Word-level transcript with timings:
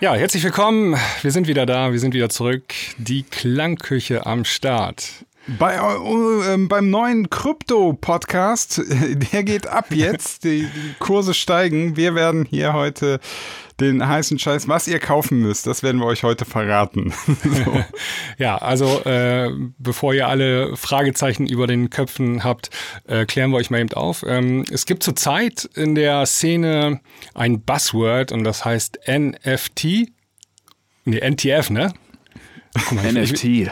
Ja, 0.00 0.14
herzlich 0.14 0.44
willkommen. 0.44 0.96
Wir 1.22 1.32
sind 1.32 1.48
wieder 1.48 1.66
da, 1.66 1.90
wir 1.90 1.98
sind 1.98 2.14
wieder 2.14 2.28
zurück. 2.28 2.72
Die 2.98 3.24
Klangküche 3.24 4.26
am 4.26 4.44
Start. 4.44 5.24
Bei, 5.56 5.76
äh, 5.76 6.58
beim 6.58 6.90
neuen 6.90 7.30
Krypto-Podcast, 7.30 8.82
der 9.32 9.44
geht 9.44 9.66
ab 9.66 9.86
jetzt, 9.90 10.44
die, 10.44 10.66
die, 10.66 10.94
Kurse 10.98 11.32
steigen. 11.32 11.96
Wir 11.96 12.14
werden 12.14 12.44
hier 12.44 12.74
heute 12.74 13.18
den 13.80 14.06
heißen 14.06 14.38
Scheiß, 14.38 14.68
was 14.68 14.88
ihr 14.88 14.98
kaufen 14.98 15.40
müsst, 15.40 15.66
das 15.66 15.82
werden 15.82 16.00
wir 16.00 16.06
euch 16.06 16.22
heute 16.22 16.44
verraten. 16.44 17.14
so. 17.42 17.84
Ja, 18.38 18.58
also 18.58 19.00
äh, 19.04 19.50
bevor 19.78 20.14
ihr 20.14 20.28
alle 20.28 20.76
Fragezeichen 20.76 21.46
über 21.46 21.66
den 21.66 21.90
Köpfen 21.90 22.44
habt, 22.44 22.70
äh, 23.06 23.24
klären 23.24 23.50
wir 23.50 23.56
euch 23.56 23.70
mal 23.70 23.80
eben 23.80 23.92
auf. 23.94 24.24
Ähm, 24.26 24.64
es 24.70 24.86
gibt 24.86 25.02
zurzeit 25.02 25.64
in 25.74 25.94
der 25.94 26.26
Szene 26.26 27.00
ein 27.34 27.62
Buzzword 27.62 28.32
und 28.32 28.44
das 28.44 28.64
heißt 28.64 29.00
NFT. 29.08 30.10
Nee, 31.04 31.30
NTF, 31.30 31.70
ne? 31.70 31.92
Mal, 32.90 33.12
NFT. 33.12 33.44
Ich, 33.44 33.70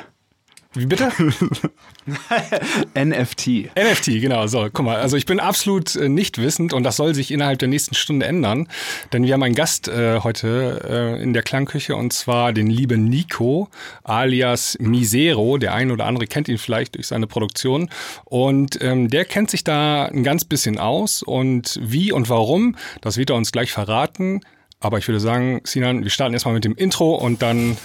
wie 0.77 0.87
bitte? 0.87 1.11
NFT. 2.95 3.71
NFT, 3.77 4.07
genau. 4.21 4.47
So, 4.47 4.69
guck 4.73 4.84
mal. 4.84 4.97
Also 4.97 5.17
ich 5.17 5.27
bin 5.27 5.41
absolut 5.41 5.97
äh, 5.97 6.09
nicht 6.09 6.39
wissend 6.39 6.73
und 6.73 6.83
das 6.83 6.97
soll 6.97 7.15
sich 7.15 7.30
innerhalb 7.30 7.59
der 7.59 7.69
nächsten 7.69 7.95
Stunde 7.95 8.27
ändern, 8.27 8.69
denn 9.12 9.25
wir 9.25 9.33
haben 9.33 9.43
einen 9.43 9.55
Gast 9.55 9.89
äh, 9.89 10.20
heute 10.20 11.17
äh, 11.19 11.23
in 11.23 11.33
der 11.33 11.43
Klangküche 11.43 11.97
und 11.97 12.12
zwar 12.12 12.53
den 12.53 12.69
lieben 12.69 13.05
Nico 13.05 13.69
alias 14.05 14.77
Misero. 14.81 15.59
Der 15.59 15.75
ein 15.75 15.91
oder 15.91 16.07
andere 16.07 16.27
kennt 16.27 16.48
ihn 16.48 16.59
vielleicht 16.59 16.97
durch 16.97 17.06
seine 17.06 17.27
Produktion 17.27 17.91
und 18.25 18.79
ähm, 18.83 19.09
der 19.09 19.25
kennt 19.25 19.51
sich 19.51 19.65
da 19.65 20.06
ein 20.06 20.25
ganz 20.25 20.45
bisschen 20.45 20.79
aus 20.79 21.23
und 21.23 21.79
wie 21.83 22.12
und 22.12 22.29
warum, 22.29 22.77
das 23.01 23.17
wird 23.17 23.31
er 23.31 23.37
uns 23.37 23.53
gleich 23.53 23.73
verraten. 23.73 24.41
Aber 24.79 24.98
ich 24.98 25.09
würde 25.09 25.20
sagen, 25.20 25.62
Sinan, 25.65 26.03
wir 26.05 26.11
starten 26.11 26.34
erstmal 26.34 26.55
mit 26.55 26.65
dem 26.65 26.75
Intro 26.75 27.15
und 27.15 27.41
dann 27.41 27.77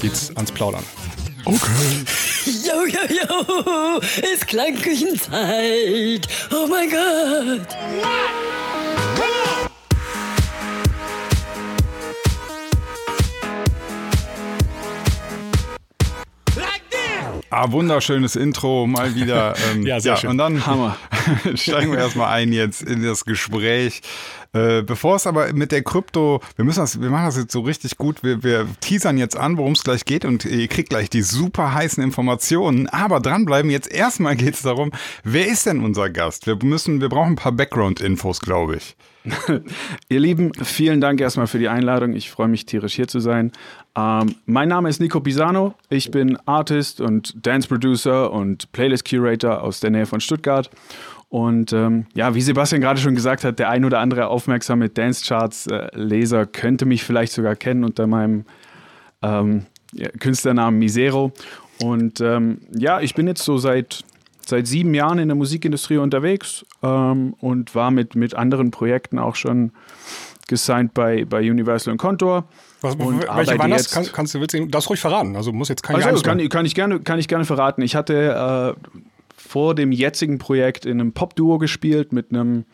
geht's 0.00 0.30
ans 0.36 0.52
Plaudern. 0.52 0.84
Okay. 1.46 2.04
Jo, 2.46 2.84
jo, 2.86 3.00
jo, 3.08 4.00
ist 4.32 4.46
Klangküchenzeit. 4.46 6.26
Oh 6.52 6.66
mein 6.68 6.90
Gott. 6.90 7.66
Ah, 17.50 17.70
wunderschönes 17.70 18.36
Intro, 18.36 18.86
mal 18.86 19.14
wieder. 19.14 19.54
Ähm, 19.72 19.86
ja, 19.86 20.00
sehr 20.00 20.12
ja, 20.12 20.18
schön. 20.18 20.30
Und 20.30 20.38
dann 20.38 20.66
Hammer. 20.66 20.96
steigen 21.54 21.92
wir 21.92 21.98
erstmal 21.98 22.32
ein 22.34 22.52
jetzt 22.52 22.82
in 22.82 23.02
das 23.02 23.24
Gespräch. 23.24 24.02
Äh, 24.56 24.82
bevor 24.82 25.16
es 25.16 25.26
aber 25.26 25.52
mit 25.52 25.70
der 25.70 25.82
Krypto, 25.82 26.40
wir 26.56 26.64
müssen 26.64 26.80
das, 26.80 27.00
wir 27.00 27.10
machen 27.10 27.26
das 27.26 27.36
jetzt 27.36 27.52
so 27.52 27.60
richtig 27.60 27.98
gut, 27.98 28.22
wir, 28.22 28.42
wir 28.42 28.66
teasern 28.80 29.18
jetzt 29.18 29.36
an, 29.36 29.58
worum 29.58 29.72
es 29.72 29.84
gleich 29.84 30.06
geht 30.06 30.24
und 30.24 30.46
ihr 30.46 30.66
kriegt 30.68 30.88
gleich 30.88 31.10
die 31.10 31.20
super 31.20 31.74
heißen 31.74 32.02
Informationen. 32.02 32.86
Aber 32.88 33.20
dranbleiben, 33.20 33.70
jetzt 33.70 33.92
erstmal 33.92 34.34
geht 34.34 34.54
es 34.54 34.62
darum, 34.62 34.92
wer 35.24 35.46
ist 35.46 35.66
denn 35.66 35.84
unser 35.84 36.08
Gast? 36.08 36.46
Wir 36.46 36.56
müssen, 36.62 37.02
wir 37.02 37.10
brauchen 37.10 37.32
ein 37.32 37.36
paar 37.36 37.52
Background-Infos, 37.52 38.40
glaube 38.40 38.76
ich. 38.76 38.96
Ihr 40.08 40.20
Lieben, 40.20 40.52
vielen 40.62 41.00
Dank 41.00 41.20
erstmal 41.20 41.48
für 41.48 41.58
die 41.58 41.68
Einladung. 41.68 42.14
Ich 42.14 42.30
freue 42.30 42.48
mich 42.48 42.64
tierisch 42.64 42.94
hier 42.94 43.08
zu 43.08 43.20
sein. 43.20 43.52
Ähm, 43.96 44.36
mein 44.46 44.68
Name 44.68 44.88
ist 44.88 45.00
Nico 45.00 45.20
Pisano. 45.20 45.74
Ich 45.88 46.10
bin 46.10 46.38
Artist 46.46 47.00
und 47.00 47.34
Dance 47.44 47.68
Producer 47.68 48.32
und 48.32 48.70
Playlist 48.72 49.08
Curator 49.08 49.62
aus 49.62 49.80
der 49.80 49.90
Nähe 49.90 50.06
von 50.06 50.20
Stuttgart. 50.20 50.70
Und 51.28 51.72
ähm, 51.72 52.06
ja, 52.14 52.34
wie 52.34 52.40
Sebastian 52.40 52.80
gerade 52.80 53.00
schon 53.00 53.14
gesagt 53.14 53.44
hat, 53.44 53.58
der 53.58 53.68
ein 53.68 53.84
oder 53.84 53.98
andere 53.98 54.28
aufmerksame 54.28 54.88
Dance-Charts-Leser 54.88 56.46
könnte 56.46 56.86
mich 56.86 57.02
vielleicht 57.02 57.32
sogar 57.32 57.56
kennen 57.56 57.84
unter 57.84 58.06
meinem 58.06 58.44
ähm, 59.22 59.66
ja, 59.92 60.08
Künstlernamen 60.20 60.78
Misero. 60.78 61.32
Und 61.82 62.20
ähm, 62.20 62.60
ja, 62.70 63.00
ich 63.00 63.14
bin 63.14 63.26
jetzt 63.26 63.42
so 63.42 63.58
seit, 63.58 64.04
seit 64.46 64.66
sieben 64.66 64.94
Jahren 64.94 65.18
in 65.18 65.28
der 65.28 65.36
Musikindustrie 65.36 65.98
unterwegs 65.98 66.64
ähm, 66.82 67.34
und 67.40 67.74
war 67.74 67.90
mit, 67.90 68.14
mit 68.14 68.34
anderen 68.34 68.70
Projekten 68.70 69.18
auch 69.18 69.34
schon 69.34 69.72
gesigned 70.46 70.94
bei, 70.94 71.24
bei 71.24 71.40
Universal 71.50 71.92
und 71.92 71.98
Contour. 71.98 72.44
Was, 72.80 72.94
und 72.94 73.26
welche 73.34 73.58
waren 73.58 73.70
das? 73.70 73.90
Kann, 73.90 74.06
kannst 74.12 74.34
du 74.34 74.40
willst, 74.40 74.56
das 74.68 74.88
ruhig 74.88 75.00
verraten? 75.00 75.34
Also 75.34 75.52
muss 75.52 75.68
jetzt 75.68 75.82
kein 75.82 75.96
also, 75.96 76.22
kann, 76.22 76.48
kann, 76.48 76.64
ich 76.66 76.74
gerne, 76.74 77.00
kann 77.00 77.18
ich 77.18 77.26
gerne 77.26 77.44
verraten. 77.44 77.82
Ich 77.82 77.96
hatte 77.96 78.76
äh, 78.76 79.00
vor 79.46 79.74
dem 79.74 79.92
jetzigen 79.92 80.38
Projekt 80.38 80.86
in 80.86 81.00
einem 81.00 81.12
Pop-Duo 81.12 81.58
gespielt 81.58 82.12
mit 82.12 82.30
einem, 82.30 82.64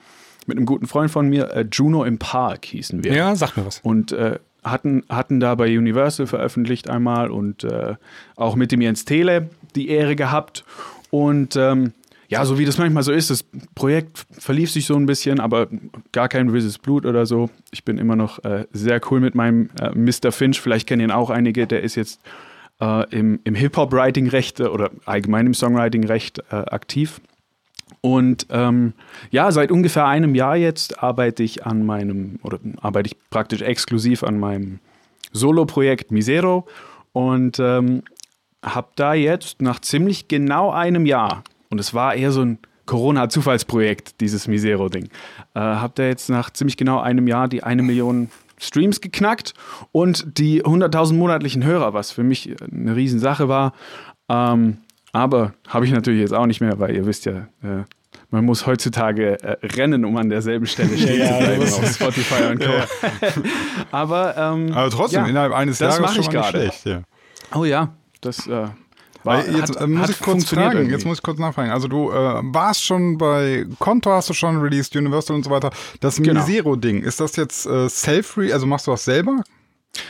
mit 0.46 0.56
einem 0.56 0.66
guten 0.66 0.86
Freund 0.86 1.10
von 1.10 1.28
mir. 1.28 1.50
Äh, 1.50 1.66
Juno 1.70 2.04
im 2.04 2.18
Park 2.18 2.64
hießen 2.66 3.04
wir. 3.04 3.14
Ja, 3.14 3.36
sag 3.36 3.56
mir 3.56 3.66
was. 3.66 3.80
Und 3.82 4.12
äh, 4.12 4.38
hatten, 4.64 5.04
hatten 5.08 5.40
da 5.40 5.54
bei 5.54 5.66
Universal 5.76 6.26
veröffentlicht 6.26 6.88
einmal 6.88 7.30
und 7.30 7.64
äh, 7.64 7.94
auch 8.36 8.56
mit 8.56 8.72
dem 8.72 8.80
Jens 8.80 9.04
Tele 9.04 9.50
die 9.74 9.88
Ehre 9.88 10.16
gehabt. 10.16 10.64
Und 11.10 11.56
ähm, 11.56 11.92
ja, 12.28 12.46
so 12.46 12.58
wie 12.58 12.64
das 12.64 12.78
manchmal 12.78 13.02
so 13.02 13.12
ist, 13.12 13.28
das 13.28 13.44
Projekt 13.74 14.24
verlief 14.30 14.70
sich 14.70 14.86
so 14.86 14.96
ein 14.96 15.04
bisschen, 15.04 15.38
aber 15.38 15.68
gar 16.12 16.28
kein 16.28 16.50
böses 16.50 16.78
Blut 16.78 17.04
oder 17.04 17.26
so. 17.26 17.50
Ich 17.72 17.84
bin 17.84 17.98
immer 17.98 18.16
noch 18.16 18.42
äh, 18.44 18.64
sehr 18.72 19.02
cool 19.10 19.20
mit 19.20 19.34
meinem 19.34 19.68
äh, 19.78 19.90
Mr. 19.90 20.32
Finch. 20.32 20.58
Vielleicht 20.58 20.88
kennen 20.88 21.02
ihn 21.02 21.10
auch 21.10 21.28
einige. 21.28 21.66
Der 21.66 21.82
ist 21.82 21.94
jetzt 21.94 22.20
äh, 22.82 23.08
im, 23.10 23.40
im 23.44 23.54
Hip-Hop-Writing-Recht 23.54 24.60
äh, 24.60 24.64
oder 24.64 24.90
allgemein 25.04 25.46
im 25.46 25.54
Songwriting-Recht 25.54 26.40
äh, 26.50 26.56
aktiv. 26.56 27.20
Und 28.00 28.46
ähm, 28.50 28.94
ja, 29.30 29.52
seit 29.52 29.70
ungefähr 29.70 30.06
einem 30.06 30.34
Jahr 30.34 30.56
jetzt 30.56 31.02
arbeite 31.02 31.44
ich 31.44 31.64
an 31.64 31.86
meinem, 31.86 32.40
oder 32.42 32.58
arbeite 32.80 33.06
ich 33.06 33.16
praktisch 33.30 33.62
exklusiv 33.62 34.24
an 34.24 34.40
meinem 34.40 34.80
Solo-Projekt 35.32 36.10
Misero 36.10 36.66
und 37.12 37.60
ähm, 37.60 38.02
habe 38.64 38.88
da 38.96 39.14
jetzt 39.14 39.62
nach 39.62 39.80
ziemlich 39.80 40.26
genau 40.26 40.70
einem 40.70 41.06
Jahr, 41.06 41.44
und 41.70 41.78
es 41.78 41.94
war 41.94 42.14
eher 42.14 42.32
so 42.32 42.42
ein 42.42 42.58
Corona-Zufallsprojekt, 42.86 44.20
dieses 44.20 44.48
Misero-Ding, 44.48 45.04
äh, 45.54 45.60
habe 45.60 45.92
da 45.94 46.04
jetzt 46.04 46.28
nach 46.28 46.50
ziemlich 46.50 46.76
genau 46.76 47.00
einem 47.00 47.28
Jahr 47.28 47.46
die 47.46 47.62
eine 47.62 47.82
Million 47.82 48.30
Streams 48.62 49.00
geknackt 49.00 49.54
und 49.90 50.38
die 50.38 50.62
100.000 50.62 51.14
monatlichen 51.14 51.64
Hörer, 51.64 51.94
was 51.94 52.12
für 52.12 52.22
mich 52.22 52.54
eine 52.60 52.94
Riesensache 52.94 53.48
war. 53.48 53.72
Ähm, 54.28 54.78
aber 55.12 55.52
habe 55.68 55.84
ich 55.84 55.92
natürlich 55.92 56.20
jetzt 56.20 56.32
auch 56.32 56.46
nicht 56.46 56.60
mehr, 56.60 56.78
weil 56.78 56.94
ihr 56.94 57.04
wisst 57.04 57.26
ja, 57.26 57.48
äh, 57.62 57.84
man 58.30 58.44
muss 58.44 58.66
heutzutage 58.66 59.42
äh, 59.42 59.66
rennen, 59.66 60.04
um 60.04 60.16
an 60.16 60.30
derselben 60.30 60.66
Stelle 60.66 60.96
stehen 60.96 61.20
ja, 61.20 61.26
zu 61.26 61.38
bleiben 61.38 61.62
auf 61.62 61.94
Spotify 61.94 62.44
und 62.44 62.60
Co. 62.60 62.70
Ja. 62.70 62.86
aber, 63.90 64.36
ähm, 64.36 64.72
aber 64.72 64.90
trotzdem, 64.90 65.24
ja, 65.24 65.28
innerhalb 65.28 65.52
eines 65.52 65.78
Jahres 65.78 66.00
mache 66.00 66.20
ich 66.20 66.30
gerade. 66.30 66.70
Ja. 66.84 67.02
Oh 67.54 67.64
ja, 67.64 67.94
das 68.22 68.46
äh, 68.46 68.68
war, 69.24 69.46
jetzt 69.46 69.80
hat, 69.80 69.88
muss 69.88 70.10
ich 70.10 70.20
kurz 70.20 70.48
fragen, 70.48 70.90
jetzt 70.90 71.04
muss 71.04 71.18
ich 71.18 71.22
kurz 71.22 71.38
nachfragen. 71.38 71.70
Also 71.70 71.88
du 71.88 72.10
äh, 72.10 72.40
warst 72.42 72.84
schon 72.84 73.18
bei 73.18 73.66
Konto, 73.78 74.10
hast 74.10 74.28
du 74.30 74.34
schon 74.34 74.58
released, 74.58 74.96
Universal 74.96 75.36
und 75.36 75.44
so 75.44 75.50
weiter. 75.50 75.70
Das 76.00 76.16
genau. 76.16 76.40
Misero-Ding, 76.40 77.02
ist 77.02 77.20
das 77.20 77.36
jetzt 77.36 77.66
äh, 77.66 77.88
self-free, 77.88 78.52
also 78.52 78.66
machst 78.66 78.86
du 78.86 78.90
das 78.90 79.04
selber? 79.04 79.42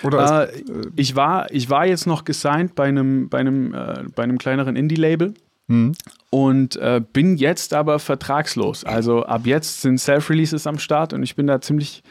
Oder 0.03 0.49
äh, 0.49 0.61
ist, 0.61 0.65
ich, 0.97 1.17
war, 1.17 1.51
ich 1.51 1.69
war 1.71 1.87
jetzt 1.87 2.07
noch 2.07 2.25
gesigned 2.25 2.75
bei 2.75 2.85
einem, 2.85 3.29
bei 3.29 3.39
einem, 3.39 3.75
äh, 3.75 4.05
bei 4.15 4.23
einem 4.23 4.39
kleineren 4.39 4.77
Indie-Label. 4.77 5.35
Mhm. 5.69 5.93
Und 6.31 6.77
äh, 6.77 7.01
bin 7.13 7.37
jetzt 7.37 7.75
aber 7.75 7.99
vertragslos. 7.99 8.85
Also 8.85 9.25
ab 9.25 9.43
jetzt 9.45 9.83
sind 9.83 9.99
Self-Releases 9.99 10.67
am 10.67 10.79
Start 10.79 11.13
und 11.13 11.23
ich 11.23 11.37
bin 11.37 11.47
da 11.47 11.61
ziemlich, 11.61 12.03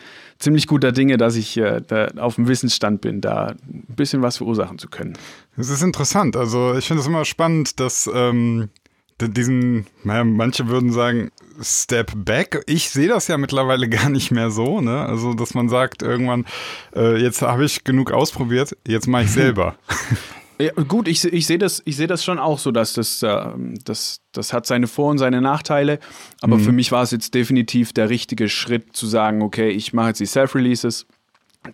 ziemlich 0.42 0.68
guter 0.68 0.92
Dinge, 0.92 1.18
dass 1.18 1.36
ich 1.36 1.58
äh, 1.58 1.82
da 1.86 2.08
auf 2.18 2.36
dem 2.36 2.48
Wissensstand 2.48 3.02
bin, 3.02 3.22
da 3.22 3.48
ein 3.48 3.86
bisschen 3.96 4.22
was 4.22 4.38
verursachen 4.38 4.78
zu 4.78 4.90
können. 4.90 5.18
Das 5.56 5.70
ist 5.70 5.82
interessant. 5.82 6.36
Also 6.36 6.76
ich 6.76 6.88
finde 6.88 7.02
es 7.02 7.08
immer 7.08 7.26
spannend, 7.26 7.80
dass 7.80 8.10
ähm, 8.14 8.70
diesen, 9.22 9.86
naja, 10.04 10.24
manche 10.24 10.68
würden 10.68 10.92
sagen, 10.92 11.32
Step 11.62 12.12
Back. 12.16 12.64
Ich 12.66 12.90
sehe 12.90 13.08
das 13.08 13.28
ja 13.28 13.38
mittlerweile 13.38 13.88
gar 13.90 14.10
nicht 14.10 14.32
mehr 14.32 14.52
so, 14.52 14.82
ne? 14.82 15.06
Also, 15.06 15.34
dass 15.34 15.54
man 15.54 15.70
sagt, 15.70 16.02
irgendwann, 16.02 16.46
äh, 16.96 17.22
jetzt 17.22 17.42
habe 17.42 17.66
ich 17.66 17.84
genug 17.84 18.12
ausprobiert, 18.12 18.76
jetzt 18.88 19.08
mache 19.08 19.24
ich 19.24 19.32
selber. 19.32 19.76
Ja, 20.62 20.72
gut, 20.88 21.08
ich, 21.08 21.24
ich 21.26 21.48
sehe 21.48 21.58
das, 21.58 21.82
seh 21.86 22.08
das 22.08 22.24
schon 22.24 22.38
auch 22.38 22.60
so, 22.60 22.72
dass 22.72 22.94
das, 22.94 23.24
äh, 23.24 23.46
das, 23.84 24.22
das 24.32 24.54
hat 24.54 24.66
seine 24.66 24.88
Vor- 24.88 25.10
und 25.10 25.18
seine 25.18 25.42
Nachteile. 25.42 26.00
Aber 26.42 26.58
mhm. 26.58 26.62
für 26.62 26.72
mich 26.72 26.92
war 26.92 27.04
es 27.04 27.12
jetzt 27.12 27.34
definitiv 27.34 27.94
der 27.94 28.10
richtige 28.10 28.48
Schritt 28.48 28.96
zu 28.96 29.08
sagen, 29.08 29.42
okay, 29.42 29.70
ich 29.70 29.94
mache 29.94 30.10
jetzt 30.10 30.20
die 30.20 30.26
Self-Releases. 30.26 31.08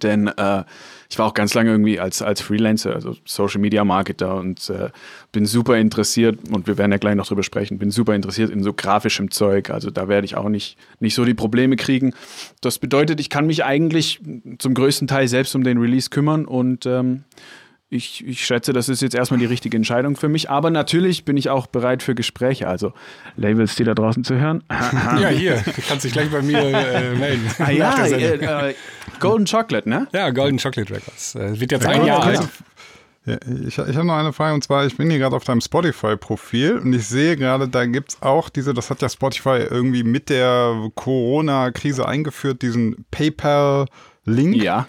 Denn 0.02 0.28
äh, 0.28 0.66
ich 1.10 1.18
war 1.18 1.28
auch 1.28 1.34
ganz 1.34 1.54
lange 1.54 1.70
irgendwie 1.72 1.98
als, 1.98 2.22
als 2.22 2.42
Freelancer, 2.42 2.94
also 2.94 3.16
Social 3.24 3.62
Media 3.62 3.86
Marketer 3.86 4.36
und 4.36 4.70
äh, 4.70 4.90
bin 5.32 5.46
super 5.46 5.78
interessiert, 5.78 6.38
und 6.52 6.68
wir 6.68 6.78
werden 6.78 6.92
ja 6.92 6.98
gleich 6.98 7.16
noch 7.16 7.26
drüber 7.26 7.44
sprechen, 7.44 7.78
bin 7.78 7.90
super 7.90 8.14
interessiert 8.14 8.50
in 8.50 8.64
so 8.64 8.74
grafischem 8.74 9.32
Zeug. 9.32 9.70
Also 9.70 9.90
da 9.90 10.10
werde 10.10 10.26
ich 10.26 10.36
auch 10.36 10.50
nicht, 10.50 10.78
nicht 11.00 11.16
so 11.16 11.24
die 11.24 11.34
Probleme 11.34 11.78
kriegen. 11.78 12.14
Das 12.60 12.80
bedeutet, 12.80 13.22
ich 13.22 13.30
kann 13.30 13.48
mich 13.48 13.64
eigentlich 13.64 14.20
zum 14.60 14.74
größten 14.74 15.08
Teil 15.08 15.30
selbst 15.30 15.56
um 15.56 15.64
den 15.64 15.78
Release 15.78 16.10
kümmern 16.10 16.46
und 16.46 16.86
ähm, 16.86 17.24
ich, 17.90 18.26
ich 18.28 18.46
schätze, 18.46 18.74
das 18.74 18.90
ist 18.90 19.02
jetzt 19.02 19.16
erstmal 19.16 19.40
die 19.40 19.46
richtige 19.46 19.78
Entscheidung 19.78 20.18
für 20.18 20.28
mich. 20.28 20.50
Aber 20.50 20.70
natürlich 20.70 21.24
bin 21.24 21.38
ich 21.38 21.50
auch 21.50 21.68
bereit 21.68 22.04
für 22.04 22.16
Gespräche. 22.16 22.68
Also 22.68 22.92
Labels, 23.38 23.76
die 23.76 23.86
da 23.86 23.94
draußen 23.94 24.24
zu 24.24 24.36
hören. 24.36 24.64
Ja, 25.20 25.30
hier, 25.30 25.56
du 25.64 25.82
kannst 25.88 26.04
dich 26.04 26.12
gleich 26.12 26.30
bei 26.30 26.42
mir 26.42 26.60
äh, 26.60 27.16
melden. 27.16 27.50
ah, 27.60 27.72
ja, 27.72 28.06
äh, 28.06 28.70
äh, 28.70 28.76
Golden 29.20 29.46
Chocolate, 29.46 29.88
ne? 29.90 30.08
Ja, 30.14 30.30
Golden 30.32 30.58
Chocolate 30.60 30.94
Records. 30.94 31.36
Äh, 31.36 31.60
wird 31.60 31.72
jetzt 31.72 31.84
Ja, 31.84 31.90
ein 31.92 32.06
Jahr 32.06 32.24
also, 32.24 32.42
alt. 32.44 32.50
Ja, 33.26 33.38
ich 33.66 33.78
ich 33.78 33.96
habe 33.96 34.06
noch 34.06 34.16
eine 34.18 34.34
Frage 34.34 34.54
und 34.54 34.64
zwar, 34.64 34.86
ich 34.86 34.96
bin 34.96 35.10
hier 35.10 35.20
gerade 35.20 35.36
auf 35.36 35.44
deinem 35.44 35.62
Spotify-Profil 35.62 36.78
und 36.78 36.94
ich 36.94 37.08
sehe 37.08 37.36
gerade, 37.36 37.68
da 37.68 37.86
gibt's 37.86 38.22
auch 38.22 38.50
diese, 38.50 38.74
das 38.74 38.90
hat 38.90 39.02
ja 39.02 39.10
Spotify 39.10 39.66
irgendwie 39.70 40.04
mit 40.04 40.30
der 40.30 40.90
Corona-Krise 40.96 42.08
eingeführt, 42.08 42.62
diesen 42.62 43.06
PayPal-Link. 43.12 44.56
Ja. 44.62 44.88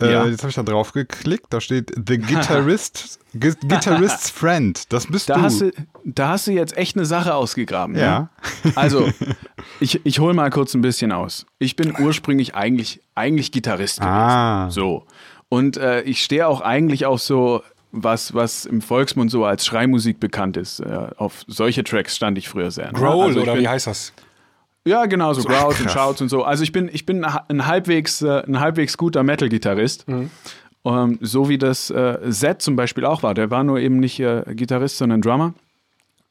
Äh, 0.00 0.12
ja. 0.12 0.26
Jetzt 0.26 0.40
habe 0.42 0.48
ich 0.50 0.54
da 0.56 0.62
drauf 0.62 0.92
geklickt, 0.92 1.46
da 1.50 1.60
steht 1.60 1.92
The 1.94 2.18
Guitarist, 2.18 3.18
Gu- 3.38 3.52
Guitarist's 3.68 4.30
Friend. 4.30 4.80
Das 4.92 5.06
bist 5.06 5.28
Da 5.28 5.34
du. 5.34 5.42
hast, 5.42 5.60
du, 5.60 5.70
da 6.04 6.28
hast 6.30 6.46
du 6.46 6.52
jetzt 6.52 6.76
echt 6.76 6.96
eine 6.96 7.04
Sache 7.06 7.34
ausgegraben. 7.34 7.94
Ne? 7.94 8.00
Ja. 8.02 8.30
Also, 8.74 9.08
ich, 9.80 10.04
ich 10.04 10.18
hole 10.18 10.34
mal 10.34 10.50
kurz 10.50 10.74
ein 10.74 10.80
bisschen 10.80 11.12
aus. 11.12 11.46
Ich 11.58 11.76
bin 11.76 11.94
ursprünglich 11.98 12.54
eigentlich, 12.54 13.00
eigentlich 13.14 13.52
Gitarrist 13.52 14.00
gewesen. 14.00 14.12
Ah. 14.12 14.70
So. 14.70 15.06
Und 15.48 15.76
äh, 15.76 16.02
ich 16.02 16.22
stehe 16.22 16.46
auch 16.46 16.60
eigentlich 16.60 17.06
auf 17.06 17.20
so 17.20 17.62
was, 17.92 18.34
was 18.34 18.66
im 18.66 18.82
Volksmund 18.82 19.32
so 19.32 19.44
als 19.44 19.66
Schreimusik 19.66 20.20
bekannt 20.20 20.56
ist. 20.56 20.78
Äh, 20.78 21.08
auf 21.16 21.42
solche 21.48 21.82
Tracks 21.82 22.14
stand 22.14 22.38
ich 22.38 22.48
früher 22.48 22.70
sehr. 22.70 22.86
ne? 22.86 22.92
Growl 22.92 23.26
Also 23.26 23.40
oder 23.40 23.54
bin- 23.54 23.62
wie 23.62 23.68
heißt 23.68 23.88
das? 23.88 24.12
Ja, 24.86 25.06
genau, 25.06 25.32
so 25.34 25.42
Growls 25.42 25.80
und. 25.80 25.90
Shouts 25.90 26.20
und 26.22 26.28
so. 26.28 26.42
Also 26.42 26.62
ich 26.62 26.72
bin, 26.72 26.88
ich 26.92 27.04
bin 27.04 27.24
ein 27.24 27.66
halbwegs, 27.66 28.22
äh, 28.22 28.42
ein 28.46 28.60
halbwegs 28.60 28.96
guter 28.96 29.22
Metal-Gitarrist. 29.22 30.06
Ähm, 30.82 31.18
so 31.20 31.48
wie 31.50 31.58
das 31.58 31.90
äh, 31.90 32.18
Zed 32.30 32.62
zum 32.62 32.76
Beispiel 32.76 33.04
auch 33.04 33.22
war. 33.22 33.34
Der 33.34 33.50
war 33.50 33.62
nur 33.64 33.78
eben 33.78 33.98
nicht 33.98 34.18
äh, 34.20 34.42
Gitarrist, 34.54 34.96
sondern 34.96 35.20
Drummer. 35.20 35.52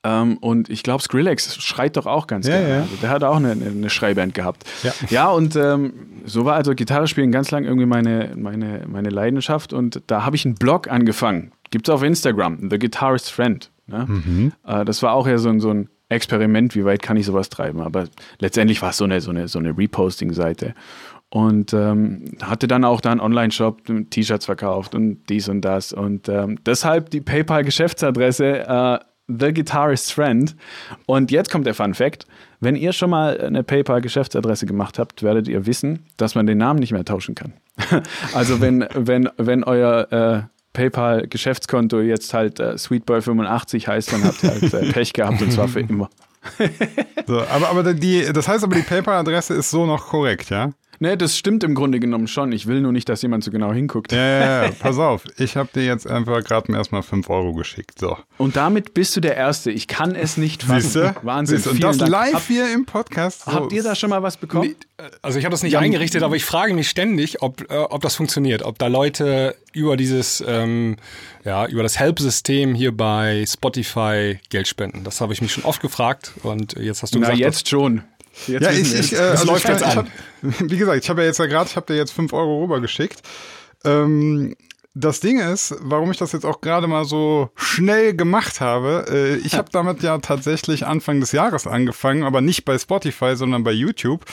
Ähm, 0.04 0.38
und 0.38 0.70
ich 0.70 0.82
glaube, 0.82 1.04
Skrillex 1.04 1.58
schreit 1.62 1.98
doch 1.98 2.06
auch 2.08 2.26
ganz 2.26 2.48
Ja, 2.48 2.58
gerne. 2.58 2.70
ja. 2.70 2.82
Also 2.82 2.96
der 3.02 3.10
hat 3.10 3.24
auch 3.24 3.36
eine, 3.36 3.52
eine 3.52 3.90
Schreiband 3.90 4.34
gehabt. 4.34 4.64
Ja. 4.82 4.94
ja 5.10 5.30
und 5.30 5.56
ähm, 5.56 5.94
so 6.26 6.46
war 6.46 6.56
also 6.56 6.74
Gitarre 6.74 7.08
spielen 7.08 7.32
ganz 7.32 7.52
lang 7.52 7.66
irgendwie 7.66 7.86
meine, 7.86 8.34
meine, 8.36 8.86
meine 8.88 9.10
Leidenschaft. 9.10 9.74
Und 9.74 10.02
da 10.08 10.26
habe 10.26 10.36
ich 10.36 10.46
einen 10.46 10.56
Blog 10.56 10.90
angefangen. 10.90 11.52
Gibt 11.70 11.88
es 11.88 11.94
auf 11.94 12.02
Instagram, 12.02 12.70
The 12.72 12.80
Guitarist 12.80 13.32
Friend. 13.32 13.70
Ne? 13.88 14.52
Äh, 14.66 14.86
das 14.86 15.04
war 15.04 15.14
auch 15.14 15.28
ja 15.28 15.38
so 15.38 15.50
ein, 15.50 15.60
so 15.60 15.70
ein 15.70 15.90
Experiment, 16.10 16.76
wie 16.76 16.86
weit 16.86 17.02
kann 17.02 17.18
ich 17.18 17.26
sowas 17.26 17.50
treiben. 17.50 17.82
Aber 17.82 18.06
letztendlich 18.40 18.82
war 18.82 18.90
es 18.90 18.98
so 18.98 19.06
eine, 19.06 19.22
so 19.22 19.30
eine, 19.32 19.48
so 19.48 19.60
eine 19.60 19.78
Reposting-Seite. 19.78 20.74
Und 21.30 21.74
ähm, 21.74 22.26
hatte 22.42 22.68
dann 22.68 22.84
auch 22.84 23.02
da 23.02 23.12
einen 23.12 23.20
Online-Shop, 23.20 23.84
T-Shirts 24.10 24.46
verkauft 24.46 24.96
und 24.96 25.30
dies 25.30 25.48
und 25.48 25.62
das. 25.62 25.94
Und 25.94 26.28
ähm, 26.28 26.58
deshalb 26.66 27.12
die 27.12 27.22
PayPal-Geschäftsadresse 27.22 28.68
äh, 28.68 29.00
The 29.28 29.54
Guitarist 29.54 30.12
Friend. 30.12 30.56
Und 31.06 31.30
jetzt 31.30 31.52
kommt 31.52 31.68
der 31.68 31.76
Fun 31.76 31.94
Fact. 31.94 32.26
Wenn 32.60 32.76
ihr 32.76 32.94
schon 32.94 33.12
mal 33.12 33.40
eine 33.40 33.64
PayPal-Geschäftsadresse 33.64 34.66
gemacht 34.66 34.98
habt, 34.98 35.22
werdet 35.22 35.48
ihr 35.48 35.68
wissen, 35.68 36.08
dass 36.18 36.34
man 36.34 36.48
den 36.48 36.58
Namen 36.58 36.80
nicht 36.80 36.92
mehr 36.92 37.06
tauschen 37.06 37.36
kann. 37.36 37.54
also 38.34 38.60
wenn, 38.60 38.88
wenn, 38.96 39.30
wenn 39.38 39.64
euer 39.64 40.12
äh, 40.12 40.59
PayPal-Geschäftskonto 40.74 42.02
jetzt 42.02 42.34
halt 42.34 42.60
äh, 42.60 42.74
Sweetboy85 42.74 43.88
heißt, 43.88 44.14
dann 44.14 44.24
habt 44.24 44.44
ihr 44.44 44.50
halt 44.52 44.74
äh, 44.74 44.92
Pech 44.94 45.14
gehabt 45.14 45.42
und 45.42 45.52
zwar 45.52 45.68
für 45.68 45.82
immer. 45.82 46.10
So, 47.28 47.42
aber, 47.42 47.70
aber 47.70 47.94
die, 47.94 48.32
das 48.32 48.48
heißt 48.48 48.64
aber, 48.64 48.76
die 48.76 48.82
PayPal-Adresse 48.82 49.54
ist 49.56 49.72
so 49.72 49.86
noch 49.86 50.08
korrekt, 50.08 50.50
ja? 50.50 50.72
Ne, 51.02 51.16
das 51.16 51.38
stimmt 51.38 51.64
im 51.64 51.76
Grunde 51.76 52.00
genommen 52.00 52.28
schon. 52.28 52.52
Ich 52.52 52.68
will 52.68 52.82
nur 52.82 52.92
nicht, 52.92 53.08
dass 53.08 53.22
jemand 53.22 53.44
so 53.44 53.52
genau 53.52 53.72
hinguckt. 53.72 54.12
Ja, 54.12 54.18
ja, 54.20 54.64
ja. 54.66 54.72
Pass 54.80 54.98
auf, 54.98 55.24
ich 55.38 55.56
habe 55.56 55.70
dir 55.74 55.86
jetzt 55.86 56.06
einfach 56.06 56.44
gerade 56.44 56.74
erstmal 56.74 57.04
5 57.04 57.30
Euro 57.30 57.54
geschickt. 57.54 58.00
So. 58.00 58.18
Und 58.38 58.58
damit 58.58 58.94
bist 58.94 59.16
du 59.16 59.22
der 59.22 59.38
Erste. 59.38 59.72
Ich 59.72 59.88
kann 59.88 60.14
es 60.14 60.36
nicht 60.36 60.64
fassen. 60.64 60.82
Siehst 60.82 60.96
du? 60.96 61.16
Wahnsinn. 61.22 61.58
Siehst 61.58 61.68
du? 61.68 61.72
Und 61.72 61.84
das 61.84 61.98
Dank. 62.00 62.12
live 62.12 62.34
Hab, 62.34 62.44
hier 62.48 62.74
im 62.74 62.86
Podcast. 62.86 63.46
So. 63.46 63.54
habt 63.54 63.72
ihr 63.72 63.82
da 63.82 63.96
schon 63.96 64.10
mal 64.10 64.22
was 64.24 64.36
bekommen? 64.36 64.76
Nee, 64.98 65.06
Also 65.22 65.40
ich 65.40 65.46
habe 65.46 65.52
das 65.52 65.64
nicht 65.64 65.72
Ja, 65.74 65.80
eingerichtet, 65.80 66.22
aber 66.22 66.36
ich 66.36 66.44
frage 66.44 66.74
mich 66.74 66.90
ständig, 66.90 67.42
ob, 67.42 67.62
äh, 67.72 67.78
ob 67.78 68.02
das 68.02 68.16
funktioniert, 68.16 68.64
ob 68.64 68.78
da 68.78 68.88
Leute 68.88 69.56
über 69.72 69.96
dieses, 69.96 70.44
ähm, 70.46 70.98
ja, 71.46 71.66
über 71.68 71.84
das 71.84 71.98
Help-System 71.98 72.76
hier 72.76 72.92
bei 72.96 73.46
Spotify 73.48 74.40
Geld 74.50 74.68
spenden. 74.68 75.06
Das 75.06 75.22
habe 75.22 75.32
ich 75.32 75.42
mich 75.42 75.54
schon 75.54 75.64
oft 75.64 75.82
gefragt 75.82 76.34
und 76.44 76.74
jetzt 76.74 77.04
hast 77.04 77.16
du 77.16 77.20
Na, 77.20 77.28
gesagt, 77.28 77.40
jetzt 77.40 77.70
schon. 77.70 78.04
Jetzt 78.48 78.64
Ja, 78.64 78.72
ich, 78.72 78.94
ich, 78.94 79.14
äh, 79.14 79.18
also 79.18 79.46
läuft 79.46 79.66
ich, 79.66 79.70
jetzt 79.70 79.82
ich 79.82 79.88
an. 79.88 79.98
hab, 79.98 80.08
wie 80.42 80.78
gesagt, 80.78 81.04
ich 81.04 81.10
habe 81.10 81.22
ja 81.22 81.28
jetzt 81.28 81.40
ja 81.40 81.46
gerade, 81.46 81.70
ich 81.70 81.76
habe 81.76 81.86
dir 81.92 81.98
jetzt 81.98 82.12
5 82.14 82.32
Euro 82.34 82.64
rübergeschickt. 82.64 83.22
Ähm, 83.86 84.56
das 85.00 85.20
Ding 85.20 85.40
ist, 85.40 85.76
warum 85.82 86.12
ich 86.12 86.18
das 86.18 86.34
jetzt 86.34 86.46
auch 86.46 86.62
gerade 86.62 86.88
mal 86.88 87.06
so 87.06 87.50
schnell 87.56 88.14
gemacht 88.16 88.60
habe, 88.62 89.06
äh, 89.10 89.36
ich 89.38 89.54
habe 89.58 89.70
damit 89.72 90.04
ja 90.04 90.18
tatsächlich 90.18 90.86
Anfang 90.86 91.20
des 91.20 91.32
Jahres 91.32 91.68
angefangen, 91.68 92.24
aber 92.24 92.42
nicht 92.42 92.66
bei 92.66 92.78
Spotify, 92.78 93.36
sondern 93.36 93.64
bei 93.64 93.72
YouTube 93.72 94.26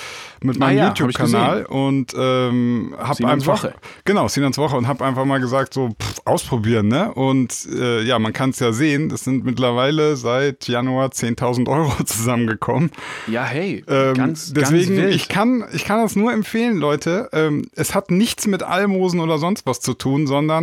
mit 0.43 0.59
meinem 0.59 0.67
Ah 0.67 0.73
ja, 0.73 0.89
YouTube-Kanal 0.89 1.67
und 1.67 2.15
ähm, 2.19 2.95
habe 2.99 3.29
einfach 3.29 3.63
Woche. 3.63 3.75
genau 4.05 4.29
Sinans 4.29 4.59
Woche 4.59 4.77
und 4.77 4.89
habe 4.89 5.05
einfach 5.05 5.25
mal 5.25 5.39
gesagt 5.39 5.73
so 5.73 5.91
pff, 5.91 6.21
ausprobieren, 6.25 6.89
ne? 6.89 7.13
Und 7.15 7.69
äh, 7.73 8.03
ja, 8.03 8.19
man 8.19 8.33
kann 8.33 8.51
es 8.51 8.59
ja 8.59 8.73
sehen, 8.73 9.11
es 9.13 9.25
sind 9.25 9.45
mittlerweile 9.45 10.17
seit 10.17 10.67
Januar 10.67 11.11
10.000 11.11 11.69
Euro 11.69 11.93
zusammengekommen. 12.05 12.91
Ja, 13.27 13.45
hey, 13.45 13.85
Ähm, 13.89 14.15
ganz, 14.15 14.53
deswegen, 14.53 14.97
ganz 14.97 15.15
ich 15.15 15.29
kann, 15.29 15.65
ich 15.73 15.85
kann 15.85 16.01
das 16.03 16.17
nur 16.17 16.33
empfehlen, 16.33 16.79
Leute. 16.79 17.29
Ähm, 17.33 17.67
es 17.75 17.95
hat 17.95 18.11
nichts 18.11 18.47
mit 18.47 18.63
Almosen 18.63 19.21
oder 19.21 19.39
sonst 19.39 19.67
was 19.67 19.81
zu 19.81 19.95
tun, 19.95 20.27
sondern 20.27 20.56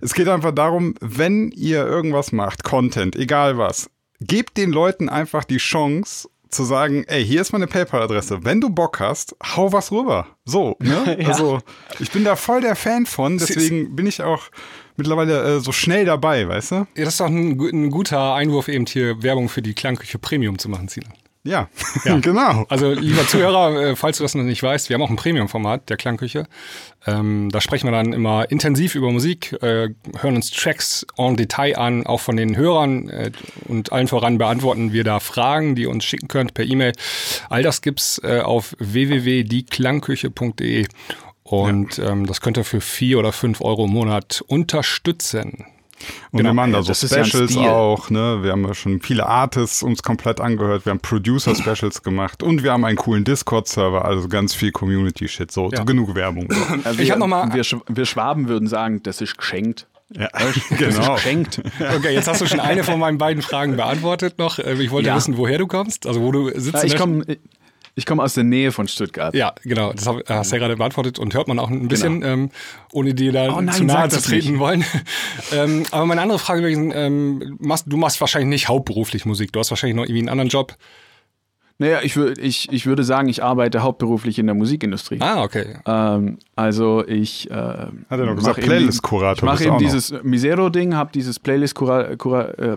es 0.00 0.14
geht 0.14 0.28
einfach 0.28 0.52
darum, 0.52 0.94
wenn 1.00 1.50
ihr 1.50 1.86
irgendwas 1.86 2.32
macht, 2.32 2.64
Content, 2.64 3.16
egal 3.16 3.58
was, 3.58 3.90
gebt 4.20 4.56
den 4.56 4.70
Leuten 4.70 5.08
einfach 5.08 5.44
die 5.44 5.58
Chance 5.58 6.28
zu 6.54 6.64
sagen, 6.64 7.04
ey, 7.08 7.24
hier 7.24 7.40
ist 7.40 7.52
meine 7.52 7.66
PayPal-Adresse. 7.66 8.44
Wenn 8.44 8.60
du 8.60 8.70
Bock 8.70 9.00
hast, 9.00 9.34
hau 9.56 9.72
was 9.72 9.90
rüber. 9.90 10.28
So, 10.44 10.76
ne? 10.80 11.18
Ja. 11.20 11.28
Also, 11.28 11.58
ich 11.98 12.10
bin 12.10 12.24
da 12.24 12.36
voll 12.36 12.60
der 12.60 12.76
Fan 12.76 13.06
von, 13.06 13.38
deswegen 13.38 13.96
bin 13.96 14.06
ich 14.06 14.22
auch 14.22 14.44
mittlerweile 14.96 15.56
äh, 15.56 15.60
so 15.60 15.72
schnell 15.72 16.04
dabei, 16.04 16.48
weißt 16.48 16.70
du? 16.70 16.74
Ja, 16.74 17.04
das 17.04 17.14
ist 17.14 17.20
doch 17.20 17.26
ein, 17.26 17.58
ein 17.60 17.90
guter 17.90 18.34
Einwurf, 18.34 18.68
eben 18.68 18.86
hier 18.86 19.22
Werbung 19.22 19.48
für 19.48 19.62
die 19.62 19.74
Klangküche 19.74 20.18
Premium 20.18 20.58
zu 20.58 20.68
machen, 20.68 20.88
Sinan. 20.88 21.12
Ja, 21.46 21.68
Ja. 22.04 22.18
genau. 22.20 22.64
Also, 22.70 22.92
lieber 22.92 23.26
Zuhörer, 23.26 23.80
äh, 23.80 23.96
falls 23.96 24.16
du 24.16 24.24
das 24.24 24.34
noch 24.34 24.44
nicht 24.44 24.62
weißt, 24.62 24.88
wir 24.88 24.94
haben 24.94 25.02
auch 25.02 25.10
ein 25.10 25.16
Premium-Format 25.16 25.90
der 25.90 25.98
Klangküche. 25.98 26.46
Ähm, 27.06 27.50
da 27.52 27.60
sprechen 27.60 27.86
wir 27.86 27.92
dann 27.92 28.14
immer 28.14 28.50
intensiv 28.50 28.94
über 28.94 29.12
Musik, 29.12 29.52
äh, 29.62 29.90
hören 30.18 30.36
uns 30.36 30.50
Tracks 30.50 31.06
en 31.18 31.36
Detail 31.36 31.76
an, 31.76 32.06
auch 32.06 32.20
von 32.20 32.38
den 32.38 32.56
Hörern 32.56 33.10
äh, 33.10 33.30
und 33.68 33.92
allen 33.92 34.08
voran 34.08 34.38
beantworten 34.38 34.94
wir 34.94 35.04
da 35.04 35.20
Fragen, 35.20 35.74
die 35.74 35.82
ihr 35.82 35.90
uns 35.90 36.04
schicken 36.04 36.28
könnt 36.28 36.54
per 36.54 36.64
E-Mail. 36.64 36.92
All 37.50 37.62
das 37.62 37.82
gibt's 37.82 38.18
äh, 38.24 38.40
auf 38.40 38.74
www.dieklangküche.de 38.78 40.86
und 41.42 41.98
ähm, 41.98 42.24
das 42.26 42.40
könnt 42.40 42.56
ihr 42.56 42.64
für 42.64 42.80
vier 42.80 43.18
oder 43.18 43.32
fünf 43.32 43.60
Euro 43.60 43.84
im 43.84 43.90
Monat 43.90 44.42
unterstützen. 44.46 45.66
Und 46.30 46.38
Genau. 46.38 46.50
wir 46.50 46.54
machen 46.54 46.72
da 46.72 46.82
so 46.82 46.92
ja 46.92 47.24
Specials 47.24 47.52
Stil. 47.52 47.68
auch, 47.68 48.10
ne? 48.10 48.38
Wir 48.42 48.52
haben 48.52 48.66
ja 48.66 48.74
schon 48.74 49.00
viele 49.00 49.26
Artists 49.26 49.82
uns 49.82 50.02
komplett 50.02 50.40
angehört, 50.40 50.84
wir 50.86 50.90
haben 50.90 51.00
Producer-Specials 51.00 52.02
gemacht 52.02 52.42
und 52.42 52.62
wir 52.62 52.72
haben 52.72 52.84
einen 52.84 52.96
coolen 52.96 53.24
Discord-Server, 53.24 54.04
also 54.04 54.28
ganz 54.28 54.54
viel 54.54 54.72
Community-Shit, 54.72 55.50
so, 55.50 55.70
so 55.74 55.84
genug 55.84 56.14
Werbung. 56.14 56.48
So. 56.84 56.90
Äh, 56.90 57.02
Ich 57.02 57.10
hab 57.10 57.18
noch 57.18 57.26
mal- 57.26 57.52
wir, 57.52 57.64
wir 57.88 58.06
Schwaben 58.06 58.48
würden 58.48 58.68
sagen, 58.68 59.02
das 59.02 59.20
ist 59.20 59.36
geschenkt. 59.38 59.86
Ja, 60.10 60.28
Das 60.32 60.56
ist 60.56 60.68
genau. 60.78 61.14
geschenkt. 61.14 61.60
Okay, 61.96 62.12
jetzt 62.14 62.28
hast 62.28 62.40
du 62.40 62.46
schon 62.46 62.60
eine 62.60 62.84
von 62.84 62.98
meinen 62.98 63.18
beiden 63.18 63.42
Fragen 63.42 63.76
beantwortet 63.76 64.38
noch. 64.38 64.58
Äh, 64.58 64.74
Ich 64.82 64.90
wollte 64.90 65.08
Ja. 65.08 65.16
wissen, 65.16 65.36
woher 65.36 65.58
du 65.58 65.66
kommst, 65.66 66.06
also 66.06 66.20
wo 66.20 66.30
du 66.32 66.48
sitzt. 66.58 66.74
Ja, 66.74 66.80
in 66.80 66.86
ich 66.86 66.96
komme 66.96 67.24
ich 67.96 68.06
komm 68.06 68.18
aus 68.18 68.34
der 68.34 68.44
Nähe 68.44 68.72
von 68.72 68.88
Stuttgart. 68.88 69.34
Ja, 69.34 69.54
genau. 69.62 69.92
Das 69.92 70.06
hab, 70.06 70.28
hast 70.28 70.50
du 70.50 70.56
ja 70.56 70.60
gerade 70.60 70.76
beantwortet 70.76 71.18
und 71.18 71.34
hört 71.34 71.46
man 71.46 71.58
auch 71.58 71.70
ein 71.70 71.86
bisschen, 71.86 72.22
ähm, 72.22 72.50
ohne 72.92 73.14
dir 73.14 73.32
da 73.32 73.54
Oh 73.54 73.60
nein, 73.60 73.74
zu 73.74 73.84
nahe 73.84 74.08
zu 74.08 74.20
treten 74.20 74.58
wollen. 74.58 74.84
ähm, 75.52 75.84
aber 75.92 76.04
meine 76.06 76.22
andere 76.22 76.38
Frage 76.38 76.62
wäre, 76.62 76.72
ähm, 76.72 77.56
machst, 77.60 77.84
du 77.86 77.96
machst 77.96 78.20
wahrscheinlich 78.20 78.48
nicht 78.48 78.68
hauptberuflich 78.68 79.26
Musik. 79.26 79.52
Du 79.52 79.60
hast 79.60 79.70
wahrscheinlich 79.70 79.96
noch 79.96 80.04
irgendwie 80.04 80.20
einen 80.20 80.28
anderen 80.28 80.48
Job. 80.48 80.76
Naja, 81.78 81.98
ich, 82.02 82.14
wür- 82.14 82.38
ich, 82.38 82.70
ich 82.72 82.86
würde 82.86 83.02
sagen, 83.02 83.28
ich 83.28 83.42
arbeite 83.42 83.82
hauptberuflich 83.82 84.38
in 84.38 84.46
der 84.46 84.54
Musikindustrie. 84.54 85.18
Ah, 85.20 85.42
okay. 85.42 85.74
Ähm, 85.86 86.38
also 86.54 87.04
ich 87.06 87.50
äh, 87.50 87.54
Hat 87.54 87.90
er 88.10 88.26
noch 88.26 88.36
gesagt, 88.36 88.60
Playlist-Kurator 88.60 89.36
Ich 89.36 89.42
mache 89.42 89.64
eben 89.64 89.78
dieses 89.78 90.14
Misero-Ding, 90.22 90.94
habe 90.94 91.10
dieses 91.12 91.40
Playlist 91.40 91.74
kura, 91.74 92.14
kura, 92.14 92.44
äh, 92.50 92.76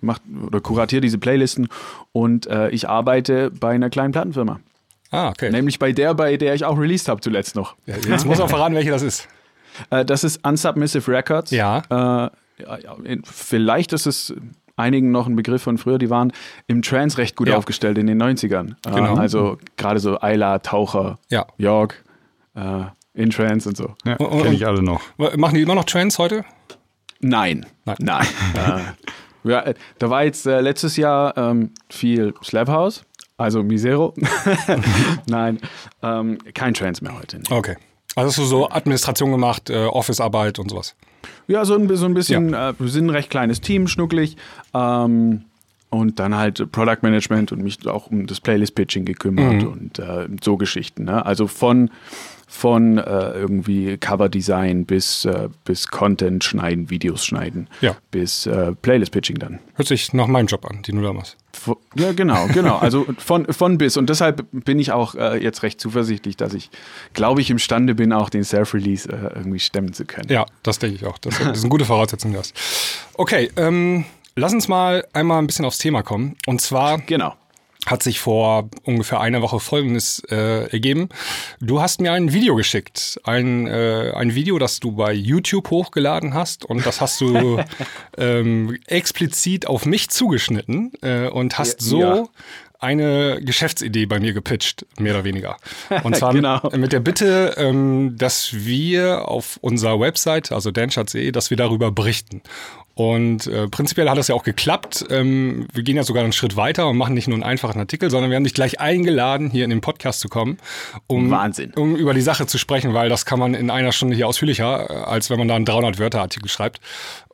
macht 0.00 0.22
oder 0.46 0.60
kuratiere 0.60 1.02
diese 1.02 1.18
Playlisten 1.18 1.68
und 2.12 2.46
äh, 2.46 2.70
ich 2.70 2.88
arbeite 2.88 3.50
bei 3.50 3.70
einer 3.74 3.90
kleinen 3.90 4.12
Plattenfirma. 4.12 4.60
Ah, 5.10 5.28
okay. 5.28 5.50
Nämlich 5.50 5.78
bei 5.78 5.92
der, 5.92 6.14
bei 6.14 6.36
der 6.38 6.54
ich 6.54 6.64
auch 6.64 6.78
released 6.78 7.08
habe 7.08 7.20
zuletzt 7.20 7.54
noch. 7.54 7.76
Ja, 7.86 7.96
jetzt 8.08 8.24
muss 8.24 8.40
auch 8.40 8.48
verraten, 8.48 8.74
welche 8.74 8.90
das 8.90 9.02
ist. 9.02 9.28
Äh, 9.90 10.04
das 10.06 10.24
ist 10.24 10.46
Unsubmissive 10.46 11.10
Records. 11.12 11.50
Ja. 11.50 11.78
Äh, 11.90 12.30
ja, 12.62 12.78
ja, 12.82 12.96
in- 13.04 13.22
vielleicht 13.24 13.92
ist 13.92 14.06
es 14.06 14.34
einigen 14.78 15.10
noch 15.10 15.26
ein 15.26 15.36
Begriff 15.36 15.62
von 15.62 15.76
früher, 15.78 15.98
die 15.98 16.10
waren 16.10 16.32
im 16.66 16.82
Trance 16.82 17.18
recht 17.18 17.36
gut 17.36 17.48
Ja. 17.48 17.56
aufgestellt 17.56 17.98
in 17.98 18.06
den 18.06 18.18
90ern. 18.22 18.76
Äh, 18.86 18.90
Genau. 18.92 19.16
also 19.16 19.58
gerade 19.76 20.00
so 20.00 20.18
Ayla, 20.20 20.58
Taucher, 20.60 21.18
Ja. 21.28 21.46
York, 21.58 22.04
äh, 22.54 22.84
in 23.14 23.30
Trance 23.30 23.68
und 23.68 23.76
so. 23.76 23.94
Ja, 24.04 24.16
Und- 24.16 24.42
kenne 24.42 24.54
ich 24.54 24.66
alle 24.66 24.82
noch. 24.82 25.00
Machen 25.36 25.54
die 25.56 25.62
immer 25.62 25.74
noch 25.74 25.84
Trends 25.84 26.18
heute? 26.18 26.44
Nein. 27.20 27.66
Nein. 27.84 27.96
Nein. 27.98 28.26
äh, 29.44 29.48
ja, 29.50 29.60
äh, 29.60 29.74
da 29.98 30.10
war 30.10 30.24
jetzt 30.24 30.46
äh, 30.46 30.60
letztes 30.60 30.96
Jahr 30.96 31.36
ähm, 31.36 31.72
viel 31.90 32.32
Slab 32.44 32.68
House, 32.68 33.04
also 33.36 33.62
Misero. 33.62 34.14
Nein, 35.26 35.58
ähm, 36.02 36.38
kein 36.54 36.74
Trance 36.74 37.02
mehr 37.02 37.16
heute. 37.18 37.38
Nee. 37.38 37.44
Okay. 37.56 37.76
Also 38.14 38.28
hast 38.30 38.38
du 38.38 38.44
so 38.44 38.68
Administration 38.68 39.30
gemacht, 39.30 39.70
äh, 39.70 39.84
Office-Arbeit 39.86 40.58
und 40.58 40.70
sowas. 40.70 40.94
Ja, 41.46 41.64
so 41.64 41.74
ein, 41.74 41.94
so 41.96 42.06
ein 42.06 42.14
bisschen, 42.14 42.54
äh, 42.54 42.74
wir 42.78 42.88
sind 42.88 43.06
ein 43.06 43.10
recht 43.10 43.30
kleines 43.30 43.60
Team, 43.60 43.88
schnucklig. 43.88 44.36
Ähm, 44.74 45.42
und 45.90 46.18
dann 46.18 46.34
halt 46.34 46.70
Product 46.70 46.98
Management 47.02 47.50
und 47.52 47.62
mich 47.62 47.86
auch 47.86 48.08
um 48.08 48.26
das 48.26 48.40
Playlist-Pitching 48.40 49.06
gekümmert 49.06 49.64
und 49.64 49.98
äh, 49.98 50.28
so 50.42 50.58
Geschichten. 50.58 51.04
Ne? 51.04 51.24
Also 51.24 51.46
von, 51.46 51.90
von 52.50 52.96
äh, 52.98 53.02
irgendwie 53.32 53.98
Cover-Design 53.98 54.86
bis, 54.86 55.26
äh, 55.26 55.48
bis 55.64 55.88
Content 55.88 56.42
schneiden, 56.42 56.88
Videos 56.88 57.24
schneiden, 57.24 57.68
Ja. 57.82 57.94
bis 58.10 58.46
äh, 58.46 58.72
Playlist-Pitching 58.72 59.36
dann. 59.38 59.58
Hört 59.74 59.86
sich 59.88 60.12
nach 60.14 60.26
meinem 60.28 60.46
Job 60.46 60.64
an, 60.64 60.82
den 60.82 60.96
du 60.96 61.02
da 61.02 61.12
machst. 61.12 61.36
Ja, 61.94 62.12
genau, 62.12 62.46
genau. 62.46 62.78
Also 62.78 63.04
von, 63.18 63.52
von 63.52 63.76
bis. 63.78 63.96
Und 63.98 64.08
deshalb 64.08 64.46
bin 64.52 64.78
ich 64.78 64.92
auch 64.92 65.14
äh, 65.14 65.42
jetzt 65.42 65.62
recht 65.62 65.78
zuversichtlich, 65.80 66.36
dass 66.36 66.54
ich, 66.54 66.70
glaube 67.12 67.40
ich, 67.42 67.50
imstande 67.50 67.94
bin, 67.94 68.12
auch 68.14 68.30
den 68.30 68.44
Self-Release 68.44 69.08
äh, 69.12 69.36
irgendwie 69.36 69.58
stemmen 69.58 69.92
zu 69.92 70.04
können. 70.06 70.28
Ja, 70.30 70.46
das 70.62 70.78
denke 70.78 70.96
ich 70.96 71.04
auch. 71.04 71.18
Das, 71.18 71.38
das 71.38 71.58
ist 71.58 71.64
eine 71.64 71.70
gute 71.70 71.84
Voraussetzung. 71.84 72.32
Das. 72.32 72.54
Okay, 73.14 73.50
ähm, 73.56 74.04
lass 74.36 74.54
uns 74.54 74.68
mal 74.68 75.04
einmal 75.12 75.38
ein 75.38 75.46
bisschen 75.46 75.64
aufs 75.64 75.78
Thema 75.78 76.02
kommen. 76.02 76.36
Und 76.46 76.60
zwar 76.60 76.98
Genau. 76.98 77.34
Hat 77.90 78.02
sich 78.02 78.20
vor 78.20 78.68
ungefähr 78.84 79.20
einer 79.20 79.42
Woche 79.42 79.60
Folgendes 79.60 80.22
äh, 80.30 80.70
ergeben. 80.70 81.08
Du 81.60 81.80
hast 81.80 82.00
mir 82.00 82.12
ein 82.12 82.32
Video 82.32 82.54
geschickt. 82.56 83.20
Ein, 83.24 83.66
äh, 83.66 84.12
ein 84.14 84.34
Video, 84.34 84.58
das 84.58 84.80
du 84.80 84.92
bei 84.92 85.12
YouTube 85.12 85.70
hochgeladen 85.70 86.34
hast. 86.34 86.64
Und 86.64 86.84
das 86.86 87.00
hast 87.00 87.20
du 87.20 87.58
ähm, 88.16 88.78
explizit 88.86 89.66
auf 89.66 89.86
mich 89.86 90.10
zugeschnitten 90.10 90.92
äh, 91.02 91.28
und 91.28 91.58
hast 91.58 91.80
Ja, 91.82 91.86
so 91.88 92.00
ja. 92.00 92.24
eine 92.80 93.40
Geschäftsidee 93.42 94.06
bei 94.06 94.20
mir 94.20 94.32
gepitcht, 94.32 94.86
mehr 94.98 95.14
oder 95.14 95.24
weniger. 95.24 95.56
Und 96.04 96.16
zwar 96.16 96.32
Genau. 96.32 96.60
mit 96.76 96.92
der 96.92 97.00
Bitte, 97.00 97.54
ähm, 97.56 98.16
dass 98.16 98.50
wir 98.54 99.28
auf 99.28 99.58
unserer 99.60 99.98
Website, 100.00 100.52
also 100.52 100.70
danschatz.de, 100.70 101.30
dass 101.32 101.50
wir 101.50 101.56
darüber 101.56 101.90
berichten. 101.90 102.42
Und 102.98 103.46
äh, 103.46 103.68
prinzipiell 103.68 104.10
hat 104.10 104.18
das 104.18 104.26
ja 104.26 104.34
auch 104.34 104.42
geklappt. 104.42 105.04
Ähm, 105.08 105.68
wir 105.72 105.84
gehen 105.84 105.94
ja 105.94 106.02
sogar 106.02 106.24
einen 106.24 106.32
Schritt 106.32 106.56
weiter 106.56 106.88
und 106.88 106.96
machen 106.96 107.14
nicht 107.14 107.28
nur 107.28 107.36
einen 107.36 107.44
einfachen 107.44 107.78
Artikel, 107.78 108.10
sondern 108.10 108.28
wir 108.28 108.34
haben 108.34 108.42
dich 108.42 108.54
gleich 108.54 108.80
eingeladen, 108.80 109.50
hier 109.50 109.62
in 109.62 109.70
den 109.70 109.80
Podcast 109.80 110.18
zu 110.18 110.28
kommen, 110.28 110.58
um, 111.06 111.30
Wahnsinn. 111.30 111.72
um 111.74 111.94
über 111.94 112.12
die 112.12 112.22
Sache 112.22 112.48
zu 112.48 112.58
sprechen, 112.58 112.94
weil 112.94 113.08
das 113.08 113.24
kann 113.24 113.38
man 113.38 113.54
in 113.54 113.70
einer 113.70 113.92
Stunde 113.92 114.16
hier 114.16 114.26
ausführlicher, 114.26 114.90
äh, 114.90 114.92
als 114.94 115.30
wenn 115.30 115.38
man 115.38 115.46
da 115.46 115.54
einen 115.54 115.64
300-Wörter-Artikel 115.64 116.48
schreibt. 116.48 116.80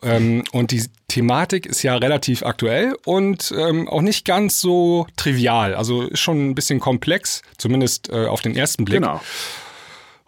Ähm, 0.02 0.44
und 0.52 0.70
die 0.70 0.84
Thematik 1.08 1.64
ist 1.64 1.82
ja 1.82 1.96
relativ 1.96 2.42
aktuell 2.42 2.94
und 3.06 3.54
ähm, 3.56 3.88
auch 3.88 4.02
nicht 4.02 4.26
ganz 4.26 4.60
so 4.60 5.06
trivial. 5.16 5.74
Also 5.74 6.02
ist 6.02 6.20
schon 6.20 6.50
ein 6.50 6.54
bisschen 6.54 6.78
komplex, 6.78 7.40
zumindest 7.56 8.10
äh, 8.10 8.26
auf 8.26 8.42
den 8.42 8.54
ersten 8.54 8.84
Blick. 8.84 9.00
Genau. 9.00 9.18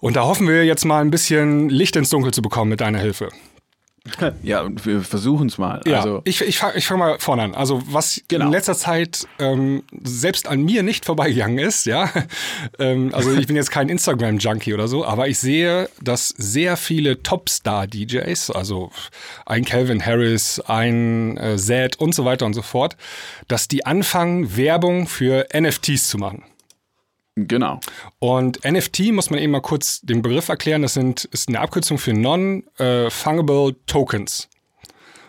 Und 0.00 0.16
da 0.16 0.22
hoffen 0.22 0.48
wir 0.48 0.64
jetzt 0.64 0.86
mal 0.86 1.02
ein 1.02 1.10
bisschen 1.10 1.68
Licht 1.68 1.94
ins 1.94 2.08
Dunkel 2.08 2.32
zu 2.32 2.40
bekommen 2.40 2.70
mit 2.70 2.80
deiner 2.80 3.00
Hilfe. 3.00 3.28
Ja, 4.42 4.62
und 4.62 4.84
wir 4.86 5.02
versuchen 5.02 5.48
es 5.48 5.58
mal. 5.58 5.80
Ja, 5.86 5.98
Also, 5.98 6.22
ich, 6.24 6.40
ich 6.42 6.58
fange 6.58 6.76
ich 6.76 6.86
fang 6.86 6.98
mal 6.98 7.18
vorne 7.18 7.42
an. 7.42 7.54
Also 7.54 7.82
was 7.90 8.20
Genau. 8.28 8.46
in 8.46 8.52
letzter 8.52 8.74
Zeit 8.76 9.26
ähm, 9.38 9.82
selbst 10.02 10.48
an 10.48 10.62
mir 10.62 10.82
nicht 10.82 11.04
vorbeigegangen 11.04 11.58
ist, 11.58 11.86
ja. 11.86 12.10
ähm, 12.78 13.10
also 13.12 13.32
ich 13.32 13.46
bin 13.46 13.56
jetzt 13.56 13.70
kein 13.70 13.88
Instagram-Junkie 13.88 14.74
oder 14.74 14.88
so, 14.88 15.04
aber 15.04 15.28
ich 15.28 15.38
sehe, 15.38 15.88
dass 16.00 16.28
sehr 16.28 16.76
viele 16.76 17.22
Topstar-DJs, 17.22 18.50
also 18.50 18.90
ein 19.44 19.64
Calvin 19.64 20.04
Harris, 20.04 20.60
ein 20.66 21.36
äh, 21.36 21.56
Zed 21.56 21.96
und 21.98 22.14
so 22.14 22.24
weiter 22.24 22.46
und 22.46 22.54
so 22.54 22.62
fort, 22.62 22.96
dass 23.48 23.68
die 23.68 23.86
anfangen, 23.86 24.56
Werbung 24.56 25.06
für 25.06 25.46
NFTs 25.54 26.08
zu 26.08 26.18
machen. 26.18 26.44
Genau. 27.36 27.80
Und 28.18 28.64
NFT 28.64 29.12
muss 29.12 29.30
man 29.30 29.38
eben 29.38 29.52
mal 29.52 29.60
kurz 29.60 30.00
den 30.00 30.22
Begriff 30.22 30.48
erklären. 30.48 30.82
Das 30.82 30.94
sind, 30.94 31.24
ist 31.26 31.48
eine 31.48 31.60
Abkürzung 31.60 31.98
für 31.98 32.12
Non-Fungible 32.12 33.76
Tokens. 33.86 34.48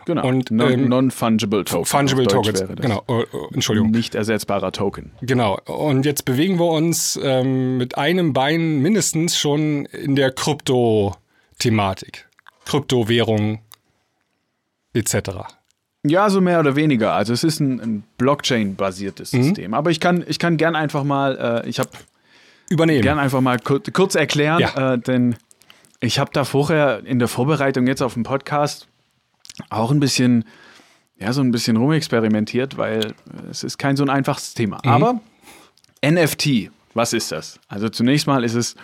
Genau. 0.08 0.26
Und, 0.26 0.50
ähm, 0.52 0.88
Non-Fungible 0.88 1.66
Token. 1.66 1.86
Fungible 1.86 2.28
Tokens. 2.28 2.64
Genau. 2.78 3.04
Oh, 3.08 3.24
oh, 3.34 3.50
Entschuldigung. 3.54 3.92
Nicht 3.92 4.16
ersetzbarer 4.16 4.72
Token. 4.72 5.12
Genau. 5.22 5.60
Und 5.66 6.06
jetzt 6.06 6.24
bewegen 6.24 6.58
wir 6.60 6.68
uns 6.68 7.20
ähm, 7.22 7.78
mit 7.78 7.98
einem 7.98 8.32
Bein 8.32 8.80
mindestens 8.80 9.38
schon 9.38 9.86
in 9.88 10.16
der 10.16 10.32
Krypto-Thematik. 10.32 12.30
Kryptowährung 12.64 13.60
etc. 14.94 15.30
Ja, 16.06 16.30
so 16.30 16.42
mehr 16.42 16.60
oder 16.60 16.76
weniger. 16.76 17.14
Also 17.14 17.34
es 17.34 17.44
ist 17.44 17.60
ein, 17.60 17.80
ein 17.82 18.04
Blockchain-basiertes 18.18 19.34
Mhm. 19.34 19.44
System. 19.44 19.74
Aber 19.74 19.92
ich 19.92 20.00
kann, 20.00 20.24
ich 20.28 20.40
kann 20.40 20.58
gern 20.58 20.76
einfach 20.76 21.04
mal, 21.04 21.64
äh, 21.66 21.70
ich 21.70 21.80
habe 21.80 21.90
Übernehmen. 22.70 23.02
gern 23.02 23.20
einfach 23.20 23.42
mal 23.42 23.60
kur 23.60 23.82
kurz 23.94 24.16
erklären, 24.16 24.60
Ja. 24.60 24.94
äh, 24.94 25.00
denn 25.00 25.36
ich 26.00 26.20
habe 26.20 26.30
da 26.34 26.44
vorher 26.46 27.02
in 27.06 27.20
der 27.20 27.28
Vorbereitung 27.28 27.88
jetzt 27.88 28.02
auf 28.02 28.14
den 28.14 28.24
Podcast 28.24 28.88
auch 29.70 29.92
ein 29.92 30.00
bisschen, 30.00 30.46
ja, 31.18 31.34
so 31.34 31.42
ein 31.42 31.52
bisschen 31.52 31.78
rumexperimentiert, 31.78 32.78
weil 32.78 33.14
es 33.50 33.64
ist 33.64 33.78
kein 33.80 33.98
so 33.98 34.04
ein 34.04 34.10
einfaches 34.10 34.54
Thema. 34.54 34.78
Mhm. 34.84 34.92
Aber 34.92 35.22
NFT, 36.06 36.70
was 36.94 37.14
ist 37.14 37.32
das? 37.32 37.60
Also 37.68 37.90
zunächst 37.90 38.28
mal 38.28 38.44
ist 38.44 38.54
es 38.54 38.76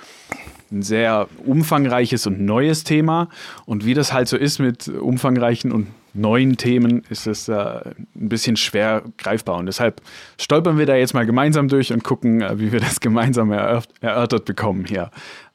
ein 0.71 0.81
sehr 0.81 1.27
umfangreiches 1.45 2.25
und 2.25 2.41
neues 2.41 2.83
Thema. 2.83 3.29
Und 3.65 3.85
wie 3.85 3.93
das 3.93 4.11
halt 4.13 4.27
so 4.27 4.35
ist 4.35 4.57
mit 4.59 4.87
umfangreichen 4.87 5.71
und 5.71 5.87
neuen 6.13 6.57
Themen, 6.57 7.03
ist 7.09 7.27
es 7.27 7.47
äh, 7.47 7.53
ein 7.53 8.29
bisschen 8.29 8.55
schwer 8.55 9.03
greifbar. 9.17 9.57
Und 9.57 9.65
deshalb 9.65 10.01
stolpern 10.39 10.77
wir 10.77 10.85
da 10.85 10.95
jetzt 10.95 11.13
mal 11.13 11.25
gemeinsam 11.25 11.67
durch 11.67 11.91
und 11.91 12.03
gucken, 12.03 12.41
äh, 12.41 12.59
wie 12.59 12.71
wir 12.71 12.79
das 12.79 12.99
gemeinsam 12.99 13.51
erörf- 13.51 13.89
erörtert 14.01 14.45
bekommen 14.45 14.85
hier. 14.85 15.11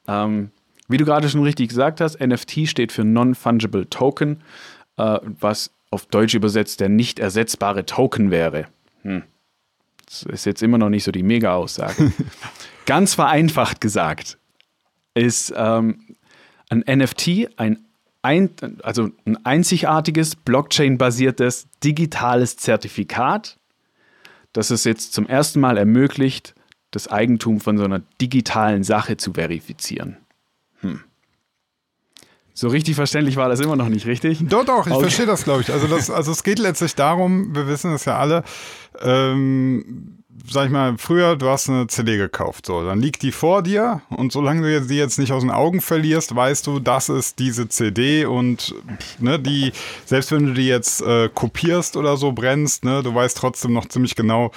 Ähm, 0.07 0.51
wie 0.87 0.97
du 0.97 1.05
gerade 1.05 1.29
schon 1.29 1.43
richtig 1.43 1.69
gesagt 1.69 2.01
hast, 2.01 2.19
NFT 2.19 2.67
steht 2.67 2.91
für 2.91 3.03
Non-Fungible 3.03 3.89
Token, 3.89 4.41
äh, 4.97 5.19
was 5.39 5.71
auf 5.91 6.05
Deutsch 6.05 6.35
übersetzt 6.35 6.79
der 6.79 6.89
nicht 6.89 7.19
ersetzbare 7.19 7.85
Token 7.85 8.31
wäre. 8.31 8.65
Hm. 9.03 9.23
Das 10.05 10.23
ist 10.23 10.45
jetzt 10.45 10.63
immer 10.63 10.77
noch 10.77 10.89
nicht 10.89 11.03
so 11.03 11.11
die 11.11 11.23
Mega-Aussage. 11.23 12.11
Ganz 12.85 13.13
vereinfacht 13.13 13.81
gesagt 13.81 14.37
ist 15.13 15.53
ähm, 15.55 16.15
ein 16.69 16.83
NFT 16.87 17.49
ein, 17.57 17.85
ein, 18.29 18.51
also 18.83 19.09
ein 19.25 19.43
einzigartiges 19.43 20.35
Blockchain-basiertes 20.35 21.67
digitales 21.83 22.57
Zertifikat, 22.57 23.57
das 24.53 24.69
es 24.69 24.83
jetzt 24.83 25.13
zum 25.13 25.25
ersten 25.25 25.59
Mal 25.59 25.77
ermöglicht, 25.77 26.53
das 26.91 27.07
Eigentum 27.07 27.59
von 27.59 27.77
so 27.77 27.85
einer 27.85 28.01
digitalen 28.21 28.83
Sache 28.83 29.17
zu 29.17 29.33
verifizieren. 29.33 30.17
Hm. 30.81 31.01
So 32.53 32.67
richtig 32.67 32.95
verständlich 32.95 33.35
war 33.35 33.49
das 33.49 33.61
immer 33.61 33.75
noch 33.75 33.89
nicht, 33.89 34.05
richtig? 34.05 34.39
Doch, 34.41 34.65
doch, 34.65 34.85
ich 34.85 34.93
Okay. 34.93 35.01
verstehe 35.01 35.25
das, 35.25 35.43
glaube 35.43 35.61
ich. 35.61 35.71
Also, 35.71 35.87
das, 35.87 36.09
also 36.11 36.31
es 36.31 36.43
geht 36.43 36.59
letztlich 36.59 36.93
darum, 36.93 37.55
wir 37.55 37.67
wissen 37.67 37.93
es 37.93 38.05
ja 38.05 38.19
alle, 38.19 38.43
ähm, 39.01 40.18
sag 40.47 40.65
ich 40.65 40.71
mal, 40.71 40.97
früher, 40.97 41.35
du 41.35 41.47
hast 41.47 41.69
eine 41.69 41.87
CD 41.87 42.17
gekauft, 42.17 42.65
so, 42.65 42.83
dann 42.83 43.01
liegt 43.01 43.21
die 43.21 43.31
vor 43.31 43.63
dir 43.63 44.01
und 44.09 44.31
solange 44.31 44.61
du 44.61 44.71
jetzt, 44.71 44.89
die 44.89 44.97
jetzt 44.97 45.19
nicht 45.19 45.31
aus 45.31 45.41
den 45.41 45.51
Augen 45.51 45.81
verlierst, 45.81 46.35
weißt 46.35 46.67
du, 46.67 46.79
das 46.79 47.09
ist 47.09 47.39
diese 47.39 47.69
CD 47.69 48.25
und 48.25 48.75
ne, 49.19 49.39
die, 49.39 49.71
selbst 50.05 50.31
wenn 50.31 50.47
du 50.47 50.53
die 50.53 50.67
jetzt 50.67 51.01
äh, 51.01 51.29
kopierst 51.33 51.97
oder 51.97 52.17
so 52.17 52.31
brennst, 52.31 52.85
ne, 52.85 53.03
du 53.03 53.13
weißt 53.13 53.37
trotzdem 53.37 53.73
noch 53.73 53.87
ziemlich 53.87 54.15
genau, 54.15 54.51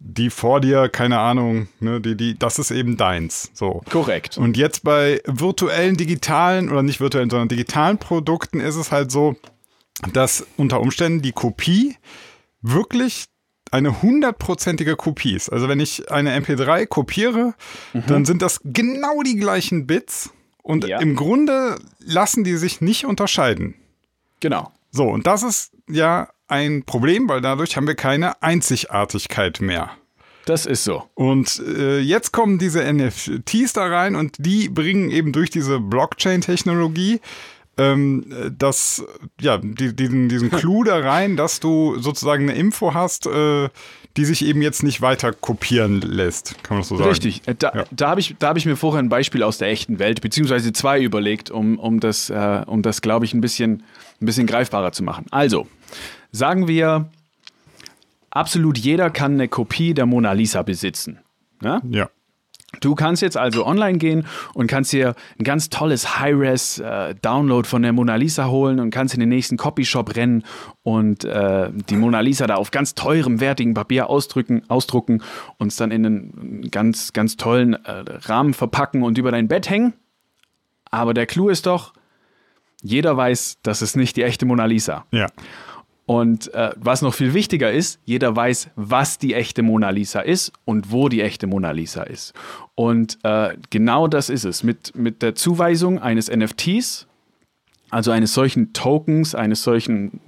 die 0.00 0.30
vor 0.30 0.60
dir, 0.60 0.88
keine 0.88 1.18
Ahnung, 1.18 1.68
ne, 1.78 2.00
die, 2.00 2.16
die, 2.16 2.38
das 2.38 2.58
ist 2.58 2.70
eben 2.70 2.96
deins. 2.96 3.50
So. 3.52 3.82
Korrekt. 3.90 4.38
Und 4.38 4.56
jetzt 4.56 4.82
bei 4.82 5.20
virtuellen, 5.26 5.96
digitalen 5.96 6.70
oder 6.70 6.82
nicht 6.82 7.00
virtuellen, 7.00 7.28
sondern 7.28 7.48
digitalen 7.48 7.98
Produkten 7.98 8.60
ist 8.60 8.76
es 8.76 8.90
halt 8.90 9.12
so, 9.12 9.36
dass 10.14 10.46
unter 10.56 10.80
Umständen 10.80 11.20
die 11.20 11.32
Kopie 11.32 11.96
wirklich 12.62 13.26
eine 13.70 14.02
hundertprozentige 14.02 14.96
Kopie 14.96 15.34
ist. 15.34 15.48
Also 15.50 15.68
wenn 15.68 15.80
ich 15.80 16.10
eine 16.10 16.36
MP3 16.38 16.86
kopiere, 16.86 17.54
dann 18.06 18.24
sind 18.24 18.42
das 18.42 18.60
genau 18.64 19.22
die 19.22 19.36
gleichen 19.36 19.86
Bits 19.86 20.30
und 20.62 20.84
Ja. 20.86 20.98
im 21.00 21.16
Grunde 21.16 21.76
lassen 22.00 22.44
die 22.44 22.56
sich 22.56 22.80
nicht 22.80 23.04
unterscheiden. 23.06 23.74
Genau. 24.40 24.72
So, 24.90 25.04
und 25.08 25.26
das 25.26 25.42
ist 25.42 25.72
ja 25.88 26.28
ein 26.48 26.82
Problem, 26.84 27.28
weil 27.28 27.40
dadurch 27.40 27.76
haben 27.76 27.86
wir 27.86 27.94
keine 27.94 28.42
Einzigartigkeit 28.42 29.60
mehr. 29.60 29.90
Das 30.46 30.66
ist 30.66 30.82
so. 30.84 31.04
Und 31.14 31.62
äh, 31.64 32.00
jetzt 32.00 32.32
kommen 32.32 32.58
diese 32.58 32.82
NFTs 32.92 33.72
da 33.74 33.86
rein 33.86 34.16
und 34.16 34.34
die 34.38 34.68
bringen 34.68 35.10
eben 35.10 35.32
durch 35.32 35.50
diese 35.50 35.78
Blockchain-Technologie 35.78 37.20
ähm, 37.80 38.52
das, 38.58 39.04
ja, 39.40 39.58
die, 39.58 39.94
diesen, 39.94 40.28
diesen 40.28 40.50
Clou 40.60 40.84
da 40.84 40.98
rein, 40.98 41.36
dass 41.36 41.60
du 41.60 41.98
sozusagen 41.98 42.48
eine 42.48 42.58
Info 42.58 42.94
hast, 42.94 43.26
äh, 43.26 43.68
die 44.16 44.24
sich 44.24 44.44
eben 44.44 44.60
jetzt 44.60 44.82
nicht 44.82 45.00
weiter 45.02 45.32
kopieren 45.32 46.00
lässt. 46.00 46.62
Kann 46.64 46.76
man 46.76 46.80
das 46.80 46.88
so 46.88 46.96
sagen? 46.96 47.08
Richtig. 47.10 47.42
Äh, 47.46 47.54
Da, 47.54 47.72
Ja. 47.74 47.84
da 47.90 48.08
habe 48.10 48.20
ich, 48.20 48.34
da 48.38 48.48
hab 48.48 48.56
ich 48.56 48.66
mir 48.66 48.76
vorher 48.76 49.00
ein 49.02 49.08
Beispiel 49.08 49.42
aus 49.42 49.58
der 49.58 49.68
echten 49.68 49.98
Welt, 49.98 50.20
beziehungsweise 50.20 50.72
zwei 50.72 51.00
überlegt, 51.00 51.50
um, 51.50 51.78
um 51.78 52.00
das, 52.00 52.28
äh, 52.30 52.62
um 52.66 52.82
das 52.82 53.00
glaube 53.02 53.24
ich, 53.24 53.34
ein 53.34 53.40
bisschen, 53.40 53.82
ein 54.20 54.26
bisschen 54.26 54.46
greifbarer 54.46 54.92
zu 54.92 55.02
machen. 55.04 55.26
Also, 55.30 55.66
sagen 56.32 56.66
wir, 56.68 57.08
absolut 58.30 58.78
jeder 58.78 59.10
kann 59.10 59.34
eine 59.34 59.48
Kopie 59.48 59.94
der 59.94 60.06
Mona 60.06 60.32
Lisa 60.32 60.62
besitzen. 60.62 61.18
Ne? 61.60 61.80
Ja. 61.88 62.08
Du 62.80 62.94
kannst 62.94 63.22
jetzt 63.22 63.36
also 63.36 63.66
online 63.66 63.98
gehen 63.98 64.26
und 64.54 64.66
kannst 64.66 64.92
dir 64.92 65.14
ein 65.38 65.44
ganz 65.44 65.68
tolles 65.68 66.18
High-Res-Download 66.18 67.68
von 67.68 67.82
der 67.82 67.92
Mona 67.92 68.16
Lisa 68.16 68.48
holen 68.48 68.80
und 68.80 68.90
kannst 68.90 69.14
in 69.14 69.20
den 69.20 69.28
nächsten 69.28 69.56
Copyshop 69.56 70.16
rennen 70.16 70.44
und 70.82 71.24
äh, 71.24 71.70
die 71.88 71.96
Mona 71.96 72.20
Lisa 72.20 72.46
da 72.46 72.56
auf 72.56 72.70
ganz 72.70 72.94
teurem, 72.94 73.40
wertigen 73.40 73.74
Papier 73.74 74.08
ausdrücken, 74.08 74.62
ausdrucken 74.68 75.22
und 75.58 75.68
es 75.68 75.76
dann 75.76 75.90
in 75.90 76.06
einen 76.06 76.70
ganz, 76.70 77.12
ganz 77.12 77.36
tollen 77.36 77.74
äh, 77.74 78.04
Rahmen 78.22 78.54
verpacken 78.54 79.02
und 79.02 79.18
über 79.18 79.30
dein 79.30 79.48
Bett 79.48 79.68
hängen. 79.68 79.92
Aber 80.90 81.14
der 81.14 81.26
Clou 81.26 81.48
ist 81.48 81.66
doch, 81.66 81.92
jeder 82.82 83.16
weiß, 83.16 83.58
das 83.62 83.82
ist 83.82 83.96
nicht 83.96 84.16
die 84.16 84.22
echte 84.22 84.46
Mona 84.46 84.64
Lisa. 84.64 85.04
Ja. 85.12 85.26
Und 86.10 86.52
äh, 86.54 86.72
was 86.74 87.02
noch 87.02 87.14
viel 87.14 87.34
wichtiger 87.34 87.70
ist, 87.70 88.00
jeder 88.04 88.34
weiß, 88.34 88.70
was 88.74 89.18
die 89.18 89.32
echte 89.32 89.62
Mona 89.62 89.90
Lisa 89.90 90.18
ist 90.18 90.52
und 90.64 90.90
wo 90.90 91.08
die 91.08 91.20
echte 91.20 91.46
Mona 91.46 91.70
Lisa 91.70 92.02
ist. 92.02 92.34
Und 92.74 93.20
äh, 93.22 93.56
genau 93.70 94.08
das 94.08 94.28
ist 94.28 94.42
es. 94.42 94.64
Mit, 94.64 94.92
mit 94.96 95.22
der 95.22 95.36
Zuweisung 95.36 96.00
eines 96.00 96.28
NFTs, 96.28 97.06
also 97.90 98.10
eines 98.10 98.34
solchen 98.34 98.72
Tokens, 98.72 99.36
eines 99.36 99.62
solchen 99.62 100.20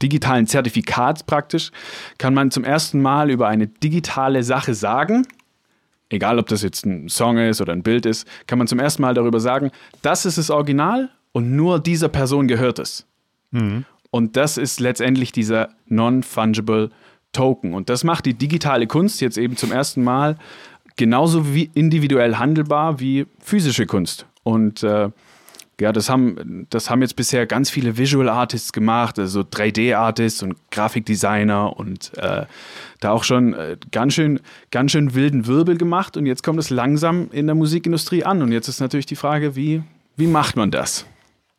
digitalen 0.00 0.46
Zertifikats 0.46 1.24
praktisch, 1.24 1.72
kann 2.18 2.32
man 2.32 2.52
zum 2.52 2.62
ersten 2.62 3.02
Mal 3.02 3.28
über 3.28 3.48
eine 3.48 3.66
digitale 3.66 4.44
Sache 4.44 4.74
sagen, 4.74 5.26
egal 6.08 6.38
ob 6.38 6.46
das 6.46 6.62
jetzt 6.62 6.86
ein 6.86 7.08
Song 7.08 7.36
ist 7.38 7.60
oder 7.60 7.72
ein 7.72 7.82
Bild 7.82 8.06
ist, 8.06 8.28
kann 8.46 8.58
man 8.58 8.68
zum 8.68 8.78
ersten 8.78 9.02
Mal 9.02 9.14
darüber 9.14 9.40
sagen, 9.40 9.72
das 10.02 10.24
ist 10.24 10.38
das 10.38 10.50
Original 10.50 11.10
und 11.32 11.56
nur 11.56 11.80
dieser 11.80 12.10
Person 12.10 12.46
gehört 12.46 12.78
es. 12.78 13.08
Und 14.16 14.36
das 14.36 14.56
ist 14.56 14.80
letztendlich 14.80 15.30
dieser 15.30 15.68
Non-Fungible 15.88 16.90
Token. 17.32 17.74
Und 17.74 17.90
das 17.90 18.02
macht 18.02 18.24
die 18.24 18.32
digitale 18.32 18.86
Kunst 18.86 19.20
jetzt 19.20 19.36
eben 19.36 19.58
zum 19.58 19.72
ersten 19.72 20.02
Mal 20.02 20.38
genauso 20.96 21.52
wie 21.52 21.70
individuell 21.74 22.36
handelbar 22.36 22.98
wie 22.98 23.26
physische 23.40 23.84
Kunst. 23.84 24.24
Und 24.42 24.82
äh, 24.82 25.10
ja, 25.78 25.92
das 25.92 26.08
haben, 26.08 26.66
das 26.70 26.88
haben 26.88 27.02
jetzt 27.02 27.16
bisher 27.16 27.44
ganz 27.44 27.68
viele 27.68 27.98
Visual 27.98 28.30
Artists 28.30 28.72
gemacht, 28.72 29.18
also 29.18 29.40
3D-Artists 29.40 30.42
und 30.42 30.56
Grafikdesigner 30.70 31.76
und 31.76 32.16
äh, 32.16 32.46
da 33.00 33.10
auch 33.10 33.22
schon 33.22 33.52
äh, 33.52 33.76
ganz, 33.92 34.14
schön, 34.14 34.40
ganz 34.70 34.92
schön 34.92 35.14
wilden 35.14 35.46
Wirbel 35.46 35.76
gemacht. 35.76 36.16
Und 36.16 36.24
jetzt 36.24 36.42
kommt 36.42 36.58
es 36.58 36.70
langsam 36.70 37.28
in 37.32 37.44
der 37.44 37.54
Musikindustrie 37.54 38.24
an. 38.24 38.40
Und 38.40 38.50
jetzt 38.50 38.68
ist 38.68 38.80
natürlich 38.80 39.04
die 39.04 39.16
Frage, 39.16 39.56
wie, 39.56 39.82
wie 40.16 40.26
macht 40.26 40.56
man 40.56 40.70
das? 40.70 41.04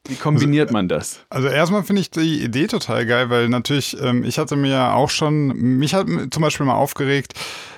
Wie 0.08 0.16
kombiniert 0.16 0.72
man 0.72 0.88
das? 0.88 1.20
Also 1.30 1.48
erstmal 1.48 1.84
finde 1.84 2.02
ich 2.02 2.12
die 2.12 2.42
Idee 2.44 2.68
total 2.68 3.06
geil, 3.06 3.30
weil 3.30 3.50
natürlich, 3.50 3.98
ähm, 4.02 4.24
ich 4.24 4.38
hatte 4.38 4.56
mir 4.56 4.70
ja 4.70 4.94
auch 4.94 5.10
schon, 5.10 5.48
mich 5.78 5.94
hat 5.94 6.08
zum 6.32 6.42
Beispiel 6.42 6.66
mal 6.66 6.76
aufgeregt, 6.76 7.34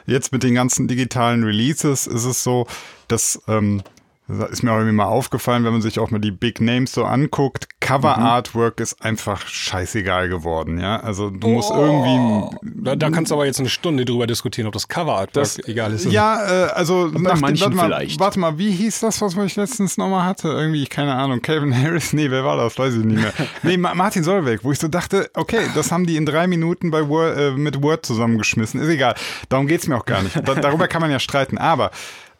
jetzt 0.05 0.31
mit 0.31 0.43
den 0.43 0.55
ganzen 0.55 0.87
digitalen 0.87 1.43
Releases 1.43 2.07
ist 2.07 2.25
es 2.25 2.43
so, 2.43 2.67
dass 3.07 3.41
ähm, 3.47 3.81
das 4.29 4.49
ist 4.51 4.63
mir 4.63 4.71
auch 4.71 4.75
irgendwie 4.77 4.95
mal 4.95 5.05
aufgefallen, 5.05 5.63
wenn 5.65 5.71
man 5.73 5.81
sich 5.81 5.99
auch 5.99 6.11
mal 6.11 6.19
die 6.19 6.31
Big 6.31 6.61
Names 6.61 6.91
so 6.93 7.03
anguckt, 7.03 7.67
Cover 7.79 8.17
Artwork 8.17 8.79
ist 8.79 9.01
einfach 9.03 9.47
scheißegal 9.47 10.29
geworden, 10.29 10.79
ja. 10.79 10.99
Also 10.99 11.29
du 11.31 11.47
musst 11.47 11.71
irgendwie 11.71 12.55
Da, 12.61 12.95
da 12.95 13.09
kannst 13.09 13.31
du 13.31 13.35
aber 13.35 13.45
jetzt 13.45 13.59
eine 13.59 13.69
Stunde 13.69 14.05
drüber 14.05 14.27
diskutieren, 14.27 14.67
ob 14.67 14.73
das 14.73 14.87
Coverart 14.87 15.35
Das- 15.35 15.57
egal 15.67 15.93
ist. 15.93 16.05
Ja, 16.05 16.67
äh, 16.67 16.69
also 16.71 17.07
nach 17.07 17.33
dem, 17.33 17.41
manchen 17.41 17.61
warte, 17.63 17.75
mal, 17.75 17.85
vielleicht. 17.85 18.19
warte 18.19 18.39
mal, 18.39 18.57
wie 18.59 18.71
hieß 18.71 18.99
das, 18.99 19.21
was 19.21 19.35
ich 19.35 19.55
letztens 19.55 19.97
nochmal 19.97 20.25
hatte? 20.25 20.49
Irgendwie, 20.49 20.85
keine 20.85 21.15
Ahnung, 21.15 21.41
Calvin 21.41 21.75
Harris? 21.75 22.13
Nee, 22.13 22.29
wer 22.29 22.43
war 22.43 22.57
das? 22.57 22.77
Weiß 22.77 22.93
ich 22.93 23.03
nicht 23.03 23.21
mehr. 23.21 23.33
nee, 23.63 23.77
Ma- 23.77 23.95
Martin 23.95 24.23
Solveig, 24.23 24.59
wo 24.63 24.71
ich 24.71 24.79
so 24.79 24.87
dachte, 24.87 25.31
okay, 25.33 25.61
das 25.73 25.91
haben 25.91 26.05
die 26.05 26.17
in 26.17 26.25
drei 26.25 26.45
Minuten 26.47 26.91
bei 26.91 27.07
Word, 27.07 27.37
äh, 27.37 27.51
mit 27.51 27.81
Word 27.81 28.05
zusammengeschmissen. 28.05 28.79
Ist 28.79 28.89
egal. 28.89 29.15
Darum 29.49 29.65
geht's 29.67 29.87
mir 29.87 29.97
auch 29.97 30.05
gar 30.05 30.21
nicht. 30.21 30.35
Da, 30.47 30.53
darüber 30.55 30.87
kann 30.87 31.01
man 31.01 31.09
ja 31.09 31.19
streiten. 31.19 31.57
Aber 31.57 31.91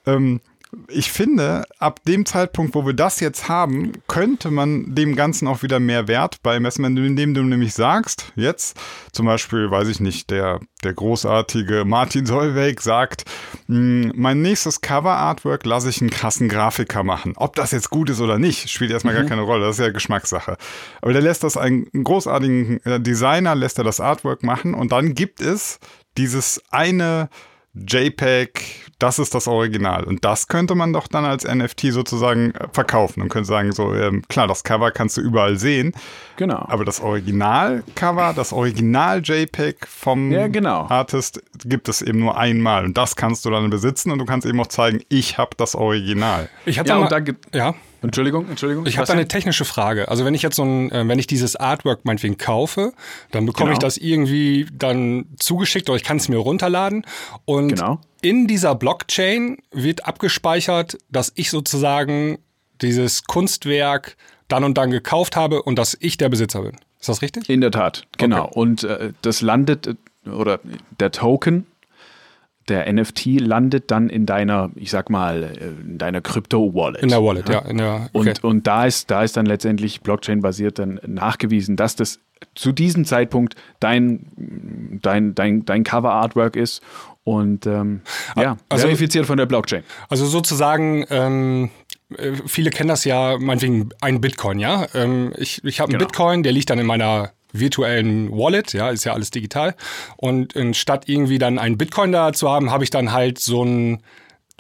ähm, 0.06 0.40
ich 0.88 1.12
finde, 1.12 1.66
ab 1.80 2.02
dem 2.06 2.26
Zeitpunkt, 2.28 2.76
wo 2.76 2.86
wir 2.86 2.94
das 2.94 3.20
jetzt 3.20 3.50
haben, 3.50 3.92
könnte 4.08 4.52
man 4.52 4.94
dem 4.94 5.16
Ganzen 5.16 5.48
auch 5.48 5.64
wieder 5.64 5.80
mehr 5.80 6.08
Wert 6.08 6.44
beimessen, 6.44 6.86
indem 6.86 7.34
du 7.34 7.42
nämlich 7.42 7.74
sagst, 7.74 8.32
jetzt 8.36 8.80
zum 9.12 9.26
Beispiel, 9.26 9.72
weiß 9.72 9.88
ich 9.88 10.00
nicht, 10.00 10.30
der, 10.30 10.60
der 10.84 10.94
großartige 10.94 11.86
Martin 11.86 12.28
Solveig 12.28 12.82
sagt, 12.82 13.26
"Mh, 13.68 14.12
mein 14.16 14.42
nächstes 14.44 14.82
Cover-Artwork 14.82 15.66
lasse 15.66 15.90
ich 15.90 16.02
einen 16.02 16.12
krassen 16.12 16.50
Grafiker 16.50 17.04
machen. 17.04 17.34
Ob 17.36 17.56
das 17.56 17.72
jetzt 17.72 17.90
gut 17.90 18.12
ist 18.12 18.22
oder 18.22 18.38
nicht, 18.38 18.70
spielt 18.70 18.92
erstmal 18.92 19.16
gar 19.16 19.26
keine 19.26 19.42
Rolle, 19.42 19.66
das 19.66 19.80
ist 19.80 19.86
ja 19.86 19.92
Geschmackssache. 19.92 20.56
Aber 21.02 21.14
der 21.14 21.24
lässt 21.24 21.44
das 21.44 21.58
einen 21.58 21.88
großartigen 21.92 22.80
äh, 22.86 23.00
Designer, 23.00 23.56
lässt 23.56 23.80
er 23.80 23.84
das 23.84 24.00
Artwork 24.00 24.44
machen 24.44 24.76
und 24.76 24.92
dann 24.92 25.16
gibt 25.16 25.42
es 25.42 25.80
dieses 26.16 26.62
eine 26.70 27.30
JPEG, 27.74 28.89
das 29.00 29.18
ist 29.20 29.34
das 29.34 29.48
Original. 29.48 30.04
Und 30.04 30.24
das 30.26 30.48
könnte 30.48 30.76
man 30.76 30.94
doch 30.94 31.08
dann 31.08 31.26
als 31.26 31.46
NFT 31.46 31.92
sozusagen 31.92 32.52
äh, 32.52 32.68
verkaufen 32.74 33.22
und 33.22 33.30
könnte 33.30 33.48
sagen, 33.48 33.72
so, 33.72 33.94
ähm, 33.96 34.24
klar, 34.28 34.48
das 34.48 34.64
Cover 34.64 34.92
kannst 34.92 35.18
du 35.18 35.22
überall 35.22 35.58
sehen, 35.58 35.94
Genau. 36.36 36.66
aber 36.68 36.86
das 36.86 37.00
Original-Cover, 37.02 38.34
das 38.36 38.54
Original-JPEG 38.54 39.88
vom 39.88 40.32
Ja, 40.32 40.48
genau. 40.48 40.86
Artist 40.90 41.42
gibt 41.66 41.90
es 41.90 42.02
eben 42.02 42.20
nur 42.20 42.38
einmal. 42.38 42.86
Und 42.86 42.98
das 42.98 43.16
kannst 43.16 43.46
du 43.46 43.50
dann 43.50 43.70
besitzen 43.70 44.12
und 44.12 44.20
du 44.20 44.26
kannst 44.26 44.46
eben 44.46 44.60
auch 44.60 44.68
zeigen, 44.68 45.02
ich 45.10 45.38
habe 45.38 45.52
das 45.58 45.76
Original. 45.76 46.50
Ich 46.66 46.80
habe 46.80 46.88
Ja, 46.90 46.96
da, 46.96 47.00
und 47.00 47.04
mal- 47.06 47.10
da 47.10 47.20
gibt- 47.20 47.56
ja, 47.56 47.76
Entschuldigung, 48.02 48.48
Entschuldigung. 48.50 48.86
ich 48.86 48.98
habe 48.98 49.08
da 49.08 49.14
eine 49.14 49.28
technische 49.28 49.66
Frage. 49.66 50.08
Also 50.08 50.24
wenn 50.26 50.34
ich 50.34 50.42
jetzt 50.42 50.56
so 50.56 50.64
ein, 50.64 50.92
äh, 50.92 51.06
wenn 51.08 51.20
ich 51.20 51.28
dieses 51.28 51.56
Artwork 51.58 52.06
meinetwegen 52.06 52.38
kaufe, 52.38 52.94
dann 53.32 53.46
bekomme 53.46 53.68
Genau. 53.70 53.74
ich 53.74 53.80
das 53.80 53.98
irgendwie 53.98 54.68
dann 54.74 55.26
zugeschickt 55.38 55.90
oder 55.90 55.98
ich 55.98 56.04
kann 56.04 56.18
es 56.18 56.30
mir 56.30 56.38
runterladen 56.38 57.06
und 57.46 57.70
Genau. 57.70 58.00
In 58.22 58.48
dieser 58.48 58.76
Blockchain 58.76 59.58
wird 59.72 60.06
abgespeichert, 60.06 60.98
dass 61.10 61.32
ich 61.36 61.50
sozusagen 61.50 62.40
dieses 62.82 63.24
Kunstwerk 63.26 64.16
dann 64.48 64.64
und 64.64 64.78
dann 64.78 64.92
gekauft 64.92 65.36
habe 65.36 65.62
und 65.64 65.78
dass 65.78 65.98
ich 66.00 66.18
der 66.18 66.30
Besitzer 66.30 66.62
bin. 66.62 66.76
Ist 67.00 67.10
das 67.10 67.22
richtig? 67.22 67.50
In 67.50 67.62
der 67.62 67.72
Tat, 67.72 68.08
genau. 68.18 68.46
Okay. 68.46 68.60
Und 68.60 68.84
äh, 68.84 69.14
das 69.22 69.42
landet, 69.42 69.88
äh, 69.88 70.30
oder 70.30 70.60
der 71.00 71.12
Token, 71.12 71.66
der 72.68 72.92
NFT 72.92 73.40
landet 73.40 73.90
dann 73.90 74.10
in 74.10 74.26
deiner, 74.26 74.70
ich 74.76 74.92
sag 74.92 75.10
mal, 75.10 75.44
äh, 75.44 75.68
in 75.82 75.98
deiner 75.98 76.22
Crypto-Wallet. 76.22 77.02
In 77.02 77.10
der 77.10 77.24
Wallet, 77.24 77.48
ja. 77.50 77.60
In 77.60 77.78
der, 77.78 78.10
okay. 78.14 78.30
Und, 78.30 78.44
und 78.44 78.68
da 78.68 78.86
ist, 78.86 79.10
da 79.10 79.24
ist 79.24 79.38
dann 79.38 79.46
letztendlich 79.46 80.02
Blockchain-basiert 80.02 80.80
dann 80.80 81.00
nachgewiesen, 81.06 81.76
dass 81.76 81.96
das 81.96 82.20
zu 82.56 82.72
diesem 82.72 83.06
Zeitpunkt 83.06 83.56
dein, 83.80 85.00
dein, 85.02 85.36
dein, 85.36 85.66
dein 85.66 85.84
Cover-Artwork 85.84 86.56
ist 86.56 86.82
und 87.24 87.66
ähm, 87.68 88.02
ja, 88.36 88.58
also- 88.70 88.84
verifiziert 88.84 89.26
von 89.26 89.38
der 89.38 89.46
Blockchain. 89.46 89.84
Also 90.10 90.26
sozusagen, 90.26 91.06
ähm, 91.10 91.70
äh, 92.18 92.34
viele 92.48 92.70
kennen 92.70 92.90
das 92.90 93.04
ja, 93.06 93.38
meinetwegen 93.38 93.90
ein 94.02 94.22
Bitcoin, 94.22 94.60
ja. 94.60 94.88
Ähm, 94.94 95.34
ich 95.38 95.64
ich 95.64 95.80
habe 95.80 95.90
einen 95.92 96.00
Genau. 96.00 96.08
Bitcoin, 96.08 96.44
der 96.44 96.52
liegt 96.52 96.70
dann 96.70 96.80
in 96.80 96.86
meiner 96.86 97.32
virtuellen 97.52 98.32
Wallet, 98.32 98.74
ja, 98.74 98.90
ist 98.90 99.06
ja 99.06 99.14
alles 99.14 99.32
digital. 99.32 99.76
Und 100.18 100.56
anstatt 100.56 101.10
irgendwie 101.10 101.40
dann 101.40 101.58
einen 101.60 101.78
Bitcoin 101.78 102.12
da 102.12 102.32
zu 102.34 102.50
haben, 102.50 102.72
habe 102.72 102.84
ich 102.84 102.90
dann 102.92 103.12
halt 103.12 103.40
so 103.40 103.64
ein 103.64 104.02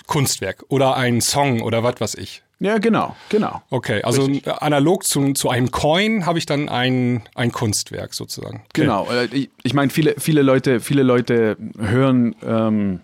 Kunstwerk 0.07 0.63
oder 0.69 0.95
einen 0.95 1.21
Song 1.21 1.61
oder 1.61 1.83
was 1.83 2.01
weiß 2.01 2.15
ich. 2.15 2.43
Ja, 2.61 2.77
genau, 2.77 3.15
genau. 3.29 3.61
Okay, 3.69 4.01
also 4.03 4.29
analog 4.59 5.05
zu, 5.05 5.31
zu 5.33 5.49
einem 5.49 5.71
Coin 5.71 6.25
habe 6.25 6.37
ich 6.39 6.45
dann 6.45 6.67
ein, 6.67 7.23
ein 7.35 7.51
Kunstwerk 7.53 8.13
sozusagen. 8.13 8.57
Okay. 8.69 8.81
Genau. 8.81 9.07
Äh, 9.09 9.47
Ich, 9.63 9.73
meine, 9.73 9.89
viele, 9.91 10.15
viele 10.17 10.41
Leute, 10.41 10.81
viele 10.81 11.03
Leute 11.03 11.55
hören, 11.79 12.35
ähm, 12.45 12.99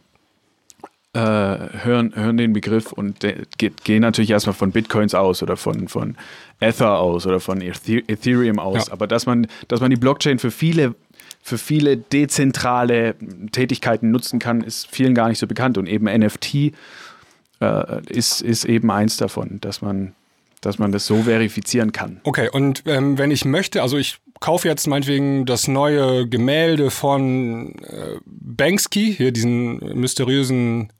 äh, 1.14 1.20
hören, 1.20 2.12
hören 2.16 2.36
den 2.36 2.52
Begriff 2.52 2.92
und 2.92 3.24
de- 3.24 3.46
gehen 3.58 4.02
natürlich 4.02 4.32
erstmal 4.32 4.54
von 4.56 4.72
Bitcoins 4.72 5.16
aus 5.16 5.42
oder 5.42 5.56
von, 5.56 5.88
von 5.88 6.18
Ether 6.60 7.00
aus 7.00 7.26
oder 7.26 7.40
von 7.40 7.62
Ethe- 7.62 8.04
Ethereum 8.10 8.60
aus. 8.60 8.88
Ja. 8.88 8.94
Aber 8.94 9.08
dass 9.08 9.26
man, 9.26 9.48
dass 9.70 9.80
man 9.80 9.90
die 9.90 9.96
Blockchain 9.98 10.40
für 10.40 10.52
viele 10.52 10.96
für 11.42 11.60
viele 11.60 11.96
dezentrale 11.96 13.14
Tätigkeiten 13.52 14.10
nutzen 14.10 14.40
kann, 14.40 14.62
ist 14.62 14.88
vielen 14.92 15.14
gar 15.14 15.30
nicht 15.30 15.38
so 15.38 15.46
bekannt. 15.46 15.78
Und 15.78 15.88
eben 15.88 16.06
NFT 16.06 16.74
äh, 17.62 18.02
ist, 18.10 18.42
ist 18.42 18.66
eben 18.66 18.92
eins 18.92 19.18
davon, 19.18 19.60
dass 19.62 19.82
man, 19.82 20.14
dass 20.62 20.80
man 20.80 20.92
das 20.92 21.06
so 21.06 21.24
verifizieren 21.24 21.92
kann. 21.92 22.20
Okay, 22.24 22.50
und 22.52 22.84
ähm, 22.86 23.18
wenn 23.18 23.32
ich 23.32 23.46
möchte, 23.46 23.82
also 23.82 23.98
ich 23.98 24.18
kaufe 24.40 24.68
jetzt 24.68 24.88
meinetwegen 24.88 25.46
das 25.46 25.68
neue 25.68 26.28
Gemälde 26.28 26.92
von 26.92 27.76
äh, 27.80 28.18
Banksy, 28.26 29.14
hier 29.16 29.32
diesen 29.32 29.78
mysteriösen 30.00 30.92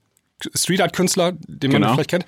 Street 0.54 0.80
Art 0.82 0.94
Künstler, 0.94 1.32
den 1.46 1.72
man 1.72 1.82
Genau. 1.82 1.94
vielleicht 1.94 2.10
kennt. 2.10 2.26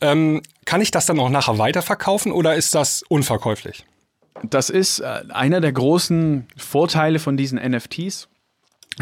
Ähm, 0.00 0.40
kann 0.64 0.80
ich 0.80 0.90
das 0.90 1.06
dann 1.06 1.18
auch 1.18 1.28
nachher 1.28 1.58
weiterverkaufen 1.58 2.32
oder 2.32 2.54
ist 2.54 2.74
das 2.74 3.02
unverkäuflich? 3.08 3.84
Das 4.42 4.70
ist 4.70 5.00
äh, 5.00 5.22
einer 5.30 5.60
der 5.60 5.72
großen 5.72 6.46
Vorteile 6.56 7.18
von 7.18 7.36
diesen 7.36 7.58
NFTs, 7.58 8.28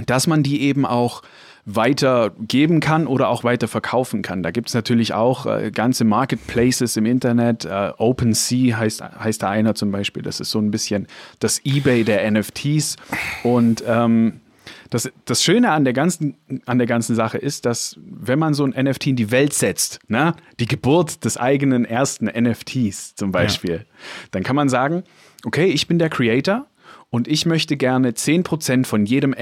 dass 0.07 0.27
man 0.27 0.43
die 0.43 0.63
eben 0.63 0.85
auch 0.85 1.23
weitergeben 1.71 2.81
kann 2.81 3.07
oder 3.07 3.29
auch 3.29 3.45
weiter 3.45 3.69
verkaufen 3.69 4.23
kann. 4.23 4.43
Da 4.43 4.51
gibt 4.51 4.69
es 4.69 4.75
natürlich 4.75 5.13
auch 5.13 5.45
äh, 5.45 5.71
ganze 5.71 6.05
Marketplaces 6.05 6.97
im 6.97 7.05
Internet. 7.05 7.67
Äh, 7.67 7.93
OpenSea 7.99 8.79
heißt, 8.79 9.03
heißt 9.03 9.43
da 9.43 9.51
einer 9.51 9.75
zum 9.75 9.93
Beispiel. 9.93 10.23
Das 10.23 10.41
ist 10.41 10.51
so 10.51 10.61
ein 10.61 10.71
bisschen 10.71 11.07
das 11.41 11.61
Ebay 11.65 12.05
der 12.05 12.29
NFTs. 12.31 12.97
Und 13.43 13.85
ähm, 13.87 14.41
das, 14.89 15.11
das 15.27 15.45
Schöne 15.45 15.71
an 15.71 15.85
der, 15.85 15.93
ganzen, 15.93 16.37
an 16.65 16.79
der 16.79 16.87
ganzen 16.87 17.15
Sache 17.15 17.37
ist, 17.37 17.67
dass 17.67 17.99
wenn 18.03 18.39
man 18.39 18.55
so 18.55 18.65
ein 18.65 18.71
NFT 18.71 19.09
in 19.09 19.17
die 19.17 19.31
Welt 19.31 19.53
setzt, 19.53 20.01
ne, 20.09 20.35
die 20.61 20.67
Geburt 20.67 21.27
des 21.27 21.37
eigenen 21.37 21.85
ersten 21.85 22.27
NFTs 22.27 23.15
zum 23.15 23.31
Beispiel, 23.31 23.85
dann 24.31 24.43
kann 24.43 24.57
man 24.57 24.71
sagen, 24.71 25.05
okay, 25.45 25.67
ich 25.67 25.87
bin 25.87 25.99
der 25.99 26.09
Creator 26.09 26.67
und 27.11 27.29
ich 27.29 27.45
möchte 27.45 27.77
gerne 27.77 28.13
10% 28.13 28.87
von 28.87 29.05
jedem 29.05 29.35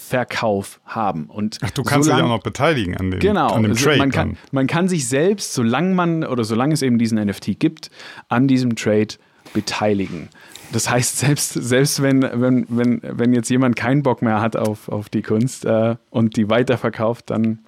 NFT-Verkauf 0.00 0.80
haben. 0.84 1.26
Und 1.26 1.58
Ach, 1.62 1.70
du 1.70 1.82
kannst 1.82 2.08
dich 2.08 2.14
solang- 2.14 2.30
auch 2.30 2.36
noch 2.36 2.42
beteiligen 2.42 2.96
an 2.96 3.10
dem, 3.10 3.20
Genau, 3.20 3.48
an 3.48 3.62
dem 3.62 3.72
also 3.72 3.84
Trade. 3.84 3.98
man, 3.98 4.10
kann, 4.10 4.36
man 4.52 4.66
kann 4.66 4.88
sich 4.88 5.08
selbst, 5.08 5.54
solange 5.54 5.94
man 5.94 6.24
oder 6.24 6.44
solange 6.44 6.74
es 6.74 6.82
eben 6.82 6.98
diesen 6.98 7.18
NFT 7.18 7.58
gibt, 7.58 7.90
an 8.28 8.48
diesem 8.48 8.76
Trade 8.76 9.08
beteiligen. 9.54 10.28
Das 10.72 10.88
heißt, 10.88 11.18
selbst, 11.18 11.52
selbst 11.54 12.02
wenn, 12.02 12.22
wenn, 12.22 12.66
wenn, 12.68 13.00
wenn 13.02 13.32
jetzt 13.32 13.50
jemand 13.50 13.76
keinen 13.76 14.02
Bock 14.02 14.22
mehr 14.22 14.40
hat 14.40 14.56
auf, 14.56 14.88
auf 14.88 15.08
die 15.08 15.22
Kunst 15.22 15.64
äh, 15.64 15.96
und 16.10 16.36
die 16.36 16.48
weiterverkauft, 16.48 17.30
dann 17.30 17.58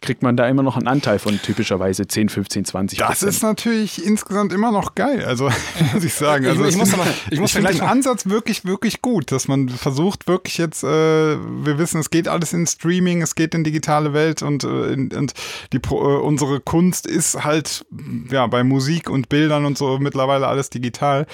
kriegt 0.00 0.22
man 0.22 0.36
da 0.36 0.48
immer 0.48 0.62
noch 0.62 0.76
einen 0.76 0.86
Anteil 0.88 1.18
von 1.18 1.40
typischerweise 1.42 2.06
10, 2.06 2.28
15, 2.28 2.64
20 2.64 2.98
Das 3.00 3.22
ist 3.22 3.42
natürlich 3.42 4.04
insgesamt 4.04 4.52
immer 4.52 4.72
noch 4.72 4.94
geil, 4.94 5.24
also 5.24 5.50
muss 5.94 6.04
ich 6.04 6.14
sagen. 6.14 6.44
Ich- 6.44 6.50
Also 6.50 6.62
ich 6.64 6.70
es- 6.70 6.76
muss 6.76 6.96
mal- 6.96 7.06
ich 7.30 7.38
muss 7.40 7.52
finde 7.52 7.68
vielleicht 7.68 7.82
den 7.84 7.88
Ansatz 7.88 8.26
wirklich, 8.26 8.64
wirklich 8.64 9.02
gut, 9.02 9.32
dass 9.32 9.48
man 9.48 9.68
versucht 9.68 10.26
wirklich 10.26 10.58
jetzt, 10.58 10.82
äh, 10.84 10.86
wir 10.86 11.78
wissen, 11.78 12.00
es 12.00 12.10
geht 12.10 12.28
alles 12.28 12.52
in 12.52 12.66
Streaming, 12.66 13.22
es 13.22 13.34
geht 13.34 13.54
in 13.54 13.64
digitale 13.64 14.12
Welt 14.12 14.42
und, 14.42 14.64
äh, 14.64 14.92
in, 14.92 15.12
und 15.12 15.34
die, 15.72 15.78
äh, 15.78 15.88
unsere 15.94 16.60
Kunst 16.60 17.06
ist 17.06 17.44
halt 17.44 17.84
ja 18.30 18.46
bei 18.46 18.64
Musik 18.64 19.10
und 19.10 19.28
Bildern 19.28 19.64
und 19.66 19.76
so 19.78 19.98
mittlerweile 19.98 20.46
alles 20.46 20.70
digital 20.70 21.26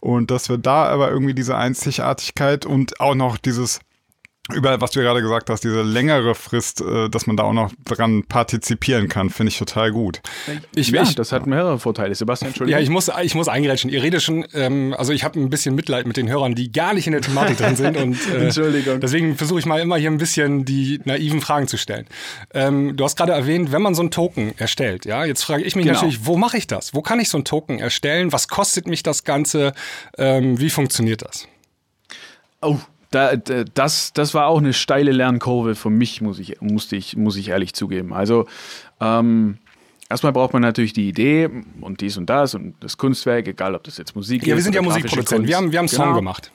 und 0.00 0.30
dass 0.30 0.48
wir 0.48 0.58
da 0.58 0.84
aber 0.86 1.10
irgendwie 1.10 1.34
diese 1.34 1.56
Einzigartigkeit 1.56 2.66
und 2.66 3.00
auch 3.00 3.14
noch 3.14 3.36
dieses 3.38 3.80
über 4.52 4.78
was 4.80 4.90
du 4.90 5.00
gerade 5.00 5.22
gesagt 5.22 5.48
hast, 5.48 5.64
diese 5.64 5.80
längere 5.80 6.34
Frist, 6.34 6.82
äh, 6.82 7.08
dass 7.08 7.26
man 7.26 7.36
da 7.36 7.44
auch 7.44 7.54
noch 7.54 7.72
dran 7.84 8.24
partizipieren 8.24 9.08
kann, 9.08 9.30
finde 9.30 9.48
ich 9.50 9.58
total 9.58 9.90
gut. 9.90 10.20
Ich, 10.74 10.88
ja, 10.88 11.02
ich, 11.02 11.14
das 11.14 11.32
hat 11.32 11.46
mehrere 11.46 11.78
Vorteile. 11.78 12.14
Sebastian, 12.14 12.48
Entschuldigung. 12.50 12.78
ja, 12.78 12.82
ich 12.82 12.90
muss, 12.90 13.10
ich 13.22 13.34
muss 13.34 13.48
eingerätschen. 13.48 13.90
Ihr 13.90 14.02
redet 14.02 14.22
schon, 14.22 14.44
ähm, 14.52 14.94
also 14.98 15.14
ich 15.14 15.24
habe 15.24 15.40
ein 15.40 15.48
bisschen 15.48 15.74
Mitleid 15.74 16.06
mit 16.06 16.18
den 16.18 16.28
Hörern, 16.28 16.54
die 16.54 16.70
gar 16.70 16.92
nicht 16.92 17.06
in 17.06 17.12
der 17.12 17.22
Thematik 17.22 17.56
drin 17.56 17.74
sind. 17.76 17.96
Und, 17.96 18.18
äh, 18.34 18.44
Entschuldigung. 18.44 19.00
Deswegen 19.00 19.34
versuche 19.36 19.60
ich 19.60 19.66
mal 19.66 19.80
immer 19.80 19.96
hier 19.96 20.10
ein 20.10 20.18
bisschen 20.18 20.66
die 20.66 21.00
naiven 21.04 21.40
Fragen 21.40 21.66
zu 21.66 21.78
stellen. 21.78 22.06
Ähm, 22.52 22.98
du 22.98 23.04
hast 23.04 23.16
gerade 23.16 23.32
erwähnt, 23.32 23.72
wenn 23.72 23.80
man 23.80 23.94
so 23.94 24.02
einen 24.02 24.10
Token 24.10 24.52
erstellt, 24.58 25.06
ja, 25.06 25.24
jetzt 25.24 25.42
frage 25.44 25.62
ich 25.62 25.74
mich 25.74 25.86
Genau. 25.86 25.94
natürlich, 25.94 26.26
wo 26.26 26.36
mache 26.36 26.58
ich 26.58 26.66
das? 26.66 26.92
Wo 26.92 27.00
kann 27.00 27.18
ich 27.18 27.30
so 27.30 27.38
einen 27.38 27.44
Token 27.46 27.78
erstellen? 27.78 28.30
Was 28.32 28.48
kostet 28.48 28.86
mich 28.88 29.02
das 29.02 29.24
Ganze? 29.24 29.72
Ähm, 30.18 30.60
wie 30.60 30.68
funktioniert 30.68 31.22
das? 31.22 31.48
Oh, 32.60 32.78
da, 33.14 33.36
da, 33.36 33.64
das, 33.64 34.12
das 34.12 34.34
war 34.34 34.46
auch 34.46 34.58
eine 34.58 34.72
steile 34.72 35.12
Lernkurve 35.12 35.74
für 35.74 35.90
mich, 35.90 36.20
muss 36.20 36.38
ich, 36.38 36.60
musste 36.60 36.96
ich, 36.96 37.16
muss 37.16 37.36
ich 37.36 37.48
ehrlich 37.48 37.74
zugeben. 37.74 38.12
Also, 38.12 38.46
ähm, 39.00 39.58
erstmal 40.10 40.32
braucht 40.32 40.52
man 40.52 40.62
natürlich 40.62 40.92
die 40.92 41.08
Idee 41.08 41.48
und 41.80 42.00
dies 42.00 42.16
und 42.16 42.28
das 42.28 42.54
und 42.54 42.74
das 42.80 42.96
Kunstwerk, 42.96 43.46
egal 43.48 43.74
ob 43.74 43.84
das 43.84 43.98
jetzt 43.98 44.14
Musik 44.16 44.42
ist. 44.42 44.48
Ja, 44.48 44.56
wir 44.56 44.62
sind 44.62 44.74
ja 44.74 44.82
Musikproduzenten. 44.82 45.46
Wir 45.46 45.56
haben, 45.56 45.72
wir 45.72 45.78
haben 45.78 45.84
einen 45.84 45.88
Song 45.88 46.04
Genau. 46.06 46.16
gemacht. 46.16 46.50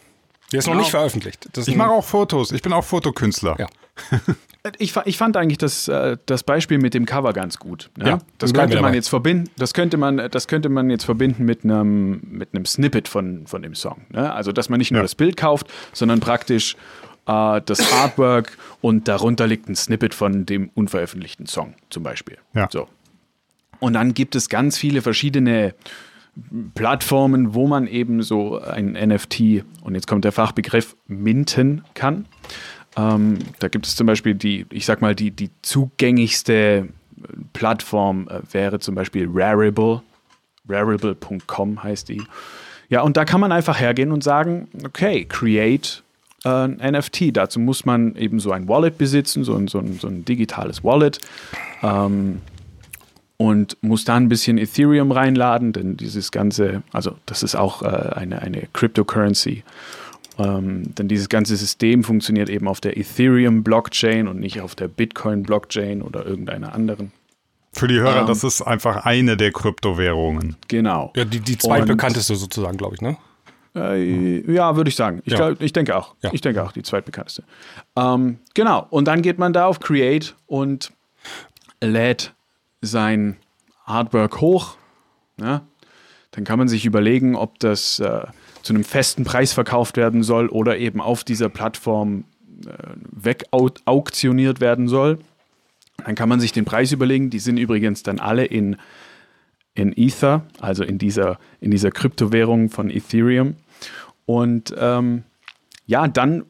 Der 0.51 0.59
ist 0.59 0.65
noch 0.65 0.73
Genau. 0.73 0.81
nicht 0.83 0.91
veröffentlicht. 0.91 1.47
Das 1.53 1.67
Ich 1.67 1.75
mache 1.75 1.91
auch 1.91 2.03
Fotos, 2.05 2.51
ich 2.51 2.61
bin 2.61 2.73
auch 2.73 2.83
Fotokünstler. 2.83 3.55
Ja. 3.59 3.67
Ich, 4.77 4.93
ich 5.05 5.17
fand 5.17 5.37
eigentlich 5.37 5.57
das, 5.57 5.87
äh, 5.87 6.17
das 6.25 6.43
Beispiel 6.43 6.79
mit 6.79 6.93
dem 6.93 7.05
Cover 7.05 7.31
ganz 7.31 7.59
gut. 7.59 7.89
Ja? 7.97 8.07
Ja, 8.07 8.17
das 8.39 8.53
könnte 8.53 8.75
man 8.75 8.83
dabei. 8.83 8.95
jetzt 8.95 9.07
verbinden. 9.07 9.49
Das 9.57 9.73
könnte 9.73 9.95
man, 9.95 10.17
das 10.29 10.49
könnte 10.49 10.67
man 10.67 10.89
jetzt 10.89 11.05
verbinden 11.05 11.45
mit 11.45 11.63
einem 11.63 12.19
mit 12.29 12.49
einem 12.53 12.65
Snippet 12.65 13.07
von, 13.07 13.47
von 13.47 13.61
dem 13.61 13.73
Song. 13.73 14.01
Ne? 14.09 14.31
Also 14.33 14.51
dass 14.51 14.67
man 14.67 14.79
nicht 14.79 14.91
nur 14.91 14.99
Ja. 14.99 15.03
das 15.03 15.15
Bild 15.15 15.37
kauft, 15.37 15.67
sondern 15.93 16.19
praktisch 16.19 16.75
äh, 17.25 17.61
das 17.65 17.93
Artwork 17.93 18.57
und 18.81 19.07
darunter 19.07 19.47
liegt 19.47 19.69
ein 19.69 19.75
Snippet 19.77 20.13
von 20.13 20.45
dem 20.45 20.69
unveröffentlichten 20.75 21.45
Song 21.45 21.73
zum 21.89 22.03
Beispiel. 22.03 22.37
Ja. 22.53 22.67
So. 22.69 22.89
Und 23.79 23.93
dann 23.93 24.13
gibt 24.13 24.35
es 24.35 24.49
ganz 24.49 24.77
viele 24.77 25.01
verschiedene 25.01 25.73
Plattformen, 26.73 27.53
wo 27.53 27.67
man 27.67 27.87
eben 27.87 28.21
so 28.21 28.59
ein 28.59 28.93
NFT, 28.93 29.63
und 29.83 29.95
jetzt 29.95 30.07
kommt 30.07 30.25
der 30.25 30.31
Fachbegriff, 30.31 30.95
minten 31.07 31.83
kann. 31.93 32.25
Ähm, 32.97 33.39
da 33.59 33.67
gibt 33.67 33.85
es 33.85 33.95
zum 33.95 34.07
Beispiel 34.07 34.35
die, 34.35 34.65
ich 34.71 34.85
sag 34.85 35.01
mal, 35.01 35.15
die, 35.15 35.31
die 35.31 35.49
zugängigste 35.61 36.89
Plattform 37.53 38.27
äh, 38.29 38.41
wäre 38.51 38.79
zum 38.79 38.95
Beispiel 38.95 39.27
Rarible. 39.31 40.01
Rarible.com 40.67 41.83
heißt 41.83 42.09
die. 42.09 42.21
Ja, 42.89 43.01
und 43.01 43.17
da 43.17 43.25
kann 43.25 43.41
man 43.41 43.51
einfach 43.51 43.79
hergehen 43.79 44.11
und 44.11 44.23
sagen, 44.23 44.67
okay, 44.85 45.25
create 45.25 46.03
ein 46.43 46.79
NFT. 46.81 47.35
Dazu 47.35 47.59
muss 47.59 47.85
man 47.85 48.15
eben 48.15 48.39
so 48.39 48.51
ein 48.51 48.67
Wallet 48.67 48.97
besitzen, 48.97 49.43
so 49.43 49.55
ein, 49.55 49.67
so 49.67 49.79
ein, 49.79 49.99
so 49.99 50.07
ein 50.07 50.25
digitales 50.25 50.83
Wallet. 50.83 51.19
Ähm, 51.83 52.41
und 53.41 53.77
muss 53.81 54.03
da 54.03 54.15
ein 54.17 54.27
bisschen 54.27 54.57
Ethereum 54.57 55.13
reinladen, 55.13 55.71
denn 55.71 55.95
dieses 55.95 56.31
ganze, 56.31 56.83
also 56.91 57.15
das 57.25 57.41
ist 57.41 57.55
auch 57.55 57.81
äh, 57.81 57.85
eine, 57.87 58.41
eine 58.41 58.67
Cryptocurrency. 58.73 59.63
Ähm, 60.37 60.93
denn 60.95 61.07
dieses 61.07 61.29
ganze 61.29 61.55
System 61.55 62.03
funktioniert 62.03 62.49
eben 62.49 62.67
auf 62.67 62.81
der 62.81 62.97
Ethereum-Blockchain 62.97 64.27
und 64.27 64.39
nicht 64.41 64.59
auf 64.59 64.75
der 64.75 64.89
Bitcoin-Blockchain 64.89 66.01
oder 66.01 66.25
irgendeiner 66.25 66.73
anderen. 66.73 67.13
Für 67.71 67.87
die 67.87 67.99
Hörer, 67.99 68.21
Ähm. 68.21 68.27
das 68.27 68.43
ist 68.43 68.61
einfach 68.61 69.05
eine 69.05 69.37
der 69.37 69.51
Kryptowährungen. 69.53 70.57
Genau. 70.67 71.13
ja, 71.15 71.23
die, 71.23 71.39
die 71.39 71.53
Und- 71.53 71.61
zweitbekannteste 71.61 72.35
sozusagen, 72.35 72.77
glaube 72.77 72.95
ich, 72.95 73.01
ne? 73.01 73.15
Äh, 73.75 74.51
ja, 74.51 74.75
würde 74.75 74.89
ich 74.89 74.95
sagen. 74.97 75.21
Ich, 75.25 75.31
Ja. 75.33 75.37
glaub, 75.49 75.61
ich 75.61 75.71
denke 75.71 75.95
auch. 75.95 76.15
Ja. 76.23 76.31
Ich 76.33 76.41
denke 76.41 76.61
auch, 76.63 76.73
die 76.73 76.83
zweitbekannteste. 76.83 77.43
Ähm, 77.95 78.39
genau. 78.53 78.85
Und 78.89 79.07
dann 79.07 79.21
geht 79.21 79.37
man 79.39 79.53
da 79.53 79.65
auf 79.67 79.79
Create 79.79 80.35
und 80.47 80.91
lädt 81.81 82.33
sein 82.81 83.37
Artwork 83.85 84.41
hoch. 84.41 84.77
Ja? 85.39 85.61
Dann 86.31 86.43
kann 86.43 86.59
man 86.59 86.67
sich 86.67 86.85
überlegen, 86.85 87.35
ob 87.35 87.59
das 87.59 87.99
äh, 87.99 88.25
zu 88.61 88.73
einem 88.73 88.83
festen 88.83 89.23
Preis 89.23 89.53
verkauft 89.53 89.97
werden 89.97 90.23
soll 90.23 90.47
oder 90.47 90.77
eben 90.77 91.01
auf 91.01 91.23
dieser 91.23 91.49
Plattform 91.49 92.25
äh, 92.65 92.71
wegauktioniert 93.11 94.59
werden 94.59 94.87
soll. 94.87 95.19
Dann 96.05 96.15
kann 96.15 96.29
man 96.29 96.39
sich 96.39 96.51
den 96.51 96.65
Preis 96.65 96.91
überlegen. 96.91 97.29
Die 97.29 97.39
sind 97.39 97.57
übrigens 97.57 98.03
dann 98.03 98.19
alle 98.19 98.45
in, 98.45 98.77
in 99.73 99.91
Ether, 99.97 100.45
also 100.59 100.83
in 100.83 100.97
dieser, 100.97 101.39
in 101.59 101.71
dieser 101.71 101.91
Kryptowährung 101.91 102.69
von 102.69 102.89
Ethereum. 102.89 103.55
Und 104.25 104.73
ähm, 104.77 105.23
ja, 105.85 106.07
dann 106.07 106.45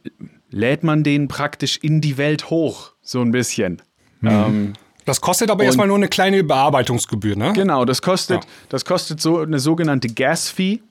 lädt 0.49 0.83
man 0.83 1.03
den 1.03 1.27
praktisch 1.27 1.77
in 1.77 2.01
die 2.01 2.17
Welt 2.17 2.49
hoch, 2.49 2.93
so 3.01 3.21
ein 3.21 3.31
bisschen. 3.31 3.81
Ähm, 4.21 4.73
Das 5.09 5.21
kostet 5.21 5.49
aber 5.49 5.63
erstmal 5.63 5.87
nur 5.87 5.97
eine 5.97 6.07
kleine 6.07 6.43
Bearbeitungsgebühr, 6.43 7.35
ne? 7.35 7.51
Genau, 7.53 7.83
das 7.83 8.01
kostet, 8.03 8.43
Ja. 8.43 8.49
das 8.69 8.85
kostet 8.85 9.19
so 9.19 9.39
eine 9.39 9.57
sogenannte 9.59 10.07
Gas-Fee. 10.07 10.81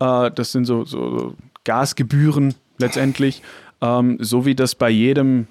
Äh, 0.00 0.30
das 0.30 0.52
sind 0.52 0.64
so, 0.64 0.84
so, 0.84 1.34
Gasgebühren 1.64 2.54
letztendlich, 2.78 3.42
ähm, 3.82 4.16
so 4.20 4.46
wie 4.46 4.54
das 4.54 4.74
bei 4.74 4.88
jedem, 4.90 5.46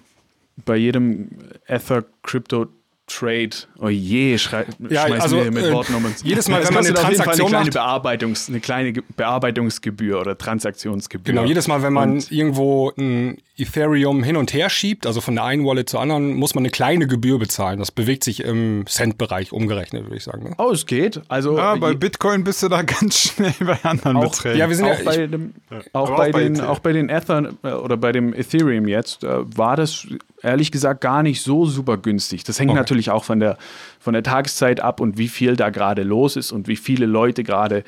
bei 0.66 0.76
jedem 0.76 1.30
Ether 1.68 2.04
Crypto 2.24 2.66
Trade. 3.08 3.50
Oh 3.80 3.90
je, 3.90 4.38
schrei, 4.38 4.66
Ja, 4.90 5.06
schmeißen 5.06 5.22
also, 5.22 5.36
wir 5.38 5.44
hier 5.44 5.52
mit 5.52 5.66
äh, 5.66 5.72
Worten 5.74 5.94
um 5.96 6.06
uns. 6.06 6.24
jedes 6.24 6.48
Mal, 6.48 6.64
wenn 6.66 6.74
man 6.74 6.86
eine 6.86 6.94
Transaktion 6.94 7.48
eine 7.48 7.56
kleine, 7.56 7.72
Bearbeitungs, 7.72 8.48
eine 8.50 8.60
kleine 8.62 8.94
Ge- 8.94 9.04
Bearbeitungsgebühr 9.18 10.20
oder 10.20 10.38
Transaktionsgebühr. 10.38 11.34
Genau, 11.34 11.46
jedes 11.46 11.68
Mal, 11.68 11.82
wenn 11.84 11.94
man 11.94 12.12
Und- 12.14 12.32
irgendwo 12.32 12.92
ein 12.98 13.38
Ethereum 13.58 14.24
hin 14.24 14.38
und 14.38 14.54
her 14.54 14.70
schiebt, 14.70 15.06
also 15.06 15.20
von 15.22 15.36
der 15.36 15.44
einen 15.44 15.66
Wallet 15.66 15.90
zur 15.90 16.00
anderen, 16.00 16.34
muss 16.36 16.56
man 16.56 16.62
eine 16.64 16.72
kleine 16.72 17.06
Gebühr 17.06 17.38
bezahlen. 17.38 17.80
Das 17.80 17.92
bewegt 17.92 18.24
sich 18.24 18.44
im 18.44 18.86
Cent-Bereich 18.88 19.52
umgerechnet, 19.52 20.04
würde 20.06 20.16
ich 20.16 20.24
sagen. 20.24 20.44
Ne? 20.46 20.56
Oh, 20.58 20.72
es 20.72 20.86
geht. 20.86 21.22
Also 21.28 21.58
Ja, 21.58 21.76
bei 21.76 21.90
je- 21.92 21.98
Bitcoin 21.98 22.44
bist 22.44 22.64
du 22.64 22.70
da 22.70 22.82
ganz 22.84 23.18
schnell 23.20 23.54
bei 23.60 23.78
anderen 23.84 24.18
auch, 24.18 24.32
Beträgen. 24.32 24.58
Ja, 24.58 24.70
wir 24.70 24.76
sind 24.76 24.86
auch 24.86 24.98
ja, 24.98 25.04
bei 25.06 25.24
ich, 25.26 25.30
dem, 25.32 25.54
auch 25.94 26.10
bei 26.10 26.30
auch 26.30 26.32
bei 26.32 26.44
den, 26.44 26.56
Ether. 26.56 26.70
auch 26.70 26.80
bei 26.80 26.94
den 26.94 27.10
Ether 27.10 27.54
äh, 27.64 27.72
oder 27.74 27.98
bei 27.98 28.12
dem 28.12 28.34
Ethereum 28.34 28.88
jetzt 28.88 29.24
äh, 29.24 29.58
war 29.58 29.76
das 29.76 30.08
ehrlich 30.42 30.72
gesagt 30.72 31.02
gar 31.02 31.22
nicht 31.22 31.42
so 31.44 31.66
super 31.66 31.98
günstig. 31.98 32.44
Das 32.46 32.60
hängt 32.60 32.72
Okay. 32.72 32.80
natürlich 32.80 33.12
auch 33.12 33.26
von 33.26 33.40
der, 33.40 33.58
von 34.00 34.14
der 34.14 34.24
Tageszeit 34.24 34.80
ab 34.80 35.00
und 35.02 35.18
wie 35.18 35.28
viel 35.28 35.56
da 35.56 35.70
gerade 35.70 36.04
los 36.04 36.36
ist 36.36 36.52
und 36.52 36.68
wie 36.68 36.78
viele 36.78 37.06
Leute 37.06 37.44
gerade, 37.44 37.84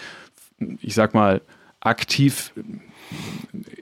ich 0.82 0.93
sag 0.93 1.13
mal, 1.13 1.41
aktiv 1.80 2.52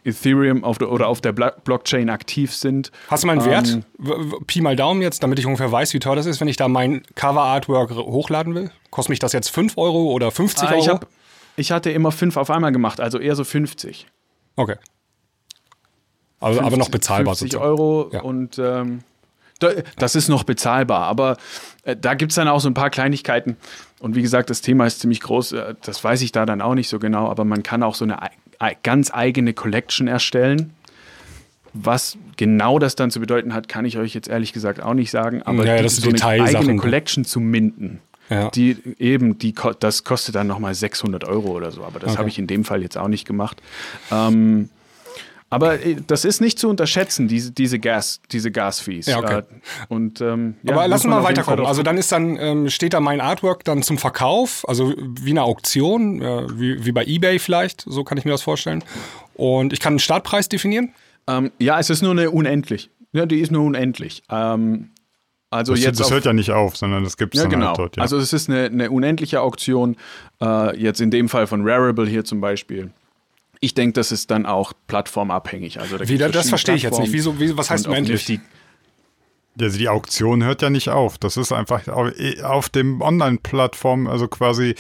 Ethereum 0.03 0.63
auf 0.63 0.77
der, 0.77 0.91
oder 0.91 1.07
auf 1.07 1.21
der 1.21 1.31
Blo 1.31 1.49
Blockchain 1.63 2.09
aktiv 2.09 2.53
sind. 2.55 2.91
Hast 3.07 3.23
du 3.23 3.27
mal 3.27 3.33
einen 3.39 3.45
Wert? 3.45 3.79
W- 3.97 4.37
Pi 4.47 4.61
mal 4.61 4.75
Daumen 4.75 5.01
jetzt, 5.01 5.21
damit 5.23 5.39
ich 5.39 5.45
ungefähr 5.45 5.71
weiß, 5.71 5.93
wie 5.93 5.99
teuer 5.99 6.15
das 6.15 6.25
ist, 6.25 6.41
wenn 6.41 6.47
ich 6.47 6.57
da 6.57 6.67
mein 6.67 7.03
Cover-Artwork 7.15 7.91
hochladen 7.91 8.55
will? 8.55 8.71
Kostet 8.89 9.09
mich 9.11 9.19
das 9.19 9.33
jetzt 9.33 9.49
5 9.49 9.77
Euro 9.77 10.11
oder 10.11 10.31
50 10.31 10.67
Ah, 10.67 10.71
Euro? 10.73 10.81
ich, 10.81 10.89
hab, 10.89 11.07
ich 11.55 11.71
hatte 11.71 11.91
immer 11.91 12.11
fünf 12.11 12.35
auf 12.37 12.49
einmal 12.49 12.71
gemacht, 12.71 12.99
also 12.99 13.19
eher 13.19 13.35
so 13.35 13.43
50. 13.43 14.07
okay. 14.55 14.75
Also, 16.39 16.59
aber 16.59 16.69
noch 16.71 16.85
50 16.87 16.91
bezahlbar 16.91 17.35
50 17.35 17.51
sozusagen. 17.51 17.69
Euro 17.69 18.09
Ja. 18.11 18.21
und 18.21 18.57
ähm, 18.57 19.03
da, 19.59 19.69
das 19.97 20.15
ist 20.15 20.27
noch 20.27 20.43
bezahlbar, 20.43 21.03
aber 21.03 21.37
äh, 21.83 21.95
da 21.95 22.15
gibt 22.15 22.31
es 22.31 22.35
dann 22.37 22.47
auch 22.47 22.59
so 22.59 22.67
ein 22.67 22.73
paar 22.73 22.89
Kleinigkeiten. 22.89 23.57
Und 23.99 24.15
wie 24.15 24.23
gesagt, 24.23 24.49
das 24.49 24.61
Thema 24.61 24.87
ist 24.87 25.01
ziemlich 25.01 25.19
groß, 25.21 25.51
äh, 25.51 25.75
das 25.83 26.03
weiß 26.03 26.23
ich 26.23 26.31
da 26.31 26.47
dann 26.47 26.61
auch 26.61 26.73
nicht 26.73 26.89
so 26.89 26.97
genau, 26.97 27.29
aber 27.29 27.45
man 27.45 27.61
kann 27.61 27.83
auch 27.83 27.93
so 27.93 28.05
eine 28.05 28.23
ei- 28.23 28.25
ei- 28.25 28.31
ganz 28.83 29.11
eigene 29.13 29.53
Collection 29.53 30.07
erstellen. 30.07 30.71
Was 31.73 32.17
genau 32.35 32.79
das 32.79 32.95
dann 32.95 33.11
zu 33.11 33.19
bedeuten 33.21 33.53
hat, 33.53 33.69
kann 33.69 33.85
ich 33.85 33.97
euch 33.97 34.13
jetzt 34.13 34.27
ehrlich 34.27 34.51
gesagt 34.51 34.81
auch 34.83 34.93
nicht 34.93 35.09
sagen. 35.09 35.41
Aber 35.43 35.65
Ja, 35.65 35.81
die- 35.81 35.87
so 35.89 36.09
eine 36.09 36.23
eigene 36.25 36.75
Collection 36.75 37.23
zu 37.23 37.39
minden, 37.39 37.99
Ja. 38.29 38.49
die 38.49 38.75
eben, 38.99 39.37
die, 39.39 39.55
das 39.79 40.03
kostet 40.03 40.35
dann 40.35 40.47
nochmal 40.47 40.75
600 40.75 41.23
Euro 41.23 41.51
oder 41.51 41.71
so. 41.71 41.83
Aber 41.85 41.99
das 41.99 42.11
Okay. 42.11 42.19
habe 42.19 42.29
ich 42.29 42.37
in 42.39 42.47
dem 42.47 42.65
Fall 42.65 42.81
jetzt 42.81 42.97
auch 42.97 43.07
nicht 43.07 43.25
gemacht. 43.25 43.61
Ähm, 44.11 44.69
aber 45.51 45.85
äh, 45.85 45.97
das 46.07 46.25
ist 46.25 46.41
nicht 46.41 46.57
zu 46.57 46.67
unterschätzen, 46.69 47.27
diese, 47.27 47.51
diese 47.51 47.77
Gas, 47.77 48.21
diese 48.31 48.49
Gasfees. 48.51 49.05
Ja, 49.05 49.19
okay. 49.19 49.39
Äh, 49.39 49.43
Und, 49.89 50.19
ähm, 50.21 50.55
ja, 50.63 50.73
Aber 50.73 50.87
lass 50.87 51.05
uns 51.05 51.13
mal 51.13 51.23
weiterkommen. 51.23 51.65
Also 51.67 51.83
dann 51.83 51.97
ist 51.99 52.11
dann, 52.11 52.37
ähm, 52.37 52.69
steht 52.69 52.93
da 52.93 52.99
mein 52.99 53.21
Artwork 53.21 53.63
dann 53.63 53.83
zum 53.83 53.99
Verkauf, 53.99 54.67
also 54.67 54.93
wie 54.97 55.29
eine 55.29 55.43
Auktion, 55.43 56.21
äh, 56.21 56.47
wie, 56.59 56.83
wie 56.85 56.91
bei 56.91 57.05
Ebay 57.05 57.37
vielleicht, 57.37 57.81
so 57.87 58.03
kann 58.03 58.17
ich 58.17 58.25
mir 58.25 58.31
das 58.31 58.41
vorstellen. 58.41 58.83
Und 59.35 59.73
ich 59.73 59.79
kann 59.79 59.91
einen 59.93 59.99
Startpreis 59.99 60.49
definieren. 60.49 60.93
ähm, 61.27 61.51
ja, 61.59 61.79
es 61.79 61.89
ist 61.91 62.01
nur 62.01 62.11
eine 62.11 62.31
unendlich. 62.31 62.89
Ja, 63.13 63.25
die 63.25 63.39
ist 63.41 63.51
nur 63.51 63.63
unendlich. 63.65 64.23
Ähm, 64.29 64.89
also 65.49 65.73
Das, 65.73 65.83
jetzt 65.83 65.99
das 65.99 66.07
auf, 66.07 66.13
hört 66.13 66.23
ja 66.25 66.31
nicht 66.31 66.51
auf, 66.51 66.77
sondern 66.77 67.03
das 67.03 67.17
gibt 67.17 67.35
es 67.35 67.39
Ja, 67.39 67.43
dann 67.43 67.51
genau. 67.59 67.67
halt 67.67 67.77
dort. 67.77 67.97
Ja. 67.97 68.03
Also 68.03 68.17
es 68.17 68.31
ist 68.31 68.49
eine, 68.49 68.65
eine 68.67 68.89
unendliche 68.89 69.41
Auktion, 69.41 69.97
äh, 70.41 70.77
jetzt 70.81 71.01
in 71.01 71.11
dem 71.11 71.27
Fall 71.27 71.45
von 71.45 71.67
Rarible 71.67 72.07
hier 72.07 72.23
zum 72.23 72.39
Beispiel. 72.39 72.91
Ich 73.63 73.73
denke, 73.75 73.93
das 73.93 74.11
ist 74.11 74.29
dann 74.31 74.45
auch 74.45 74.73
plattformabhängig. 74.87 75.79
Also 75.79 75.97
da 75.97 76.07
Wie, 76.09 76.17
gibt's 76.17 76.33
das 76.33 76.49
verstehe 76.49 76.75
ich 76.75 76.83
jetzt 76.83 76.99
nicht. 76.99 77.13
Wieso, 77.13 77.39
wie, 77.39 77.55
was 77.55 77.69
heißt 77.69 77.85
auf 77.87 77.91
unendlich? 77.91 78.27
Nifty- 78.27 78.41
Also 79.61 79.77
die 79.77 79.87
Auktion 79.87 80.43
hört 80.43 80.61
ja 80.63 80.69
nicht 80.69 80.89
auf. 80.89 81.17
Das 81.19 81.37
ist 81.37 81.51
einfach 81.51 81.87
au- 81.87 82.09
auf 82.43 82.69
dem 82.69 83.01
Online-Plattform, 83.01 84.07
also 84.07 84.27
quasi, 84.27 84.73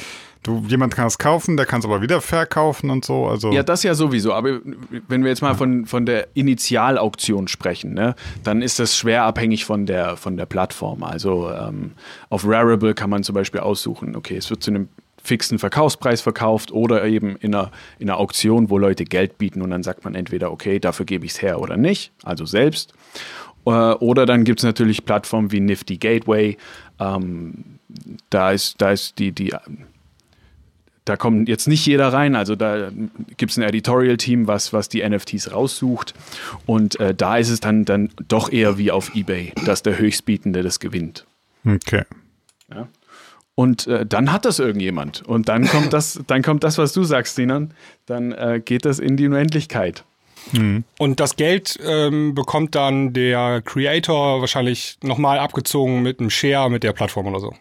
du, 0.43 0.63
jemand 0.67 0.95
kann 0.95 1.05
es 1.05 1.19
kaufen, 1.19 1.57
der 1.57 1.67
kann 1.67 1.79
es 1.81 1.85
aber 1.85 2.01
wieder 2.01 2.21
verkaufen 2.21 2.89
und 2.89 3.05
so. 3.05 3.27
Also 3.27 3.51
Ja, 3.51 3.61
das 3.61 3.83
ja 3.83 3.93
sowieso. 3.93 4.33
Aber 4.33 4.61
wenn 5.07 5.21
wir 5.23 5.29
jetzt 5.29 5.41
mal 5.43 5.53
von, 5.53 5.85
von 5.85 6.07
der 6.07 6.29
Initialauktion 6.33 7.47
sprechen, 7.49 7.93
ne, 7.93 8.15
dann 8.43 8.63
ist 8.63 8.79
das 8.79 8.97
schwer 8.97 9.25
abhängig 9.25 9.65
von 9.65 9.85
der, 9.85 10.17
von 10.17 10.37
der 10.37 10.47
Plattform. 10.47 11.03
Also 11.03 11.51
ähm, 11.51 11.91
auf 12.29 12.47
Rarible 12.47 12.95
kann 12.95 13.11
man 13.11 13.21
zum 13.23 13.35
Beispiel 13.35 13.59
aussuchen, 13.61 14.15
okay, 14.15 14.37
es 14.37 14.49
wird 14.49 14.63
zu 14.63 14.71
einem 14.71 14.89
fixen 15.23 15.59
Verkaufspreis 15.59 16.21
verkauft 16.21 16.71
oder 16.71 17.05
eben 17.05 17.35
in 17.37 17.53
einer, 17.53 17.71
in 17.99 18.09
einer 18.09 18.19
Auktion, 18.19 18.69
wo 18.69 18.77
Leute 18.77 19.05
Geld 19.05 19.37
bieten 19.37 19.61
und 19.61 19.71
dann 19.71 19.83
sagt 19.83 20.03
man 20.03 20.15
entweder, 20.15 20.51
okay, 20.51 20.79
dafür 20.79 21.05
gebe 21.05 21.25
ich 21.25 21.31
es 21.31 21.41
her 21.41 21.59
oder 21.59 21.77
nicht, 21.77 22.11
also 22.23 22.45
selbst. 22.45 22.93
Äh, 23.65 23.69
Oder 23.69 24.25
dann 24.25 24.43
gibt 24.43 24.59
es 24.59 24.63
natürlich 24.63 25.05
Plattformen 25.05 25.51
wie 25.51 25.59
Nifty 25.59 25.97
Gateway. 25.97 26.57
Ähm, 26.99 27.79
da 28.29 28.51
ist, 28.51 28.81
da 28.81 28.91
ist 28.91 29.19
die, 29.19 29.31
die 29.31 29.53
da 31.05 31.17
kommt 31.17 31.49
jetzt 31.49 31.67
nicht 31.67 31.85
jeder 31.85 32.13
rein. 32.13 32.35
Also 32.35 32.55
da 32.55 32.91
gibt 33.37 33.51
es 33.51 33.57
ein 33.57 33.63
Editorial-Team, 33.63 34.47
was, 34.47 34.71
was 34.71 34.87
die 34.87 35.07
NFTs 35.07 35.51
raussucht. 35.51 36.13
Und 36.65 36.99
äh, 36.99 37.13
da 37.15 37.37
ist 37.37 37.49
es 37.49 37.59
dann, 37.59 37.85
dann 37.85 38.11
doch 38.27 38.51
eher 38.51 38.77
wie 38.77 38.91
auf 38.91 39.15
Ebay, 39.15 39.51
dass 39.65 39.83
der 39.83 39.97
Höchstbietende 39.97 40.61
das 40.61 40.79
gewinnt. 40.79 41.25
okay. 41.65 42.03
Und 43.61 43.87
äh, 43.87 44.05
dann 44.05 44.31
hat 44.31 44.45
das 44.45 44.59
irgendjemand. 44.59 45.21
Und 45.27 45.47
dann 45.49 45.67
kommt 45.67 45.93
das, 45.93 46.19
dann 46.27 46.41
kommt 46.41 46.63
das, 46.63 46.77
was 46.77 46.93
du 46.93 47.03
sagst, 47.03 47.35
Sinan. 47.35 47.73
Dann 48.05 48.31
äh, 48.31 48.61
geht 48.63 48.85
das 48.85 48.99
in 48.99 49.17
die 49.17 49.27
Unendlichkeit. 49.27 50.03
Und 50.97 51.19
das 51.19 51.35
Geld 51.35 51.77
ähm, 51.85 52.33
bekommt 52.33 52.73
dann 52.73 53.13
der 53.13 53.61
Creator 53.63 54.41
wahrscheinlich 54.41 54.97
nochmal 55.03 55.37
abgezogen 55.37 56.01
mit 56.01 56.19
einem 56.19 56.31
Share 56.31 56.67
mit 56.71 56.81
der 56.81 56.93
Plattform 56.93 57.27
oder 57.27 57.39
so. 57.39 57.53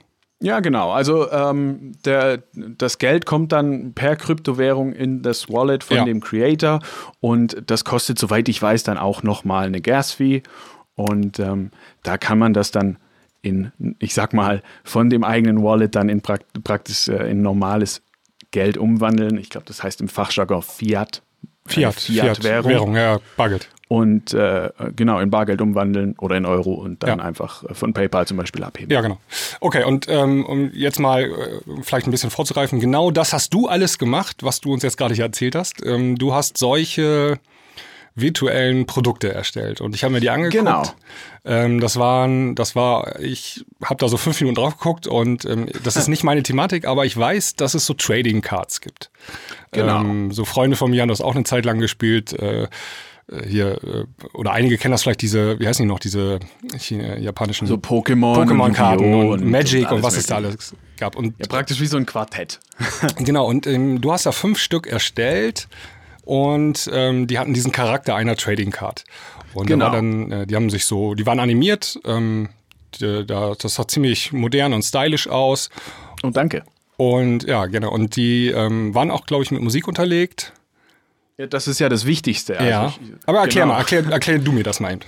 Ja, 0.42 0.60
genau. 0.60 0.90
Also 0.90 1.30
ähm, 1.30 1.92
der, 2.06 2.42
das 2.54 2.96
Geld 2.96 3.26
kommt 3.26 3.52
dann 3.52 3.92
per 3.92 4.16
Kryptowährung 4.16 4.94
in 4.94 5.20
das 5.22 5.50
Wallet 5.50 5.84
von 5.84 5.98
Ja. 5.98 6.04
dem 6.06 6.20
Creator 6.20 6.80
und 7.20 7.62
das 7.66 7.84
kostet, 7.84 8.18
soweit 8.18 8.48
ich 8.48 8.62
weiß, 8.62 8.82
dann 8.84 8.96
auch 8.96 9.22
nochmal 9.22 9.66
eine 9.66 9.82
Gas-Fee. 9.82 10.42
Und 10.94 11.38
ähm, 11.38 11.70
da 12.02 12.16
kann 12.16 12.38
man 12.38 12.54
das 12.54 12.70
dann 12.70 12.96
in, 13.42 13.72
ich 13.98 14.14
sag 14.14 14.32
mal, 14.34 14.62
von 14.84 15.10
dem 15.10 15.24
eigenen 15.24 15.62
Wallet 15.62 15.94
dann 15.94 16.08
in 16.08 16.20
prakt 16.20 16.46
praktisch 16.64 17.08
äh, 17.08 17.30
in 17.30 17.42
normales 17.42 18.02
Geld 18.50 18.76
umwandeln. 18.76 19.38
Ich 19.38 19.48
glaube, 19.50 19.66
das 19.66 19.82
heißt 19.82 20.00
im 20.00 20.08
Fachjargon 20.08 20.62
Fiat. 20.62 21.22
Fiat, 21.66 21.96
Äh, 21.96 22.00
Fiat-Währung. 22.12 22.70
Währung, 22.70 22.96
ja, 22.96 23.18
Bargeld. 23.36 23.68
Und 23.86 24.34
äh, 24.34 24.70
genau, 24.94 25.18
in 25.18 25.30
Bargeld 25.30 25.60
umwandeln 25.60 26.14
oder 26.18 26.36
in 26.36 26.46
Euro 26.46 26.74
und 26.74 27.02
dann 27.02 27.18
Ja. 27.18 27.24
einfach 27.24 27.64
äh, 27.64 27.74
von 27.74 27.92
PayPal 27.92 28.26
zum 28.26 28.36
Beispiel 28.36 28.62
abheben. 28.62 28.92
Ja, 28.92 29.00
genau. 29.00 29.18
Okay, 29.60 29.82
und 29.84 30.06
ähm, 30.08 30.44
um 30.46 30.70
jetzt 30.72 30.98
mal 31.00 31.24
äh, 31.24 31.32
vielleicht 31.82 32.06
ein 32.06 32.12
bisschen 32.12 32.30
vorzugreifen, 32.30 32.78
genau 32.80 33.10
das 33.10 33.32
hast 33.32 33.52
du 33.52 33.66
alles 33.68 33.98
gemacht, 33.98 34.42
was 34.42 34.60
du 34.60 34.72
uns 34.72 34.82
jetzt 34.84 34.96
gerade 34.96 35.14
hier 35.14 35.24
erzählt 35.24 35.54
hast. 35.56 35.84
Ähm, 35.84 36.16
du 36.18 36.32
hast 36.34 36.56
solche 36.56 37.38
virtuellen 38.20 38.86
Produkte 38.86 39.32
erstellt 39.32 39.80
und 39.80 39.94
ich 39.94 40.04
habe 40.04 40.12
mir 40.12 40.20
die 40.20 40.30
angeguckt. 40.30 40.58
Genau. 40.58 40.82
Ähm, 41.44 41.80
das 41.80 41.98
waren, 41.98 42.54
das 42.54 42.76
war, 42.76 43.18
ich 43.20 43.64
habe 43.82 43.96
da 43.96 44.08
so 44.08 44.16
fünf 44.16 44.40
Minuten 44.40 44.56
drauf 44.56 44.76
geguckt 44.76 45.06
und 45.06 45.44
ähm, 45.44 45.68
das 45.84 45.96
ist 45.96 46.08
nicht 46.08 46.24
meine 46.24 46.42
Thematik, 46.42 46.84
aber 46.86 47.06
ich 47.06 47.16
weiß, 47.16 47.56
dass 47.56 47.74
es 47.74 47.86
so 47.86 47.94
Trading 47.94 48.42
Cards 48.42 48.80
gibt. 48.80 49.10
Genau. 49.72 50.00
Ähm, 50.00 50.32
so 50.32 50.44
Freunde 50.44 50.76
von 50.76 50.90
mir 50.90 51.02
haben 51.02 51.08
das 51.08 51.20
auch 51.20 51.34
eine 51.34 51.44
Zeit 51.44 51.64
lang 51.64 51.78
gespielt. 51.78 52.32
Äh, 52.32 52.68
äh, 53.30 53.48
hier, 53.48 53.82
äh, 53.84 54.04
oder 54.34 54.52
einige 54.52 54.78
kennen 54.78 54.92
das 54.92 55.02
vielleicht, 55.02 55.22
diese, 55.22 55.58
wie 55.60 55.66
heißen 55.66 55.84
die 55.84 55.88
noch, 55.88 55.98
diese 55.98 56.40
China, 56.78 57.16
japanischen 57.18 57.66
So 57.66 57.76
Pokémon, 57.76 58.34
Pokémon-Karten 58.34 59.04
Yu-Gi-Oh! 59.04 59.32
und, 59.32 59.44
Magic 59.44 59.90
und, 59.90 60.02
was 60.02 60.16
es 60.16 60.26
da 60.26 60.36
alles 60.36 60.74
gab. 60.98 61.16
Und 61.16 61.34
Ja, 61.38 61.46
praktisch 61.48 61.80
wie 61.80 61.86
so 61.86 61.96
ein 61.96 62.06
Quartett. 62.06 62.60
genau, 63.16 63.46
und 63.46 63.66
ähm, 63.66 64.00
du 64.00 64.12
hast 64.12 64.26
da 64.26 64.32
fünf 64.32 64.58
Stück 64.58 64.86
erstellt 64.86 65.68
und 66.24 66.88
ähm, 66.92 67.26
die 67.26 67.38
hatten 67.38 67.54
diesen 67.54 67.72
Charakter 67.72 68.14
einer 68.14 68.36
Trading 68.36 68.70
Card. 68.70 69.04
Und 69.54 69.66
Genau. 69.66 69.86
da 69.86 69.92
dann, 69.96 70.30
äh, 70.32 70.46
die 70.46 70.54
haben 70.54 70.70
sich 70.70 70.84
so, 70.84 71.14
die 71.14 71.26
waren 71.26 71.40
animiert, 71.40 71.98
ähm, 72.04 72.48
die, 73.00 73.26
da, 73.26 73.54
das 73.60 73.74
sah 73.74 73.86
ziemlich 73.88 74.32
modern 74.32 74.72
und 74.72 74.82
stylisch 74.82 75.28
aus. 75.28 75.70
Und 76.22 76.36
danke. 76.36 76.62
Und 76.96 77.44
ja, 77.44 77.66
genau. 77.66 77.90
Und 77.90 78.16
die 78.16 78.48
ähm, 78.48 78.94
waren 78.94 79.10
auch, 79.10 79.26
glaube 79.26 79.42
ich, 79.42 79.50
mit 79.50 79.62
Musik 79.62 79.88
unterlegt. 79.88 80.52
Ja, 81.38 81.46
das 81.46 81.66
ist 81.66 81.80
ja 81.80 81.88
das 81.88 82.04
Wichtigste. 82.04 82.58
Also 82.58 82.70
ja. 82.70 82.86
ich- 82.88 83.00
Aber 83.26 83.38
erklär 83.40 83.64
genau. 83.64 83.74
mal, 83.74 83.80
erklär, 83.80 84.04
erklär 84.10 84.38
du 84.38 84.52
mir 84.52 84.62
das 84.62 84.78
mal 84.80 84.92
eben. 84.92 85.00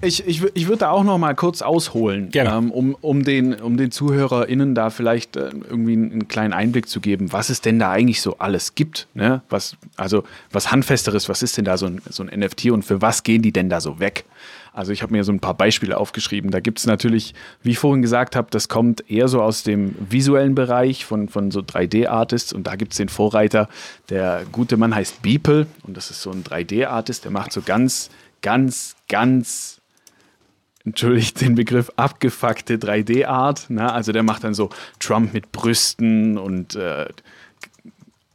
Ich, 0.00 0.26
ich, 0.26 0.42
ich 0.54 0.68
würde 0.68 0.80
da 0.80 0.90
auch 0.90 1.04
noch 1.04 1.18
mal 1.18 1.34
kurz 1.34 1.62
ausholen. 1.62 2.30
Ähm, 2.58 2.70
um, 2.70 2.94
um, 3.00 3.24
den, 3.24 3.54
um 3.54 3.76
den 3.76 3.90
ZuhörerInnen 3.90 4.74
da 4.74 4.90
vielleicht 4.90 5.36
äh, 5.36 5.50
irgendwie 5.50 5.94
einen, 5.94 6.12
einen 6.12 6.28
kleinen 6.28 6.52
Einblick 6.52 6.88
zu 6.88 7.00
geben, 7.00 7.32
was 7.32 7.48
es 7.48 7.60
denn 7.60 7.78
da 7.78 7.90
eigentlich 7.90 8.20
so 8.20 8.38
alles 8.38 8.74
gibt. 8.74 9.08
Ne? 9.14 9.42
Was, 9.50 9.76
also 9.96 10.24
was 10.52 10.70
Handfesteres, 10.70 11.28
was 11.28 11.42
ist 11.42 11.56
denn 11.56 11.64
da 11.64 11.76
so 11.76 11.86
ein, 11.86 12.00
so 12.08 12.22
ein 12.22 12.40
NFT 12.40 12.66
und 12.66 12.84
für 12.84 13.02
was 13.02 13.22
gehen 13.22 13.42
die 13.42 13.52
denn 13.52 13.68
da 13.68 13.80
so 13.80 13.98
weg? 13.98 14.24
Also 14.72 14.92
ich 14.92 15.02
habe 15.02 15.12
mir 15.12 15.24
so 15.24 15.32
ein 15.32 15.40
paar 15.40 15.54
Beispiele 15.54 15.98
aufgeschrieben. 15.98 16.52
Da 16.52 16.60
gibt 16.60 16.78
es 16.78 16.86
natürlich, 16.86 17.34
wie 17.62 17.70
ich 17.70 17.78
vorhin 17.78 18.00
gesagt 18.00 18.36
habe, 18.36 18.46
das 18.50 18.68
kommt 18.68 19.10
eher 19.10 19.26
so 19.26 19.42
aus 19.42 19.64
dem 19.64 19.96
visuellen 19.98 20.54
Bereich 20.54 21.04
von, 21.04 21.28
von 21.28 21.50
so 21.50 21.60
3D-Artists 21.60 22.52
und 22.52 22.68
da 22.68 22.76
gibt 22.76 22.92
es 22.92 22.98
den 22.98 23.08
Vorreiter. 23.08 23.68
Der 24.08 24.42
gute 24.52 24.76
Mann 24.76 24.94
heißt 24.94 25.20
Beeple 25.22 25.66
und 25.82 25.96
das 25.96 26.10
ist 26.10 26.22
so 26.22 26.30
ein 26.30 26.44
3D-Artist, 26.44 27.24
der 27.24 27.32
macht 27.32 27.52
so 27.52 27.62
ganz, 27.62 28.10
ganz, 28.40 28.94
ganz 29.08 29.77
entschuldigt 30.88 31.40
den 31.40 31.54
Begriff, 31.54 31.90
abgefuckte 31.96 32.76
3D-Art. 32.76 33.70
Ne? 33.70 33.92
Also 33.92 34.12
der 34.12 34.22
macht 34.22 34.44
dann 34.44 34.54
so 34.54 34.70
Trump 34.98 35.34
mit 35.34 35.52
Brüsten 35.52 36.38
und 36.38 36.74
äh, 36.76 37.06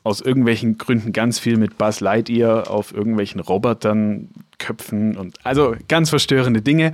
aus 0.04 0.22
irgendwelchen 0.22 0.78
Gründen 0.78 1.14
ganz 1.14 1.40
viel 1.40 1.58
mit 1.58 1.78
Buzz 1.78 2.00
Lightyear 2.00 2.70
auf 2.70 2.94
irgendwelchen 2.94 3.40
Robotern, 3.40 4.30
Köpfen 4.60 5.18
und 5.18 5.38
also 5.44 5.76
ganz 5.88 6.10
verstörende 6.10 6.62
Dinge. 6.62 6.94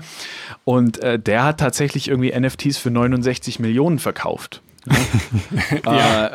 Und 0.64 1.02
äh, 1.04 1.20
der 1.20 1.44
hat 1.44 1.60
tatsächlich 1.60 2.08
irgendwie 2.08 2.32
NFTs 2.38 2.78
für 2.78 2.92
69 2.92 3.60
Millionen 3.60 4.00
verkauft. 4.00 4.62
äh, 5.86 6.30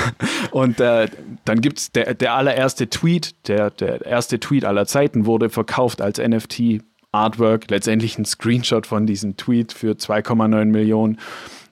und 0.50 0.80
äh, 0.80 1.08
dann 1.44 1.60
gibt 1.60 1.78
es 1.78 1.92
der, 1.92 2.14
der 2.14 2.34
allererste 2.34 2.88
Tweet, 2.88 3.34
der, 3.48 3.70
der 3.70 4.06
erste 4.06 4.40
Tweet 4.40 4.64
aller 4.64 4.86
Zeiten 4.86 5.26
wurde 5.26 5.50
verkauft 5.50 6.00
als 6.00 6.18
NFT 6.18 6.82
Artwork, 7.12 7.70
letztendlich 7.70 8.18
ein 8.18 8.24
Screenshot 8.24 8.86
von 8.86 9.06
diesem 9.06 9.36
Tweet 9.36 9.72
für 9.72 9.92
2,9 9.92 10.64
Millionen. 10.66 11.18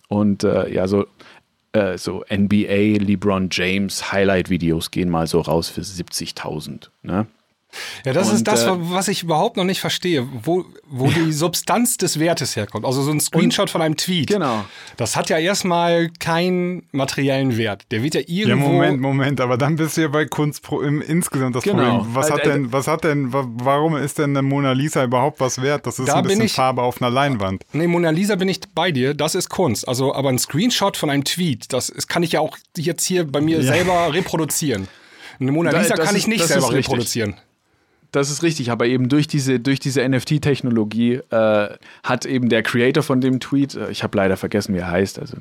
Und 0.09 0.45
äh, 0.45 0.73
ja, 0.73 0.87
so 0.87 1.07
äh, 1.73 1.99
so 1.99 2.25
NBA, 2.31 2.99
LeBron 2.99 3.49
James 3.51 4.13
Highlight-Videos 4.13 4.91
gehen 4.91 5.09
mal 5.09 5.27
so 5.27 5.41
raus 5.41 5.69
für 5.69 5.83
70.000. 5.83 6.89
Ne? 7.03 7.27
Ja, 8.05 8.13
das 8.13 8.29
Und, 8.29 8.35
ist 8.37 8.45
das, 8.49 8.65
äh, 8.65 8.71
was 8.73 9.09
ich 9.09 9.23
überhaupt 9.23 9.57
noch 9.57 9.65
nicht 9.65 9.81
verstehe, 9.81 10.27
wo, 10.43 10.65
wo 10.89 11.09
die 11.11 11.33
Substanz 11.33 11.97
des 11.97 12.19
Wertes 12.19 12.57
herkommt. 12.57 12.85
Also 12.85 13.03
so 13.03 13.11
ein 13.13 13.21
Screenshot 13.21 13.71
von 13.71 13.83
einem 13.83 13.97
Tweet. 13.97 14.29
Genau. 14.29 14.65
Das 14.97 15.17
hat 15.17 15.29
ja 15.31 15.39
erstmal 15.39 16.11
keinen 16.19 16.83
materiellen 16.93 17.57
Wert. 17.57 17.85
Der 17.91 18.03
wird 18.03 18.15
ja 18.15 18.21
Ja, 18.21 18.27
irgendwo. 18.49 18.69
Moment, 18.69 19.01
Moment, 19.01 19.41
aber 19.41 19.57
dann 19.57 19.77
bist 19.77 19.97
du 19.97 20.03
ja 20.03 20.09
bei 20.09 20.25
Kunst 20.27 20.63
pro, 20.63 20.81
im, 20.81 21.01
insgesamt 21.01 21.57
das 21.57 21.65
Genau. 21.65 21.99
Problem. 21.99 22.15
Was 22.15 22.31
hat 22.31 22.45
denn, 22.47 22.73
was 22.73 22.87
hat 22.89 23.05
denn, 23.05 23.33
wa- 23.33 23.47
warum 23.55 23.97
ist 23.97 24.19
denn 24.19 24.31
eine 24.31 24.43
Mona 24.43 24.73
Lisa 24.73 25.05
überhaupt 25.05 25.41
was 25.41 25.61
wert? 25.63 25.87
Das 25.87 25.99
ist 25.99 26.09
Da 26.09 26.17
ein 26.17 26.23
bin 26.23 26.29
bisschen 26.31 26.45
ich- 26.47 26.53
Farbe 26.53 26.83
auf 26.83 27.01
einer 27.01 27.11
Leinwand. 27.11 27.63
Nee, 27.73 27.87
Mona 27.87 28.11
Lisa 28.11 28.35
bin 28.37 28.49
ich 28.49 28.61
bei 28.75 28.91
dir, 28.93 29.15
das 29.15 29.35
ist 29.35 29.49
Kunst. 29.49 29.87
Also, 29.89 30.15
aber 30.15 30.29
ein 30.31 30.39
Screenshot 30.39 30.97
von 30.97 31.11
einem 31.11 31.25
Tweet, 31.25 31.73
das 31.73 31.89
ist, 31.89 32.09
kann 32.09 32.23
ich 32.23 32.33
ja 32.33 32.41
auch 32.41 32.57
jetzt 32.77 33.05
hier 33.05 33.25
bei 33.31 33.41
mir 33.41 33.63
selber 33.63 34.13
reproduzieren. 34.13 34.89
Eine 35.39 35.53
Mona 35.53 35.71
Da- 35.71 35.81
Lisa 35.81 35.95
das 35.95 36.07
kann 36.07 36.17
ich 36.17 36.27
nicht 36.27 36.41
das 36.43 36.49
selber 36.49 36.67
ist 36.69 36.73
richtig. 36.91 37.35
Das 38.13 38.31
ist 38.31 38.43
richtig, 38.43 38.71
aber 38.71 38.87
eben 38.87 39.09
durch 39.09 39.29
diese, 39.29 39.61
durch 39.61 39.79
diese 39.79 40.07
NFT-Technologie 40.09 41.21
äh, 41.31 41.69
hat 42.03 42.27
eben 42.27 42.49
der 42.49 42.63
Creator 42.63 43.03
von 43.03 43.21
dem 43.21 43.41
Tweet, 43.41 43.75
äh, 43.75 43.91
ich 43.91 44.03
habe 44.03 44.17
leider 44.17 44.37
vergessen, 44.37 44.75
wie 44.75 44.79
er 44.79 44.91
heißt, 44.91 45.19
also 45.19 45.37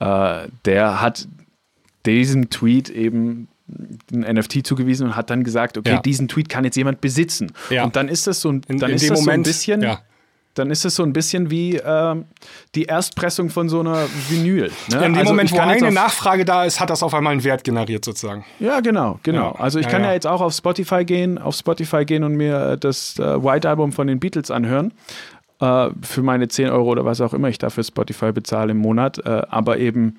äh, 0.00 0.48
der 0.64 1.00
hat 1.00 1.28
diesem 2.06 2.50
Tweet 2.50 2.88
eben 2.90 3.48
ein 4.12 4.20
NFT 4.36 4.66
zugewiesen 4.66 5.06
und 5.06 5.16
hat 5.16 5.30
dann 5.30 5.44
gesagt, 5.44 5.78
okay, 5.78 5.90
Ja. 5.92 6.00
diesen 6.00 6.26
Tweet 6.28 6.48
kann 6.48 6.64
jetzt 6.64 6.76
jemand 6.76 7.00
besitzen. 7.00 7.52
Ja. 7.70 7.84
Und 7.84 7.94
dann 7.94 8.08
ist 8.08 8.26
das 8.26 8.40
so 8.40 8.50
ein, 8.50 8.62
In, 8.66 8.78
dann 8.78 8.90
in 8.90 8.96
ist 8.96 9.02
dem 9.04 9.10
das 9.10 9.20
Moment, 9.20 9.46
so 9.46 9.50
ein 9.50 9.52
bisschen, 9.52 9.82
ja. 9.82 10.00
Dann 10.54 10.70
ist 10.70 10.84
es 10.84 10.96
so 10.96 11.02
ein 11.02 11.12
bisschen 11.12 11.50
wie 11.50 11.76
ähm, 11.76 12.24
die 12.74 12.84
Erstpressung 12.84 13.50
von 13.50 13.68
so 13.68 13.80
einer 13.80 14.06
Vinyl. 14.28 14.70
Ne? 14.88 14.96
In 14.96 15.12
dem 15.12 15.14
Also 15.16 15.32
Moment, 15.32 15.52
wo 15.52 15.58
eine 15.58 15.92
Nachfrage 15.92 16.44
da 16.44 16.64
ist, 16.64 16.80
hat 16.80 16.90
das 16.90 17.02
auf 17.02 17.14
einmal 17.14 17.32
einen 17.32 17.44
Wert 17.44 17.64
generiert 17.64 18.04
sozusagen. 18.04 18.44
Ja, 18.58 18.80
genau, 18.80 19.20
genau. 19.22 19.54
Ja, 19.54 19.60
Also 19.60 19.78
ich 19.78 19.86
ja, 19.86 19.92
kann 19.92 20.02
ja, 20.02 20.08
ja. 20.08 20.14
jetzt 20.14 20.26
auch 20.26 20.40
auf 20.40 20.52
Spotify 20.52 21.04
gehen, 21.04 21.38
auf 21.38 21.54
Spotify 21.54 22.04
gehen 22.04 22.24
und 22.24 22.34
mir 22.34 22.72
äh, 22.72 22.78
das 22.78 23.18
äh, 23.18 23.42
White 23.42 23.68
Album 23.68 23.92
von 23.92 24.06
den 24.06 24.18
Beatles 24.18 24.50
anhören. 24.50 24.92
Äh, 25.60 25.90
für 26.02 26.22
meine 26.22 26.48
10 26.48 26.70
Euro 26.70 26.90
oder 26.90 27.04
was 27.04 27.20
auch 27.20 27.34
immer 27.34 27.48
ich 27.48 27.58
dafür 27.58 27.84
Spotify 27.84 28.32
bezahle 28.32 28.72
im 28.72 28.78
Monat. 28.78 29.18
Äh, 29.24 29.42
aber 29.48 29.78
eben 29.78 30.18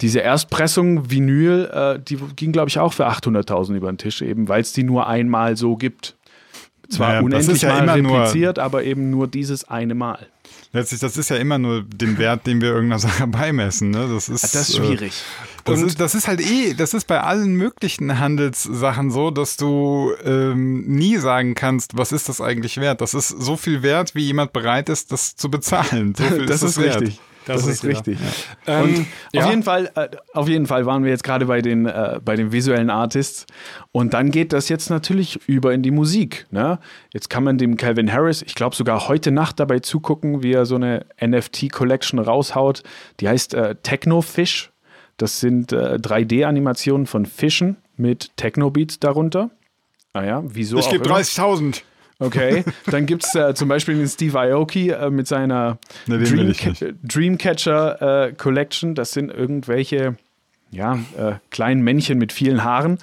diese 0.00 0.20
Erstpressung 0.20 1.10
Vinyl, 1.10 1.68
äh, 1.72 1.98
die 1.98 2.16
ging, 2.36 2.52
glaube 2.52 2.68
ich, 2.68 2.78
auch 2.78 2.92
für 2.92 3.08
800.000 3.08 3.74
über 3.74 3.90
den 3.90 3.98
Tisch, 3.98 4.22
eben 4.22 4.48
weil 4.48 4.60
es 4.60 4.72
die 4.72 4.84
nur 4.84 5.08
einmal 5.08 5.56
so 5.56 5.76
gibt. 5.76 6.14
Zwar 6.90 7.08
Naja, 7.08 7.18
das 7.20 7.24
unendlich 7.24 7.62
ja 7.62 7.68
mal 7.84 7.98
immer 7.98 8.08
nur- 8.08 8.18
repliziert, 8.20 8.58
aber 8.58 8.84
eben 8.84 9.10
nur 9.10 9.26
dieses 9.28 9.68
eine 9.68 9.94
Mal. 9.94 10.26
Letztlich, 10.72 11.00
das 11.00 11.16
ist 11.16 11.30
ja 11.30 11.36
immer 11.36 11.58
nur 11.58 11.82
den 11.82 12.18
Wert, 12.18 12.46
den 12.46 12.60
wir 12.60 12.68
irgendeiner 12.70 12.98
Sache 13.08 13.26
beimessen. 13.26 13.90
Ne? 13.90 14.08
Das 14.12 14.28
ist, 14.28 14.42
Das 14.42 14.54
ist 14.54 14.70
äh, 14.70 14.76
schwierig. 14.84 15.12
Das 15.64 15.82
ist, 15.82 16.00
das 16.00 16.14
ist 16.14 16.28
halt 16.28 16.40
eh, 16.40 16.72
das 16.74 16.94
ist 16.94 17.06
bei 17.06 17.20
allen 17.20 17.52
möglichen 17.54 18.18
Handelssachen 18.18 19.10
so, 19.10 19.30
dass 19.30 19.56
du 19.58 20.12
ähm, 20.24 20.84
nie 20.86 21.18
sagen 21.18 21.54
kannst, 21.54 21.96
was 21.98 22.12
ist 22.12 22.28
das 22.30 22.40
eigentlich 22.40 22.78
wert. 22.78 23.00
Das 23.02 23.12
ist 23.12 23.28
so 23.28 23.56
viel 23.58 23.82
wert, 23.82 24.14
wie 24.14 24.22
jemand 24.22 24.54
bereit 24.54 24.88
ist, 24.88 25.12
das 25.12 25.36
zu 25.36 25.50
bezahlen. 25.50 26.14
So 26.16 26.24
viel 26.36 26.46
das 26.46 26.62
ist, 26.62 26.70
ist 26.70 26.76
es 26.78 26.82
wert. 26.84 27.00
richtig. 27.02 27.20
Das, 27.48 27.66
ist 27.66 27.84
richtig. 27.84 28.18
Ähm, 28.66 28.84
Und 28.84 29.06
ja. 29.32 29.44
auf 29.44 29.50
jeden 29.50 29.62
Fall, 29.62 29.90
äh, 29.94 30.08
auf 30.34 30.48
jeden 30.48 30.66
Fall 30.66 30.86
waren 30.86 31.04
wir 31.04 31.10
jetzt 31.10 31.24
gerade 31.24 31.46
bei 31.46 31.60
den, 31.62 31.86
äh, 31.86 32.20
bei 32.24 32.36
den 32.36 32.52
visuellen 32.52 32.90
Artists. 32.90 33.46
Und 33.92 34.14
dann 34.14 34.30
geht 34.30 34.52
das 34.52 34.68
jetzt 34.68 34.90
natürlich 34.90 35.40
über 35.48 35.72
in 35.72 35.82
die 35.82 35.90
Musik. 35.90 36.46
Ne? 36.50 36.78
Jetzt 37.12 37.30
kann 37.30 37.44
man 37.44 37.58
dem 37.58 37.76
Calvin 37.76 38.12
Harris, 38.12 38.42
ich 38.42 38.54
glaube 38.54 38.76
sogar 38.76 39.08
heute 39.08 39.30
Nacht 39.30 39.58
dabei 39.60 39.80
zugucken, 39.80 40.42
wie 40.42 40.52
er 40.52 40.66
so 40.66 40.74
eine 40.76 41.06
NFT-Collection 41.20 42.18
raushaut. 42.18 42.82
Die 43.20 43.28
heißt 43.28 43.54
äh, 43.54 43.74
Technofish. 43.82 44.70
Das 45.16 45.40
sind 45.40 45.72
äh, 45.72 45.96
3D-Animationen 45.96 47.06
von 47.06 47.26
Fischen 47.26 47.76
mit 47.96 48.36
Techno-Beats 48.36 49.00
darunter. 49.00 49.50
Ah 50.12 50.24
ja, 50.24 50.42
wieso 50.44 50.78
Ich 50.78 50.90
gebe 50.90 51.04
immer. 51.04 51.16
30.000. 51.16 51.82
Okay, 52.18 52.64
dann 52.86 53.06
gibt 53.06 53.24
es 53.24 53.34
äh, 53.34 53.54
zum 53.54 53.68
Beispiel 53.68 53.96
den 53.96 54.08
Steve 54.08 54.38
Aoki 54.38 54.90
äh, 54.90 55.10
mit 55.10 55.28
seiner 55.28 55.78
Ne, 56.06 56.18
Dreamca-. 56.18 56.94
Dreamcatcher 57.02 58.26
äh, 58.26 58.32
Collection. 58.32 58.94
Das 58.94 59.12
sind 59.12 59.30
irgendwelche 59.30 60.16
ja, 60.70 60.98
äh, 61.16 61.34
kleinen 61.50 61.82
Männchen 61.82 62.18
mit 62.18 62.32
vielen 62.32 62.64
Haaren. 62.64 62.98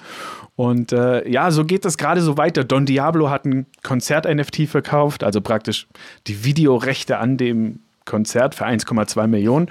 Und 0.54 0.92
äh, 0.92 1.28
ja, 1.28 1.50
so 1.50 1.64
geht 1.64 1.84
das 1.84 1.98
gerade 1.98 2.22
so 2.22 2.36
weiter. 2.38 2.64
Don 2.64 2.86
Diablo 2.86 3.28
hat 3.28 3.44
ein 3.44 3.66
Konzert-NFT 3.82 4.68
verkauft, 4.68 5.22
also 5.22 5.40
praktisch 5.40 5.86
die 6.26 6.44
Videorechte 6.44 7.18
an 7.18 7.36
dem 7.36 7.80
Konzert 8.06 8.54
für 8.54 8.66
1,2 8.66 9.26
Millionen. 9.26 9.68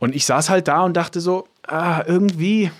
Und 0.00 0.14
ich 0.14 0.24
saß 0.26 0.50
halt 0.50 0.66
da 0.66 0.82
und 0.82 0.96
dachte 0.96 1.20
so, 1.20 1.46
ah, 1.66 2.02
irgendwie 2.06 2.70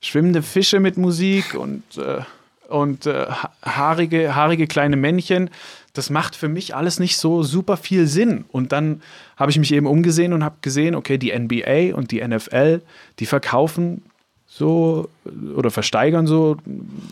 schwimmende 0.00 0.42
Fische 0.42 0.80
mit 0.80 0.96
Musik 0.96 1.54
und, 1.54 1.82
äh, 1.98 2.20
und 2.68 3.06
äh, 3.06 3.26
ha- 3.26 3.50
haarige, 3.62 4.34
haarige 4.34 4.66
kleine 4.66 4.96
Männchen. 4.96 5.50
Das 5.92 6.10
macht 6.10 6.34
für 6.34 6.48
mich 6.48 6.74
alles 6.74 6.98
nicht 6.98 7.16
so 7.18 7.42
super 7.42 7.76
viel 7.76 8.06
Sinn. 8.06 8.44
Und 8.50 8.72
dann 8.72 9.00
habe 9.36 9.50
ich 9.50 9.58
mich 9.58 9.72
eben 9.72 9.86
umgesehen 9.86 10.32
und 10.32 10.42
habe 10.42 10.56
gesehen, 10.60 10.94
okay, 10.94 11.18
die 11.18 11.32
NBA 11.36 11.94
und 11.94 12.10
die 12.10 12.26
NFL, 12.26 12.80
die 13.20 13.26
verkaufen 13.26 14.02
so 14.46 15.08
oder 15.56 15.70
versteigern 15.70 16.26
so 16.26 16.56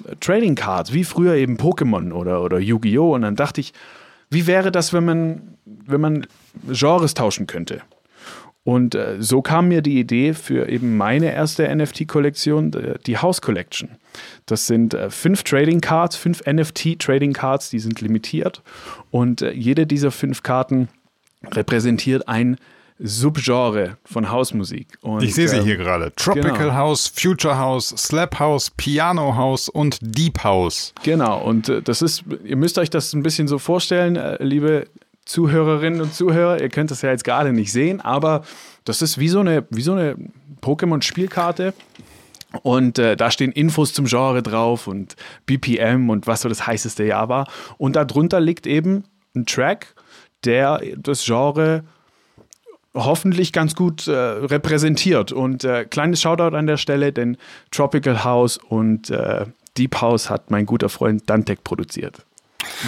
äh, 0.08 0.16
Trading 0.20 0.54
Cards, 0.54 0.92
wie 0.92 1.04
früher 1.04 1.34
eben 1.34 1.56
Pokémon 1.56 2.12
oder, 2.12 2.42
oder 2.42 2.58
Yu-Gi-Oh! 2.58 3.14
Und 3.14 3.22
dann 3.22 3.36
dachte 3.36 3.60
ich, 3.60 3.72
wie 4.30 4.46
wäre 4.46 4.72
das, 4.72 4.92
wenn 4.92 5.04
man, 5.04 5.42
wenn 5.64 6.00
man 6.00 6.26
Genres 6.70 7.14
tauschen 7.14 7.46
könnte? 7.46 7.82
Und 8.64 8.94
äh, 8.94 9.16
so 9.18 9.42
kam 9.42 9.68
mir 9.68 9.82
die 9.82 9.98
Idee 9.98 10.34
für 10.34 10.68
eben 10.68 10.96
meine 10.96 11.32
erste 11.32 11.74
NFT-Kollektion, 11.74 12.72
äh, 12.74 12.98
die 13.06 13.18
House 13.18 13.40
Collection. 13.40 13.90
Das 14.46 14.66
sind 14.66 14.94
äh, 14.94 15.10
fünf 15.10 15.42
Trading 15.42 15.80
Cards, 15.80 16.16
fünf 16.16 16.42
NFT-Trading 16.46 17.32
Cards, 17.32 17.70
die 17.70 17.80
sind 17.80 18.00
limitiert. 18.00 18.62
Und 19.10 19.42
äh, 19.42 19.50
jede 19.52 19.86
dieser 19.86 20.12
fünf 20.12 20.42
Karten 20.42 20.88
repräsentiert 21.50 22.28
ein 22.28 22.56
Subgenre 22.98 23.96
von 24.04 24.30
Hausmusik. 24.30 24.86
Und, 25.00 25.24
Ich 25.24 25.34
sehe 25.34 25.48
sie 25.48 25.56
ähm, 25.56 25.64
hier 25.64 25.76
gerade. 25.76 26.12
Tropical 26.14 26.52
genau. 26.52 26.74
House, 26.74 27.08
Future 27.08 27.58
House, 27.58 27.88
Slap 27.88 28.38
House, 28.38 28.70
Piano 28.70 29.34
House 29.34 29.68
und 29.68 29.98
Deep 30.00 30.44
House. 30.44 30.94
Genau, 31.02 31.42
und 31.42 31.68
äh, 31.68 31.82
das 31.82 32.00
ist, 32.00 32.24
ihr 32.44 32.56
müsst 32.56 32.78
euch 32.78 32.90
das 32.90 33.12
ein 33.12 33.24
bisschen 33.24 33.48
so 33.48 33.58
vorstellen, 33.58 34.14
äh, 34.14 34.42
liebe 34.42 34.86
Zuhörerinnen 35.24 36.00
und 36.00 36.14
Zuhörer, 36.14 36.60
ihr 36.60 36.68
könnt 36.68 36.90
das 36.90 37.02
ja 37.02 37.10
jetzt 37.10 37.24
gerade 37.24 37.52
nicht 37.52 37.72
sehen, 37.72 38.00
aber 38.00 38.42
das 38.84 39.02
ist 39.02 39.18
wie 39.18 39.28
so 39.28 39.40
eine, 39.40 39.64
so 39.70 39.92
eine 39.92 40.16
Pokémon-Spielkarte. 40.60 41.74
Und 42.62 42.98
äh, 42.98 43.16
da 43.16 43.30
stehen 43.30 43.50
Infos 43.52 43.94
zum 43.94 44.04
Genre 44.04 44.42
drauf 44.42 44.86
und 44.86 45.16
BPM 45.46 46.10
und 46.10 46.26
was 46.26 46.42
so 46.42 46.50
das 46.50 46.66
heißeste 46.66 47.04
Jahr 47.04 47.30
war. 47.30 47.48
Und 47.78 47.96
darunter 47.96 48.40
liegt 48.40 48.66
eben 48.66 49.04
ein 49.34 49.46
Track, 49.46 49.94
der 50.44 50.82
das 50.98 51.24
Genre 51.24 51.84
hoffentlich 52.94 53.52
ganz 53.52 53.74
gut 53.74 54.06
äh, 54.06 54.12
repräsentiert. 54.12 55.32
Und 55.32 55.64
äh, 55.64 55.86
kleines 55.86 56.20
Shoutout 56.20 56.54
an 56.54 56.66
der 56.66 56.76
Stelle, 56.76 57.12
denn 57.12 57.38
Tropical 57.70 58.24
House 58.24 58.58
und 58.58 59.08
äh, 59.10 59.46
Deep 59.78 60.00
House 60.02 60.28
hat 60.28 60.50
mein 60.50 60.66
guter 60.66 60.90
Freund 60.90 61.28
Dantec 61.30 61.64
produziert. 61.64 62.26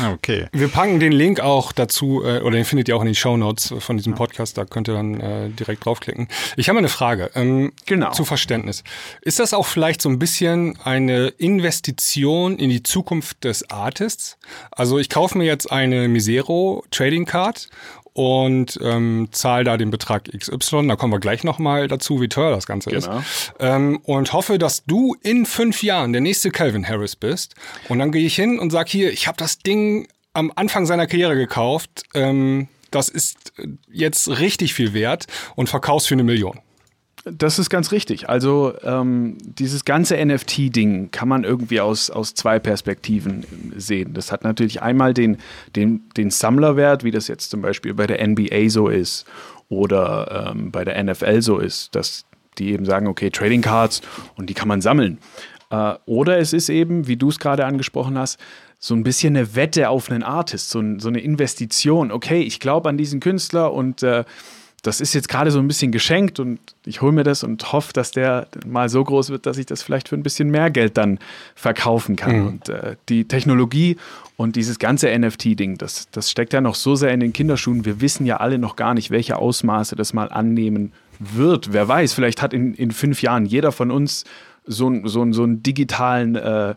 Ah, 0.03 0.13
Okay. 0.13 0.47
Wir 0.53 0.69
packen 0.69 1.01
den 1.01 1.13
Link 1.13 1.41
auch 1.41 1.73
dazu, 1.73 2.23
äh, 2.25 2.41
oder 2.41 2.53
den 2.57 2.65
findet 2.65 2.89
ihr 2.89 2.97
auch 2.97 3.01
in 3.01 3.07
den 3.07 3.15
Shownotes 3.15 3.75
von 3.79 3.97
diesem 3.97 4.15
Podcast, 4.15 4.57
da 4.59 4.65
könnt 4.65 4.89
ihr 4.89 4.95
dann 4.95 5.21
äh, 5.21 5.49
direkt 5.51 5.85
draufklicken. 5.85 6.29
Ich 6.57 6.69
habe 6.69 6.79
eine 6.79 6.89
Frage. 6.89 7.31
Ähm, 7.35 7.73
Genau. 7.87 8.13
Zu 8.13 8.25
Verständnis. 8.25 8.83
Ist 9.23 9.39
das 9.39 9.53
auch 9.55 9.67
vielleicht 9.67 10.01
so 10.03 10.09
ein 10.09 10.19
bisschen 10.19 10.79
eine 10.85 11.29
Investition 11.29 12.59
in 12.59 12.71
die 12.71 12.83
Zukunft 12.83 13.45
des 13.45 13.71
Artists? 13.71 14.39
Also 14.71 14.99
ich 14.99 15.09
kaufe 15.11 15.37
mir 15.39 15.45
jetzt 15.45 15.71
eine 15.71 16.09
Misero 16.09 16.85
Trading 16.91 17.25
Card 17.27 17.69
und 18.15 18.79
ähm, 18.83 19.29
zahle 19.33 19.65
da 19.65 19.77
den 19.77 19.91
Betrag 19.91 20.31
XY. 20.37 20.87
Da 20.89 20.97
kommen 20.97 21.13
wir 21.13 21.21
gleich 21.21 21.45
nochmal 21.45 21.89
dazu, 21.89 22.21
wie 22.21 22.29
teuer 22.29 22.51
das 22.55 22.67
Ganze 22.67 22.91
Genau. 22.91 23.19
ist. 23.19 23.53
Ähm, 23.59 23.99
und 24.05 24.33
hoffe, 24.33 24.57
dass 24.59 24.85
du 24.87 25.15
in 25.23 25.45
fünf 25.47 25.83
Jahren 25.83 26.13
der 26.13 26.21
nächste 26.23 26.51
Calvin 26.51 26.89
Harris 26.89 27.17
bist. 27.17 27.55
Und 27.89 27.99
dann 27.99 28.13
gehe 28.13 28.25
ich 28.25 28.37
hin 28.37 28.59
und 28.59 28.71
sag 28.71 28.89
hier, 28.89 29.13
ich 29.13 29.27
habe 29.27 29.37
das 29.37 29.59
Ding 29.59 30.07
am 30.33 30.53
Anfang 30.55 30.87
seiner 30.87 31.07
Karriere 31.07 31.35
gekauft. 31.37 32.05
Ähm, 32.15 32.69
das 32.93 33.09
ist 33.09 33.53
äh, 33.59 33.67
jetzt 33.93 34.29
richtig 34.39 34.75
viel 34.75 34.95
wert 34.95 35.27
und 35.57 35.69
verkaufst 35.69 36.07
für 36.09 36.15
eine 36.15 36.23
Million. 36.25 36.61
Das 37.25 37.59
ist 37.59 37.71
ganz 37.71 37.91
richtig. 37.91 38.29
Also 38.29 38.75
ähm, 38.83 39.39
dieses 39.41 39.87
ganze 39.87 40.23
NFT-Ding 40.23 41.11
kann 41.11 41.27
man 41.27 41.45
irgendwie 41.45 41.81
aus, 41.81 42.11
aus 42.11 42.35
zwei 42.35 42.59
Perspektiven 42.59 43.47
sehen. 43.77 44.13
Das 44.13 44.31
hat 44.31 44.45
natürlich 44.45 44.83
einmal 44.83 45.15
den, 45.15 45.39
den, 45.75 46.09
den 46.19 46.31
Sammlerwert, 46.31 47.03
wie 47.03 47.11
das 47.11 47.29
jetzt 47.29 47.51
zum 47.51 47.63
Beispiel 47.63 47.95
bei 47.95 48.07
der 48.07 48.27
NBA 48.27 48.69
so 48.69 48.89
ist 48.89 49.25
oder 49.71 50.53
ähm, 50.55 50.71
bei 50.71 50.85
der 50.85 51.03
NFL 51.03 51.41
so 51.41 51.59
ist, 51.59 51.95
dass 51.95 52.27
die 52.59 52.73
eben 52.73 52.85
sagen, 52.85 53.07
okay, 53.07 53.31
Trading 53.31 53.63
Cards 53.63 54.03
und 54.37 54.51
die 54.51 54.55
kann 54.55 54.69
man 54.69 54.83
sammeln. 54.83 55.19
Äh, 55.71 55.95
oder 56.05 56.39
es 56.39 56.53
ist 56.53 56.69
eben, 56.69 57.07
wie 57.07 57.17
du 57.17 57.31
es 57.31 57.39
gerade 57.39 57.65
angesprochen 57.65 58.19
hast, 58.19 58.39
so 58.79 58.95
ein 58.95 59.03
bisschen 59.03 59.35
eine 59.35 59.57
Wette 59.57 59.89
auf 59.89 60.11
einen 60.11 60.23
Artist, 60.23 60.69
so, 60.69 60.79
ein, 60.79 61.01
so 61.01 61.09
eine 61.09 61.21
Investition. 61.21 62.13
Okay, 62.13 62.43
ich 62.43 62.61
glaube 62.61 62.91
an 62.91 62.99
diesen 62.99 63.21
Künstler 63.21 63.73
und 63.73 64.03
äh, 64.03 64.25
das 64.85 65.01
ist 65.01 65.15
jetzt 65.15 65.31
gerade 65.31 65.51
so 65.51 65.59
ein 65.59 65.67
bisschen 65.67 65.93
geschenkt 65.93 66.39
und 66.39 66.61
ich 66.85 67.01
hole 67.01 67.11
mir 67.11 67.25
das 67.25 67.43
und 67.43 67.73
hoffe, 67.73 67.95
dass 67.95 68.11
der 68.11 68.47
mal 68.67 68.91
so 68.91 69.03
groß 69.03 69.31
wird, 69.31 69.47
dass 69.47 69.57
ich 69.57 69.65
das 69.65 69.83
vielleicht 69.83 70.11
für 70.11 70.15
ein 70.15 70.23
bisschen 70.23 70.51
mehr 70.51 70.71
Geld 70.71 70.99
dann 70.99 71.19
verkaufen 71.55 72.17
kann. 72.17 72.41
Mhm. 72.41 72.47
Und 72.47 72.69
äh, 72.69 72.97
die 73.09 73.25
Technologie 73.25 73.97
und 74.37 74.57
dieses 74.57 74.79
ganze 74.79 75.09
NFT-Ding, 75.19 75.79
das, 75.79 76.09
das 76.13 76.31
steckt 76.31 76.53
ja 76.53 76.61
noch 76.61 76.75
so 76.75 76.97
sehr 76.97 77.15
in 77.15 77.21
den 77.21 77.33
Kinderschuhen. 77.33 77.87
Wir 77.87 78.03
wissen 78.03 78.27
ja 78.27 78.37
alle 78.37 78.59
noch 78.59 78.77
gar 78.77 78.93
nicht, 78.93 79.11
welche 79.11 79.37
Ausmaße 79.37 79.97
das 79.97 80.13
mal 80.13 80.29
annehmen 80.29 80.93
wird. 81.19 81.73
Wer 81.73 81.89
weiß, 81.89 82.13
vielleicht 82.13 82.43
hat 82.43 82.53
in, 82.53 82.75
in 82.75 82.91
fünf 82.91 83.23
Jahren 83.23 83.47
jeder 83.47 83.73
von 83.73 83.91
uns 83.91 84.25
so, 84.67 84.93
so, 85.05 85.33
so 85.33 85.43
einen 85.45 85.63
digitalen 85.63 86.37
äh, 86.37 86.75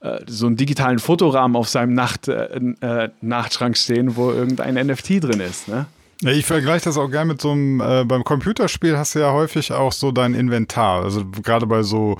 äh, 0.00 0.20
so 0.28 0.46
einen 0.46 0.56
digitalen 0.56 1.00
Fotorahmen 1.00 1.56
auf 1.56 1.68
seinem 1.68 1.94
Nacht, 1.94 2.28
äh, 2.28 2.44
äh, 2.80 3.08
Nachtschrank 3.20 3.76
stehen, 3.76 4.14
wo 4.14 4.30
irgendein 4.30 4.74
NFT 4.74 5.24
drin 5.24 5.40
ist. 5.40 5.66
Ne? 5.66 5.86
Ja, 6.22 6.30
ich 6.32 6.46
vergleiche 6.46 6.84
das 6.86 6.96
auch 6.98 7.08
gerne 7.10 7.32
mit 7.32 7.40
so 7.40 7.52
einem, 7.52 7.80
äh, 7.80 8.04
beim 8.04 8.24
Computerspiel 8.24 8.96
hast 8.98 9.14
du 9.14 9.20
ja 9.20 9.32
häufig 9.32 9.72
auch 9.72 9.92
so 9.92 10.10
dein 10.12 10.34
Inventar. 10.34 11.04
Also 11.04 11.24
gerade 11.42 11.66
bei 11.66 11.82
so, 11.82 12.16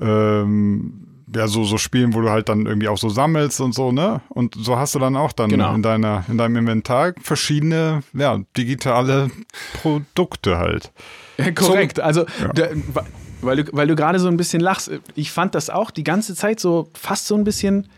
ähm, 0.00 1.02
ja, 1.34 1.48
so, 1.48 1.64
so 1.64 1.76
Spielen, 1.78 2.14
wo 2.14 2.20
du 2.20 2.30
halt 2.30 2.48
dann 2.48 2.66
irgendwie 2.66 2.88
auch 2.88 2.98
so 2.98 3.08
sammelst 3.08 3.60
und 3.60 3.74
so, 3.74 3.92
ne? 3.92 4.20
Und 4.28 4.54
so 4.58 4.76
hast 4.78 4.94
du 4.94 4.98
dann 4.98 5.16
auch 5.16 5.32
dann 5.32 5.50
Genau. 5.50 5.74
in 5.74 5.82
deiner, 5.82 6.24
in 6.28 6.38
deinem 6.38 6.56
Inventar 6.56 7.12
verschiedene, 7.20 8.02
ja, 8.14 8.40
digitale 8.56 9.30
Produkte 9.82 10.58
halt. 10.58 10.92
Ja, 11.38 11.50
korrekt. 11.54 12.00
Also, 12.00 12.26
Ja. 12.40 12.48
der, 12.52 12.70
weil 13.42 13.56
du, 13.64 13.72
weil 13.72 13.86
du 13.86 13.96
gerade 13.96 14.18
so 14.18 14.28
ein 14.28 14.36
bisschen 14.36 14.60
lachst, 14.60 14.90
ich 15.14 15.30
fand 15.30 15.54
das 15.54 15.68
auch 15.68 15.90
die 15.90 16.04
ganze 16.04 16.34
Zeit 16.34 16.58
so 16.58 16.88
fast 16.94 17.26
so 17.26 17.34
ein 17.36 17.44
bisschen 17.44 17.88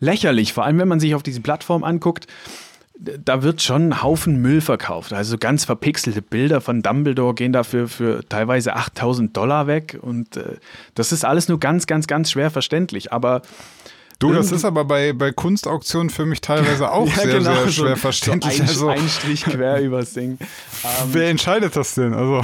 lächerlich. 0.00 0.52
Vor 0.52 0.64
allem, 0.64 0.78
wenn 0.78 0.88
man 0.88 1.00
sich 1.00 1.14
auf 1.14 1.22
diese 1.22 1.40
Plattform 1.40 1.82
anguckt, 1.84 2.26
da 3.24 3.42
wird 3.42 3.62
schon 3.62 3.88
ein 3.88 4.02
Haufen 4.02 4.40
Müll 4.40 4.60
verkauft. 4.60 5.12
Also 5.12 5.36
ganz 5.38 5.64
verpixelte 5.64 6.22
Bilder 6.22 6.60
von 6.60 6.82
Dumbledore 6.82 7.34
gehen 7.34 7.52
dafür 7.52 7.88
für 7.88 8.26
teilweise 8.28 8.76
8000 8.76 9.36
Dollar 9.36 9.66
weg. 9.66 9.98
Und 10.00 10.36
äh, 10.36 10.56
das 10.94 11.12
ist 11.12 11.24
alles 11.24 11.48
nur 11.48 11.58
ganz, 11.58 11.86
ganz, 11.86 12.06
ganz 12.06 12.30
schwer 12.30 12.50
verständlich. 12.50 13.12
Aber 13.12 13.42
Du, 14.18 14.32
das 14.32 14.52
ist 14.52 14.64
aber 14.64 14.84
bei, 14.84 15.12
bei 15.12 15.32
Kunstauktionen 15.32 16.08
für 16.08 16.24
mich 16.26 16.40
teilweise 16.40 16.92
auch 16.92 17.08
sehr, 17.12 17.24
sehr 17.24 17.38
genau, 17.40 17.64
so- 17.64 17.70
schwer 17.72 17.96
verständlich. 17.96 18.54
So 18.58 18.62
ein, 18.62 18.68
also, 18.68 18.88
ein 18.90 19.08
Strich 19.08 19.42
quer 19.44 19.80
übers 19.82 20.12
Ding. 20.12 20.38
wer 21.10 21.28
entscheidet 21.28 21.74
das 21.74 21.94
denn? 21.96 22.14
Also, 22.14 22.36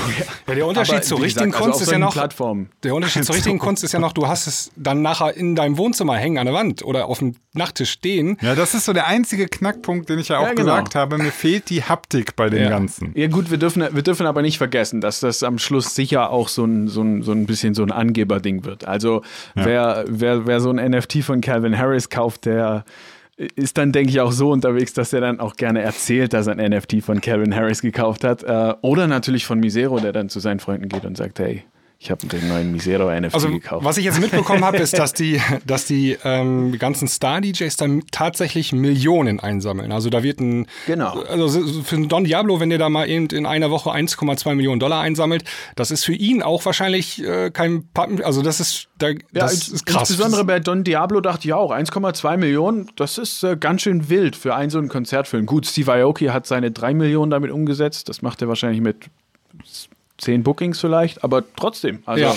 Ja, 0.49 0.55
der 0.57 0.67
Unterschied 0.67 0.95
Aber 0.95 1.03
zur 1.05 1.23
richtigen 1.23 1.53
gesagt, 1.53 1.63
also 1.63 1.71
Kunst 1.71 1.77
auf 1.77 1.83
ist 1.87 1.93
ja 1.93 1.99
noch. 2.01 2.13
Plattformen. 2.15 2.71
Der 2.83 2.97
Unterschied 2.97 3.25
zur 3.25 3.35
richtigen 3.37 3.61
Kunst 3.61 3.85
ist 3.85 3.93
ja 3.93 4.01
noch, 4.01 4.13
du 4.13 4.27
hast 4.27 4.49
es 4.49 4.73
dann 4.75 5.03
nachher 5.03 5.37
in 5.37 5.55
deinem 5.55 5.79
Wohnzimmer 5.79 6.17
hängen 6.17 6.39
an 6.39 6.47
der 6.47 6.55
Wand 6.55 6.85
oder 6.85 7.07
auf 7.07 7.21
dem 7.21 7.37
Nachttisch 7.59 7.91
stehen. 7.91 8.39
ja, 8.41 8.55
das 8.55 8.73
ist 8.73 8.87
so 8.87 8.95
der 8.95 9.07
einzige 9.07 9.47
Knackpunkt, 9.47 10.09
den 10.09 10.19
ich 10.19 10.29
ja 10.29 10.39
auch 10.39 10.45
Ja, 10.45 10.55
genau. 10.55 10.65
gesagt 10.77 10.95
habe. 10.95 11.19
Mir 11.19 11.31
fehlt 11.33 11.69
die 11.69 11.83
Haptik 11.83 12.35
bei 12.37 12.49
dem 12.49 12.63
Ja. 12.63 12.71
Ganzen. 12.71 13.13
Ja 13.15 13.27
gut, 13.29 13.51
wir 13.51 13.59
dürfen, 13.59 13.85
wir 13.93 14.03
dürfen 14.03 14.25
aber 14.27 14.41
nicht 14.41 14.57
vergessen, 14.57 15.01
dass 15.03 15.21
das 15.21 15.43
am 15.43 15.59
Schluss 15.59 15.95
sicher 15.95 16.31
auch 16.31 16.49
so 16.49 16.65
ein, 16.65 16.89
so 16.89 17.03
ein, 17.03 17.23
so 17.23 17.33
ein 17.33 17.45
bisschen 17.45 17.75
so 17.75 17.83
ein 17.83 17.93
Angeberding 17.93 18.65
wird. 18.65 18.87
Also 18.87 19.23
wer, 19.55 20.05
wer, 20.09 20.47
wer 20.47 20.61
so 20.61 20.71
ein 20.71 20.77
NFT 20.91 21.23
von 21.25 21.41
Calvin 21.43 21.77
Harris 21.77 22.09
kauft, 22.09 22.47
der 22.47 22.85
ist 23.55 23.79
dann, 23.79 23.93
denke 23.93 24.11
ich, 24.11 24.21
auch 24.21 24.33
so 24.33 24.51
unterwegs, 24.51 24.95
dass 24.95 25.13
er 25.13 25.21
dann 25.21 25.39
auch 25.39 25.55
gerne 25.55 25.81
erzählt, 25.83 26.33
dass 26.33 26.49
er 26.49 26.59
ein 26.59 26.73
NFT 26.73 27.03
von 27.05 27.21
Calvin 27.21 27.55
Harris 27.55 27.83
gekauft 27.83 28.25
hat. 28.25 28.43
Äh, 28.43 28.75
Oder 28.81 29.07
natürlich 29.07 29.47
von 29.47 29.61
Misero, 29.61 30.01
der 30.01 30.13
dann 30.13 30.29
zu 30.29 30.41
seinen 30.41 30.59
Freunden 30.59 30.89
geht 30.89 31.05
und 31.05 31.17
sagt, 31.17 31.39
hey, 31.39 31.63
ich 32.01 32.13
habe 32.13 32.25
den 32.29 32.47
neuen 32.49 32.71
Misero 32.71 33.11
NFT 33.11 33.35
Also, 33.35 33.49
gekauft. 33.51 33.85
was 33.85 33.97
ich 33.99 34.05
jetzt 34.05 34.21
mitbekommen 34.21 34.65
habe, 34.65 34.77
ist, 34.77 34.97
dass 34.97 35.15
die, 35.15 35.41
dass 35.67 35.85
die 35.85 36.17
ähm, 36.23 36.79
ganzen 36.79 37.09
Star-DJs 37.09 37.77
dann 37.77 38.03
tatsächlich 38.13 38.73
Millionen 38.73 39.41
einsammeln. 39.41 39.91
Also 39.91 40.09
da 40.09 40.23
wird 40.23 40.39
ein, 40.41 40.67
Genau. 40.87 41.19
also 41.23 41.49
so- 41.49 41.83
für 41.83 41.97
einen 41.97 42.09
Don 42.09 42.23
Diablo, 42.23 42.61
wenn 42.61 42.71
der 42.71 42.79
da 42.79 42.89
mal 42.89 43.09
eben 43.09 43.27
in 43.27 43.47
einer 43.47 43.73
Woche 43.73 43.91
1,2 43.91 44.55
Millionen 44.55 44.79
Dollar 44.79 45.01
einsammelt, 45.01 45.43
das 45.75 45.91
ist 45.91 46.05
für 46.05 46.15
ihn 46.15 46.41
auch 46.41 46.65
wahrscheinlich 46.65 47.21
äh, 47.25 47.51
kein, 47.51 47.89
Pappen- 47.93 48.23
also 48.23 48.43
das 48.43 48.61
ist, 48.61 48.87
da, 48.99 49.09
Ja, 49.09 49.17
das 49.33 49.67
ist 49.69 49.85
krass. 49.85 50.09
Insbesondere 50.09 50.45
bei 50.45 50.61
Don 50.61 50.85
Diablo 50.85 51.21
dachte 51.21 51.49
ich 51.49 51.53
auch, 51.55 51.73
1,2 51.73 52.37
Millionen, 52.37 52.91
das 52.95 53.19
ist 53.19 53.43
äh, 53.43 53.57
ganz 53.59 53.83
schön 53.83 54.09
wild 54.09 54.37
für 54.37 54.55
einen 54.55 54.71
so 54.71 54.79
einen 54.79 54.89
Konzertfilm. 54.89 55.47
Gut, 55.47 55.67
Steve 55.67 55.93
Aoki 55.95 56.27
hat 56.27 56.47
seine 56.47 56.71
3 56.71 56.95
Millionen 56.95 57.31
damit 57.33 57.51
umgesetzt, 57.51 58.09
das 58.09 58.23
macht 58.23 58.41
er 58.41 58.47
wahrscheinlich 58.47 58.81
mit 58.81 59.07
10 60.19 60.43
Bookings 60.43 60.81
vielleicht, 60.81 61.25
aber 61.25 61.43
trotzdem. 61.57 62.03
Also, 62.07 62.23
Ja. 62.25 62.35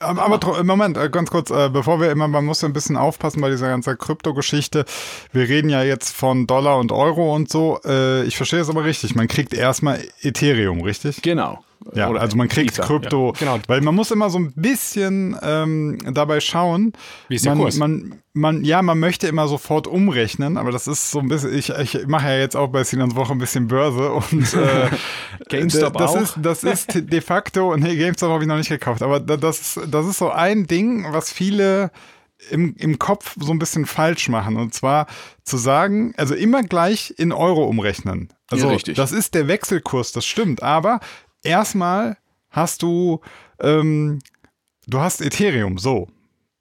Aber, 0.00 0.22
aber 0.22 0.36
tro- 0.38 0.62
Moment, 0.64 0.98
äh, 0.98 1.08
ganz 1.08 1.30
kurz, 1.30 1.50
äh, 1.50 1.70
bevor 1.70 1.98
wir 2.00 2.10
immer, 2.10 2.28
man 2.28 2.44
muss 2.44 2.60
ja 2.60 2.68
ein 2.68 2.74
bisschen 2.74 2.96
aufpassen 2.96 3.40
bei 3.40 3.48
dieser 3.48 3.68
ganzen 3.68 3.96
Krypto-Geschichte. 3.96 4.84
Wir 5.32 5.48
reden 5.48 5.70
ja 5.70 5.82
jetzt 5.82 6.14
von 6.14 6.46
Dollar 6.46 6.78
und 6.78 6.92
Euro 6.92 7.34
und 7.34 7.48
so. 7.48 7.80
Äh, 7.86 8.24
ich 8.24 8.36
verstehe 8.36 8.60
es 8.60 8.68
aber 8.68 8.84
richtig. 8.84 9.14
Man 9.14 9.28
kriegt 9.28 9.54
erstmal 9.54 10.00
Ethereum, 10.20 10.82
richtig? 10.82 11.22
Genau. 11.22 11.64
Ja, 11.92 12.08
Oder 12.08 12.20
also 12.22 12.36
man 12.36 12.48
kriegt 12.48 12.72
Ether, 12.78 12.84
Krypto, 12.86 13.34
Genau. 13.38 13.58
weil 13.66 13.80
man 13.82 13.94
muss 13.94 14.10
immer 14.10 14.30
so 14.30 14.38
ein 14.38 14.52
bisschen 14.54 15.36
ähm, 15.42 15.98
dabei 16.14 16.40
schauen. 16.40 16.92
Wie 17.28 17.34
ist 17.34 17.44
der 17.44 17.54
man, 17.54 17.62
Kurs? 17.64 17.76
Man, 17.76 18.14
man, 18.32 18.64
ja, 18.64 18.80
man 18.80 18.98
möchte 18.98 19.26
immer 19.28 19.46
sofort 19.48 19.86
umrechnen, 19.86 20.56
aber 20.56 20.70
das 20.72 20.86
ist 20.88 21.10
so 21.10 21.18
ein 21.20 21.28
bisschen, 21.28 21.54
ich, 21.54 21.68
ich 21.70 22.06
mache 22.06 22.28
ja 22.28 22.38
jetzt 22.38 22.56
auch 22.56 22.68
bei 22.68 22.84
Sinans 22.84 23.14
Woche 23.14 23.32
ein 23.32 23.38
bisschen 23.38 23.68
Börse 23.68 24.12
und 24.12 24.54
äh, 24.54 24.88
GameStop 25.48 25.96
das 25.98 26.10
auch? 26.12 26.20
Ist, 26.20 26.34
das 26.40 26.64
ist 26.64 26.90
de 26.94 27.20
facto, 27.20 27.76
nee, 27.76 27.96
GameStop 27.96 28.30
habe 28.30 28.42
ich 28.44 28.48
noch 28.48 28.56
nicht 28.56 28.70
gekauft, 28.70 29.02
aber 29.02 29.20
da- 29.20 29.36
das 29.36 29.60
ist, 29.76 29.80
das 29.90 30.06
ist 30.06 30.18
so 30.18 30.30
ein 30.30 30.66
Ding, 30.66 31.06
was 31.12 31.30
viele 31.32 31.90
im, 32.50 32.74
im 32.76 32.98
Kopf 32.98 33.36
so 33.40 33.52
ein 33.52 33.58
bisschen 33.58 33.86
falsch 33.86 34.28
machen. 34.28 34.56
Und 34.56 34.74
zwar 34.74 35.06
zu 35.44 35.56
sagen, 35.56 36.12
also 36.16 36.34
immer 36.34 36.62
gleich 36.62 37.14
in 37.16 37.32
Euro 37.32 37.64
umrechnen. 37.64 38.28
Also 38.50 38.66
Ja, 38.66 38.72
richtig. 38.72 38.96
das 38.96 39.12
ist 39.12 39.34
der 39.34 39.48
Wechselkurs, 39.48 40.12
das 40.12 40.26
stimmt. 40.26 40.62
Aber 40.62 41.00
erstmal 41.44 42.16
hast 42.50 42.82
du, 42.82 43.20
ähm, 43.60 44.18
du 44.86 45.00
hast 45.00 45.20
Ethereum, 45.20 45.78
so. 45.78 46.08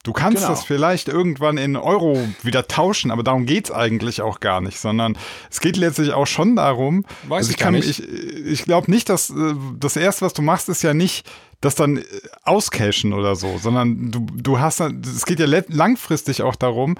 Du 0.03 0.11
kannst 0.11 0.39
Genau. 0.39 0.49
das 0.49 0.65
vielleicht 0.65 1.07
irgendwann 1.07 1.57
in 1.57 1.77
Euro 1.77 2.19
wieder 2.41 2.67
tauschen, 2.67 3.09
aber 3.09 3.23
darum 3.23 3.45
geht's 3.45 3.71
eigentlich 3.71 4.21
auch 4.21 4.41
gar 4.41 4.59
nicht, 4.59 4.77
sondern 4.77 5.17
es 5.49 5.61
geht 5.61 5.77
letztlich 5.77 6.11
auch 6.11 6.27
schon 6.27 6.57
darum, 6.57 7.05
Weiß 7.29 7.37
also 7.47 7.51
ich 7.51 7.57
gar 7.57 7.71
nicht. 7.71 7.87
Ich, 7.87 8.03
ich 8.45 8.63
glaube 8.65 8.91
nicht, 8.91 9.07
dass 9.07 9.29
äh, 9.29 9.53
das 9.79 9.95
erste, 9.95 10.25
was 10.25 10.33
du 10.33 10.41
machst, 10.41 10.67
ist 10.67 10.83
ja 10.83 10.93
nicht 10.93 11.25
das 11.63 11.75
dann 11.75 11.97
äh, 11.97 12.03
auscashen 12.43 13.13
oder 13.13 13.35
so, 13.35 13.57
sondern 13.57 14.11
du, 14.11 14.25
du 14.35 14.59
hast 14.59 14.79
dann, 14.79 15.01
es 15.03 15.25
geht 15.25 15.39
ja 15.39 15.47
langfristig 15.69 16.41
auch 16.41 16.55
darum, 16.55 16.95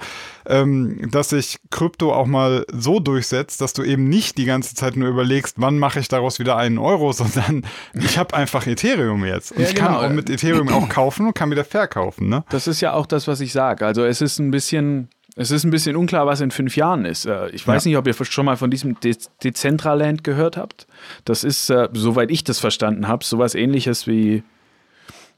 ähm, 0.46 1.08
dass 1.10 1.28
sich 1.30 1.58
Krypto 1.70 2.12
auch 2.14 2.26
mal 2.26 2.64
so 2.72 3.00
durchsetzt, 3.00 3.60
dass 3.60 3.72
du 3.72 3.82
eben 3.82 4.08
nicht 4.08 4.38
die 4.38 4.44
ganze 4.44 4.74
Zeit 4.74 4.96
nur 4.96 5.08
überlegst, 5.08 5.56
wann 5.58 5.78
mache 5.78 6.00
ich 6.00 6.08
daraus 6.08 6.38
wieder 6.38 6.56
einen 6.56 6.78
Euro, 6.78 7.12
sondern 7.12 7.64
ich 7.94 8.18
habe 8.18 8.34
einfach 8.34 8.66
Ethereum 8.66 9.24
jetzt. 9.24 9.52
Und 9.52 9.60
Ja, 9.62 9.68
ich 9.68 9.74
kann 9.74 9.94
genau. 9.94 10.06
auch 10.06 10.10
mit 10.10 10.30
Ethereum 10.30 10.68
auch 10.70 10.88
kaufen 10.88 11.26
und 11.26 11.34
kann 11.34 11.50
wieder 11.50 11.64
verkaufen, 11.64 12.28
ne? 12.28 12.44
Das 12.50 12.66
ist 12.66 12.80
ja 12.80 12.92
auch 12.94 13.06
das, 13.06 13.28
was 13.28 13.40
ich 13.40 13.52
sage. 13.52 13.84
Also 13.86 14.04
es 14.04 14.20
ist 14.20 14.38
ein 14.38 14.50
bisschen, 14.50 15.08
es 15.36 15.50
ist 15.50 15.64
ein 15.64 15.70
bisschen 15.70 15.96
unklar, 15.96 16.26
was 16.26 16.40
in 16.40 16.50
fünf 16.50 16.76
Jahren 16.76 17.04
ist. 17.04 17.26
Äh, 17.26 17.50
Ich 17.50 17.66
weiß 17.66 17.84
Ja. 17.84 17.88
nicht, 17.90 17.98
ob 17.98 18.06
ihr 18.06 18.14
schon 18.24 18.46
mal 18.46 18.56
von 18.56 18.70
diesem 18.70 18.98
De 19.00 19.14
Decentraland 19.42 20.24
gehört 20.24 20.56
habt. 20.56 20.86
Das 21.24 21.44
ist, 21.44 21.70
äh, 21.70 21.88
soweit 21.92 22.30
ich 22.30 22.44
das 22.44 22.58
verstanden 22.60 23.08
habe, 23.08 23.24
sowas 23.24 23.54
ähnliches 23.54 24.06
wie 24.06 24.42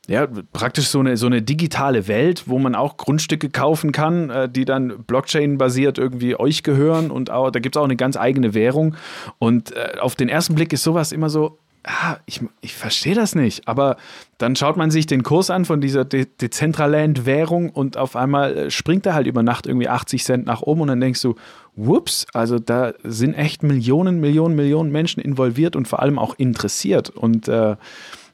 ja, 0.08 0.26
praktisch 0.52 0.88
so 0.88 1.00
eine, 1.00 1.16
so 1.16 1.26
eine 1.26 1.42
digitale 1.42 2.06
Welt, 2.06 2.44
wo 2.46 2.58
man 2.58 2.74
auch 2.74 2.96
Grundstücke 2.96 3.50
kaufen 3.50 3.92
kann, 3.92 4.30
äh, 4.30 4.48
die 4.48 4.64
dann 4.64 5.04
Blockchain-basiert 5.04 5.98
irgendwie 5.98 6.38
euch 6.38 6.62
gehören 6.62 7.10
und 7.10 7.30
auch, 7.30 7.50
da 7.50 7.58
gibt 7.58 7.76
es 7.76 7.80
auch 7.80 7.84
eine 7.84 7.96
ganz 7.96 8.16
eigene 8.16 8.54
Währung. 8.54 8.94
Und 9.38 9.72
äh, 9.72 9.98
auf 10.00 10.14
den 10.14 10.28
ersten 10.28 10.54
Blick 10.54 10.72
ist 10.72 10.84
sowas 10.84 11.10
immer 11.10 11.28
so, 11.28 11.58
ah, 11.86 12.18
ich, 12.26 12.40
ich 12.60 12.74
verstehe 12.74 13.14
das 13.14 13.34
nicht. 13.34 13.66
Aber 13.66 13.96
dann 14.38 14.54
schaut 14.54 14.76
man 14.76 14.90
sich 14.90 15.06
den 15.06 15.22
Kurs 15.22 15.50
an 15.50 15.64
von 15.64 15.80
dieser 15.80 16.04
De 16.04 16.26
Decentraland-Währung 16.40 17.70
und 17.70 17.96
auf 17.96 18.14
einmal 18.14 18.56
äh, 18.56 18.70
springt 18.70 19.06
er 19.06 19.14
halt 19.14 19.26
über 19.26 19.42
Nacht 19.42 19.66
irgendwie 19.66 19.88
80 19.88 20.24
Cent 20.24 20.46
nach 20.46 20.62
oben 20.62 20.82
und 20.82 20.88
dann 20.88 21.00
denkst 21.00 21.22
du, 21.22 21.34
whoops, 21.74 22.26
also 22.32 22.58
da 22.58 22.92
sind 23.02 23.34
echt 23.34 23.62
Millionen, 23.62 24.20
Millionen, 24.20 24.54
Millionen 24.54 24.92
Menschen 24.92 25.20
involviert 25.20 25.76
und 25.76 25.88
vor 25.88 26.00
allem 26.00 26.18
auch 26.18 26.34
interessiert. 26.38 27.10
Und 27.10 27.48
äh, 27.48 27.76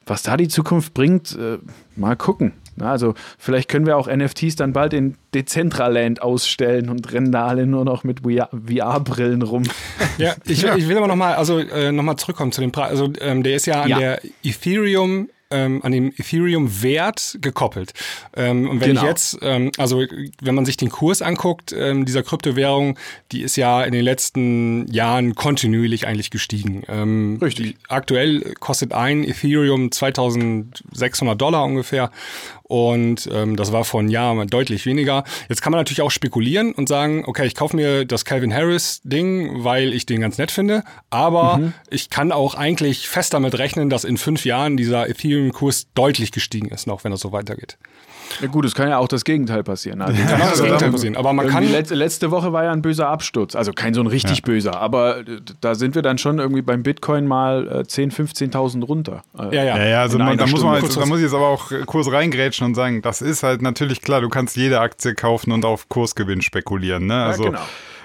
was 0.07 0.23
da 0.23 0.37
die 0.37 0.49
Zukunft 0.49 0.95
bringt, 0.95 1.37
äh, 1.39 1.59
mal 1.97 2.17
gucken. 2.17 2.53
Na, 2.77 2.91
also 2.91 3.15
vielleicht 3.39 3.69
können 3.69 3.85
wir 3.87 3.99
auch 3.99 4.09
NFTs 4.09 4.57
dann 4.57 4.73
bald 4.73 4.95
in 4.95 5.17
Decentraland 5.35 6.23
ausstellen 6.23 6.89
und 6.89 7.13
rennen 7.13 7.31
da 7.31 7.47
alle 7.47 7.67
nur 7.67 7.85
noch 7.85 8.03
mit 8.03 8.21
VR-Brillen 8.21 9.43
rum. 9.43 9.65
Ja, 10.19 10.35
ich, 10.45 10.63
ich 10.65 10.89
will 10.89 10.97
aber 10.99 11.07
nochmal, 11.07 11.35
also 11.35 11.59
äh, 11.59 11.91
nochmal 11.91 12.17
zurückkommen 12.17 12.53
zu 12.53 12.61
dem 12.61 12.71
Preis. 12.71 12.91
Also 12.91 13.13
ähm, 13.21 13.43
der 13.43 13.57
ist 13.57 13.65
ja 13.67 13.83
an 13.83 13.89
Ja. 13.89 13.99
der 13.99 14.21
Ethereum, 14.45 15.29
ähm, 15.53 15.81
an 15.83 15.93
dem 15.93 16.13
Ethereum-Wert 16.17 17.39
gekoppelt. 17.41 17.93
Ähm, 18.35 18.69
und 18.69 18.81
wenn 18.81 18.89
Genau. 18.91 19.03
ich 19.03 19.07
jetzt, 19.09 19.39
ähm, 19.43 19.71
also 19.79 20.05
wenn 20.41 20.55
man 20.55 20.65
sich 20.65 20.77
den 20.77 20.89
Kurs 20.91 21.23
anguckt, 21.23 21.73
ähm, 21.77 22.05
dieser 22.05 22.23
Kryptowährung, 22.23 22.99
die 23.31 23.43
ist 23.43 23.57
ja 23.57 23.85
in 23.85 23.93
den 23.93 24.05
letzten 24.05 24.87
Jahren 24.91 25.35
kontinuierlich 25.35 26.07
eigentlich 26.07 26.31
gestiegen. 26.31 26.83
Ähm, 26.89 27.39
Richtig. 27.43 27.67
Die, 27.67 27.77
aktuell 27.89 28.55
kostet 28.59 28.93
ein 28.93 29.25
Ethereum 29.25 29.93
2600 29.93 31.41
Dollar 31.41 31.65
ungefähr. 31.65 32.11
Und 32.73 33.29
ähm, 33.31 33.57
das 33.57 33.71
war 33.71 33.85
vor 33.85 34.01
einem 34.01 34.09
Jahr 34.09 34.47
deutlich 34.47 34.87
weniger. 34.87 35.25
Jetzt 35.51 35.61
kann 35.61 35.73
man 35.73 35.81
natürlich 35.81 36.01
auch 36.01 36.11
spekulieren 36.11 36.73
und 36.73 36.89
sagen, 36.89 37.25
okay, 37.27 37.45
ich 37.45 37.55
kaufe 37.55 37.77
mir 37.77 38.07
das 38.07 38.25
Calvin 38.25 38.55
Harris 38.55 39.03
Ding, 39.05 39.63
weil 39.63 39.93
ich 39.93 40.07
den 40.07 40.23
ganz 40.23 40.39
nett 40.39 40.51
finde. 40.51 40.83
Aber 41.11 41.59
mhm. 41.59 41.75
ich 41.91 42.09
kann 42.09 42.33
auch 42.33 42.55
eigentlich 42.55 43.11
fest 43.11 43.35
damit 43.35 43.59
rechnen, 43.59 43.91
dass 43.91 44.05
in 44.05 44.17
fünf 44.17 44.47
Jahren 44.47 44.79
dieser 44.79 45.07
Ethereum-Kurs 45.07 45.89
deutlich 45.93 46.33
gestiegen 46.33 46.71
ist, 46.71 46.87
noch 46.87 47.05
wenn 47.05 47.11
das 47.13 47.21
so 47.21 47.31
weitergeht. 47.31 47.77
Ja 48.41 48.49
gut, 48.49 48.65
es 48.65 48.75
kann 48.75 48.89
ja 48.89 48.99
auch 48.99 49.09
das 49.09 49.25
Gegenteil 49.25 49.63
passieren. 49.63 50.03
Also 50.13 50.21
ja, 50.21 50.37
das 50.37 50.51
also 50.51 50.65
Gegenteil 50.65 50.91
passieren. 50.91 51.17
Aber 51.17 51.33
man 51.33 51.47
kann 51.47 51.71
letzte, 51.71 51.95
letzte 51.95 52.31
Woche 52.31 52.53
war 52.53 52.65
ja 52.65 52.73
ein 52.73 52.83
böser 52.83 53.09
Absturz, 53.09 53.55
also 53.55 53.73
kein 53.73 53.95
so 53.95 54.01
ein 54.01 54.07
richtig 54.07 54.39
ja. 54.39 54.45
böser, 54.45 54.79
aber 54.79 55.21
äh, 55.21 55.41
da 55.61 55.75
sind 55.75 55.95
wir 55.95 56.03
dann 56.03 56.19
schon 56.19 56.39
irgendwie 56.39 56.63
beim 56.63 56.83
Bitcoin 56.83 57.27
mal 57.27 57.85
10, 57.87 58.11
äh, 58.11 58.13
15.000 58.13 58.85
runter. 58.85 59.23
Äh, 59.39 59.57
ja, 59.57 59.65
ja. 59.65 59.77
ja, 59.79 59.85
ja 59.87 60.01
also 60.03 60.19
man, 60.19 60.37
da, 60.37 60.47
muss 60.47 60.63
man 60.63 60.83
jetzt, 60.83 60.97
da 60.97 61.07
muss 61.07 61.19
ich 61.19 61.25
jetzt 61.25 61.35
aber 61.35 61.47
auch 61.47 61.71
Kurs 61.87 62.11
reingrätschen 62.11 62.67
und 62.67 62.75
sagen, 62.75 63.01
das 63.03 63.23
ist 63.23 63.43
halt 63.43 63.63
natürlich 63.63 64.03
klar, 64.03 64.21
du 64.21 64.29
kannst 64.29 64.57
jede 64.57 64.81
Aktie 64.81 65.15
kaufen 65.15 65.53
und 65.53 65.65
auf 65.65 65.89
Kursgewinn 65.89 66.43
spekulieren. 66.43 67.07
Ne? 67.07 67.23
Also 67.23 67.45
ja, 67.45 67.61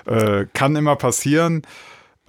genau. 0.06 0.26
äh, 0.26 0.48
kann 0.54 0.76
immer 0.76 0.96
passieren. 0.96 1.64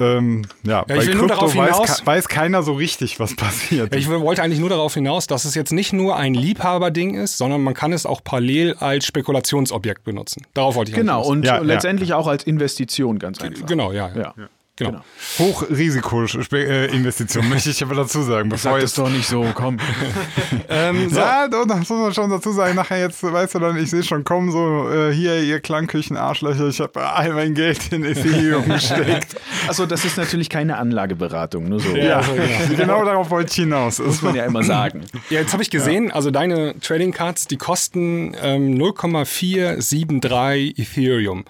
Ähm, 0.01 0.43
ja, 0.63 0.71
ja 0.71 0.85
bei 0.85 1.05
Krypto 1.05 1.55
weiß, 1.55 2.07
weiß, 2.07 2.29
keiner 2.29 2.63
so 2.63 2.73
richtig, 2.75 3.19
was 3.19 3.35
passiert. 3.35 3.93
Ja, 3.93 3.99
ich 3.99 4.09
wollte 4.09 4.43
eigentlich 4.43 4.61
nur 4.61 4.69
darauf 4.69 4.95
hinaus, 4.95 5.27
dass 5.27 5.45
es 5.45 5.55
jetzt 5.55 5.73
nicht 5.73 5.93
nur 5.93 6.17
ein 6.17 6.35
Liebhaberding 6.35 7.15
ist, 7.15 7.39
sondern 7.39 7.63
man 7.63 7.75
kann 7.75 7.93
es 7.93 8.07
auch 8.07 8.23
parallel 8.23 8.75
als 8.75 9.07
Spekulationsobjekt 9.07 10.05
benutzen. 10.05 10.47
Darauf 10.55 10.77
wollte 10.77 10.93
ich 10.93 10.97
Genau, 10.97 11.25
und 11.25 11.45
ja, 11.45 11.59
letztendlich 11.59 12.15
auch 12.15 12.27
als 12.27 12.45
Investition 12.45 13.19
ganz 13.19 13.41
einfach. 13.41 13.67
Genau, 13.67 13.93
ja. 13.93 14.11
ja. 14.17 14.35
Genau. 14.79 14.91
genau. 14.91 15.03
Hochrisikoinvestition 15.39 17.45
äh, 17.45 17.49
möchte 17.49 17.71
ich 17.71 17.83
aber 17.83 17.97
dazu 17.97 18.23
sagen. 18.23 18.49
Bevor 18.49 18.73
Sag 18.73 18.81
das 18.81 18.95
doch 18.95 19.11
nicht 19.11 19.27
so, 19.27 19.45
komm. 19.55 19.79
ähm, 20.69 21.11
so. 21.11 21.19
Ja, 21.19 21.49
das 21.49 21.79
muss 21.79 21.91
man 21.91 22.15
schon 22.15 22.31
dazu 22.31 22.53
sagen. 22.53 22.77
Nachher 22.77 23.01
jetzt, 23.01 23.21
weißt 23.23 23.57
du 23.57 23.59
dann, 23.59 23.77
ich 23.77 23.91
sehe 23.91 24.05
schon 24.05 24.23
kommen, 24.23 24.53
so 24.53 24.89
äh, 24.89 25.13
hier, 25.13 25.43
ihr 25.43 25.59
Klangküchen-Arschlöcher, 25.61 26.69
ich 26.69 26.81
habe 26.81 27.01
all 27.01 27.35
mein 27.35 27.55
Geld 27.55 27.93
in 27.93 28.05
Ethereum 28.05 28.69
gesteckt. 28.75 29.35
Achso, 29.67 29.87
das 29.87 30.05
ist 30.05 30.17
natürlich 30.17 30.49
keine 30.49 30.77
Anlageberatung, 30.77 31.69
nur 31.69 31.81
so. 31.81 31.97
Ja, 31.97 32.21
ja. 32.21 32.23
genau. 32.23 32.77
genau 32.77 33.05
darauf 33.05 33.31
wollte 33.31 33.51
ich 33.51 33.57
hinaus. 33.57 33.99
Muss 33.99 34.23
man 34.23 34.37
ja 34.37 34.45
immer 34.45 34.63
sagen. 34.63 35.01
Ja, 35.31 35.41
jetzt 35.41 35.53
habe 35.53 35.65
ich 35.65 35.71
gesehen, 35.71 36.13
also 36.13 36.31
deine 36.31 36.79
Trading 36.81 37.13
Cards, 37.13 37.49
die 37.49 37.57
kosten 37.57 38.37
ähm, 38.41 38.75
0,473 38.75 40.79
Ethereum. 40.79 41.45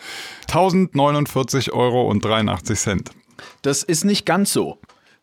1049 0.48 1.72
Euro 1.72 2.08
und 2.08 2.24
83 2.24 2.78
Cent. 2.78 3.10
Das 3.62 3.82
ist 3.82 4.04
nicht 4.04 4.26
ganz 4.26 4.52
so. 4.52 4.78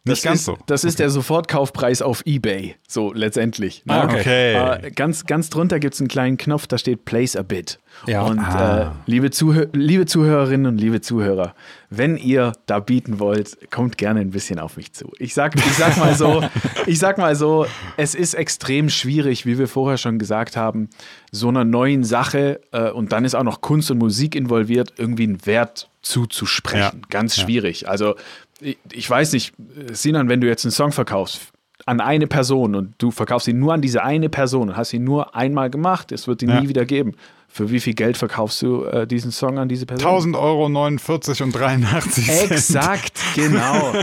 Das 0.05 0.17
nicht 0.17 0.23
ganz 0.23 0.39
ist, 0.41 0.45
so. 0.45 0.57
Das 0.67 0.83
ist 0.83 0.99
der 0.99 1.09
Sofortkaufpreis 1.09 2.03
auf 2.03 2.21
Ebay, 2.27 2.75
so 2.87 3.11
letztendlich. 3.11 3.83
Ne? 3.85 3.93
Ah, 3.93 4.03
okay. 4.05 4.19
okay. 4.55 4.87
Äh, 4.87 4.91
ganz, 4.91 5.25
ganz 5.25 5.49
drunter 5.49 5.79
gibt 5.79 5.95
es 5.95 5.99
einen 5.99 6.09
kleinen 6.09 6.37
Knopf, 6.37 6.67
da 6.67 6.77
steht 6.77 7.05
Place 7.05 7.35
a 7.35 7.41
Bid. 7.41 7.79
Ja. 8.05 8.21
Und 8.21 8.39
ah. 8.39 8.81
äh, 8.81 9.09
liebe, 9.09 9.31
Zuhör 9.31 9.67
liebe 9.73 10.05
Zuhörerinnen 10.05 10.67
und 10.67 10.77
liebe 10.77 11.01
Zuhörer, 11.01 11.55
wenn 11.89 12.17
ihr 12.17 12.51
da 12.67 12.79
bieten 12.79 13.19
wollt, 13.19 13.71
kommt 13.71 13.97
gerne 13.97 14.19
ein 14.19 14.29
bisschen 14.29 14.59
auf 14.59 14.77
mich 14.77 14.93
zu. 14.93 15.11
Ich 15.17 15.33
sag, 15.33 15.55
ich 15.55 15.73
sag 15.73 15.97
mal 15.97 16.13
so, 16.13 16.43
ich 16.85 16.99
sag 16.99 17.17
mal 17.17 17.35
so, 17.35 17.65
es 17.97 18.13
ist 18.13 18.35
extrem 18.35 18.89
schwierig, 18.89 19.47
wie 19.47 19.57
wir 19.57 19.67
vorher 19.67 19.97
schon 19.97 20.19
gesagt 20.19 20.55
haben, 20.55 20.89
so 21.31 21.47
einer 21.47 21.63
neuen 21.63 22.03
Sache 22.03 22.61
äh, 22.71 22.91
und 22.91 23.11
dann 23.11 23.25
ist 23.25 23.33
auch 23.33 23.43
noch 23.43 23.61
Kunst 23.61 23.89
und 23.89 23.97
Musik 23.97 24.35
involviert, 24.35 24.93
irgendwie 24.97 25.23
einen 25.23 25.45
Wert 25.47 25.89
zuzusprechen. 26.05 27.01
Ja. 27.01 27.07
Ganz 27.09 27.35
schwierig. 27.35 27.81
Ja. 27.81 27.87
Also 27.89 28.15
ich, 28.61 28.77
ich 28.91 29.09
weiß 29.09 29.33
nicht, 29.33 29.53
Sinan, 29.91 30.29
wenn 30.29 30.41
du 30.41 30.47
jetzt 30.47 30.65
einen 30.65 30.71
Song 30.71 30.91
verkaufst 30.91 31.51
an 31.85 31.99
eine 32.01 32.27
Person 32.27 32.73
und 32.75 32.95
du 32.97 33.11
verkaufst 33.11 33.47
ihn 33.47 33.59
nur 33.59 33.73
an 33.73 33.81
diese 33.81 34.03
eine 34.03 34.29
Person 34.29 34.69
und 34.69 34.77
hast 34.77 34.93
ihn 34.93 35.03
nur 35.03 35.35
einmal 35.35 35.69
gemacht, 35.69 36.11
es 36.11 36.27
wird 36.27 36.41
ihn 36.41 36.49
ja. 36.49 36.61
nie 36.61 36.69
wieder 36.69 36.85
geben. 36.85 37.13
Für 37.47 37.69
wie 37.69 37.79
viel 37.79 37.93
Geld 37.93 38.17
verkaufst 38.17 38.61
du 38.63 38.83
äh, 38.83 39.07
diesen 39.07 39.31
Song 39.31 39.59
an 39.59 39.69
diese 39.69 39.85
Person? 39.85 40.05
1000 40.05 40.35
Euro 40.35 40.67
49 40.67 41.41
und 41.43 41.51
83 41.53 42.25
Cent. 42.25 42.51
Exakt, 42.51 43.19
genau. 43.35 43.93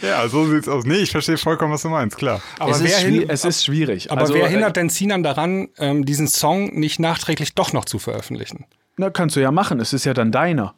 ja, 0.00 0.26
so 0.28 0.46
sieht's 0.46 0.68
aus. 0.68 0.84
Nee, 0.86 0.98
ich 0.98 1.10
verstehe 1.10 1.36
vollkommen, 1.36 1.72
was 1.72 1.82
du 1.82 1.88
meinst, 1.88 2.16
klar. 2.16 2.40
Aber 2.58 2.70
es, 2.70 2.80
ist, 2.80 3.04
es 3.28 3.44
ist 3.44 3.64
schwierig. 3.64 4.10
Aber 4.10 4.22
also, 4.22 4.32
wer 4.32 4.46
äh, 4.46 4.50
hindert 4.50 4.76
denn 4.76 4.88
Sinan 4.88 5.22
daran, 5.22 5.68
ähm, 5.78 6.06
diesen 6.06 6.28
Song 6.28 6.78
nicht 6.78 6.98
nachträglich 6.98 7.54
doch 7.54 7.72
noch 7.72 7.84
zu 7.84 7.98
veröffentlichen? 7.98 8.64
Na, 8.96 9.10
kannst 9.10 9.36
du 9.36 9.40
ja 9.40 9.50
machen. 9.50 9.80
Es 9.80 9.92
ist 9.92 10.04
ja 10.04 10.14
dann 10.14 10.32
deiner. 10.32 10.74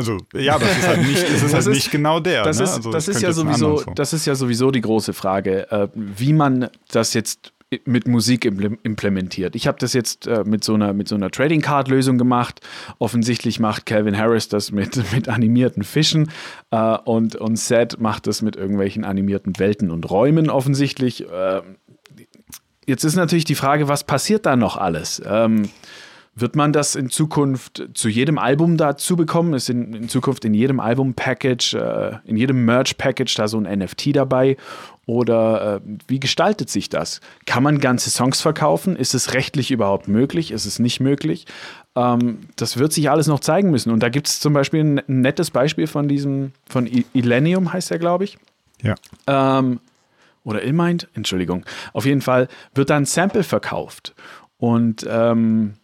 Also 0.00 0.16
ja, 0.32 0.58
das 0.58 0.78
ist 0.78 0.88
halt 0.88 1.02
nicht, 1.02 1.22
ist 1.22 1.52
halt 1.52 1.66
nicht 1.66 1.90
genau 1.90 2.20
der. 2.20 2.42
Das 2.42 2.56
ne? 2.56 2.64
ist, 2.64 2.76
also, 2.76 2.90
das 2.90 3.06
ist 3.06 3.20
ja 3.20 3.32
sowieso, 3.32 3.82
das 3.94 4.14
ist 4.14 4.24
ja 4.24 4.34
sowieso 4.34 4.70
die 4.70 4.80
große 4.80 5.12
Frage, 5.12 5.70
äh, 5.70 5.88
wie 5.94 6.32
man 6.32 6.70
das 6.90 7.12
jetzt 7.12 7.52
mit 7.84 8.08
Musik 8.08 8.46
implementiert. 8.46 9.54
Ich 9.54 9.66
habe 9.66 9.78
das 9.78 9.92
jetzt 9.92 10.26
äh, 10.26 10.42
mit 10.44 10.64
so 10.64 10.72
einer, 10.72 10.94
mit 10.94 11.06
so 11.06 11.16
einer 11.16 11.30
Trading 11.30 11.60
Card 11.60 11.88
Lösung 11.88 12.16
gemacht. 12.16 12.62
Offensichtlich 12.98 13.60
macht 13.60 13.84
Calvin 13.84 14.16
Harris 14.16 14.48
das 14.48 14.72
mit, 14.72 14.96
mit 15.12 15.28
animierten 15.28 15.84
Fischen 15.84 16.30
äh, 16.70 16.96
und, 17.04 17.36
und 17.36 17.56
Seth 17.56 18.00
macht 18.00 18.26
das 18.26 18.40
mit 18.40 18.56
irgendwelchen 18.56 19.04
animierten 19.04 19.58
Welten 19.58 19.90
und 19.90 20.10
Räumen 20.10 20.48
offensichtlich. 20.48 21.28
Äh, 21.30 21.60
jetzt 22.86 23.04
ist 23.04 23.16
natürlich 23.16 23.44
die 23.44 23.54
Frage, 23.54 23.86
was 23.86 24.04
passiert 24.04 24.46
da 24.46 24.56
noch 24.56 24.78
alles? 24.78 25.20
Ähm, 25.26 25.68
wird 26.40 26.56
man 26.56 26.72
das 26.72 26.94
in 26.94 27.10
Zukunft 27.10 27.88
zu 27.94 28.08
jedem 28.08 28.38
Album 28.38 28.76
dazu 28.76 29.16
bekommen? 29.16 29.54
Ist 29.54 29.70
in, 29.70 29.94
in 29.94 30.08
Zukunft 30.08 30.44
in 30.44 30.54
jedem 30.54 30.80
Album-Package, 30.80 31.74
äh, 31.74 32.18
in 32.24 32.36
jedem 32.36 32.64
Merch-Package 32.64 33.34
da 33.34 33.48
so 33.48 33.58
ein 33.58 33.78
NFT 33.78 34.16
dabei? 34.16 34.56
Oder 35.06 35.76
äh, 35.76 35.80
wie 36.06 36.20
gestaltet 36.20 36.70
sich 36.70 36.88
das? 36.88 37.20
Kann 37.46 37.62
man 37.62 37.80
ganze 37.80 38.10
Songs 38.10 38.40
verkaufen? 38.40 38.96
Ist 38.96 39.14
es 39.14 39.34
rechtlich 39.34 39.70
überhaupt 39.70 40.06
möglich? 40.08 40.52
Ist 40.52 40.66
es 40.66 40.78
nicht 40.78 41.00
möglich? 41.00 41.46
Ähm, 41.96 42.48
das 42.56 42.78
wird 42.78 42.92
sich 42.92 43.10
alles 43.10 43.26
noch 43.26 43.40
zeigen 43.40 43.70
müssen. 43.70 43.90
Und 43.90 44.02
da 44.02 44.08
gibt 44.08 44.28
es 44.28 44.40
zum 44.40 44.52
Beispiel 44.52 44.84
ein, 44.84 44.98
ein, 44.98 45.20
nettes 45.20 45.50
Beispiel 45.50 45.86
von 45.86 46.06
diesem, 46.06 46.52
von 46.68 46.86
Illenium 47.12 47.72
heißt 47.72 47.90
er, 47.90 47.98
glaube 47.98 48.24
ich. 48.24 48.38
Ja. 48.82 48.94
Ähm, 49.26 49.80
oder 50.44 50.62
Illmind, 50.62 51.08
Entschuldigung. 51.14 51.64
Auf 51.92 52.06
jeden 52.06 52.20
Fall 52.20 52.48
wird 52.74 52.90
da 52.90 52.96
ein 52.96 53.04
Sample 53.04 53.42
verkauft. 53.42 54.14
Und 54.58 55.06
ähm, 55.08 55.74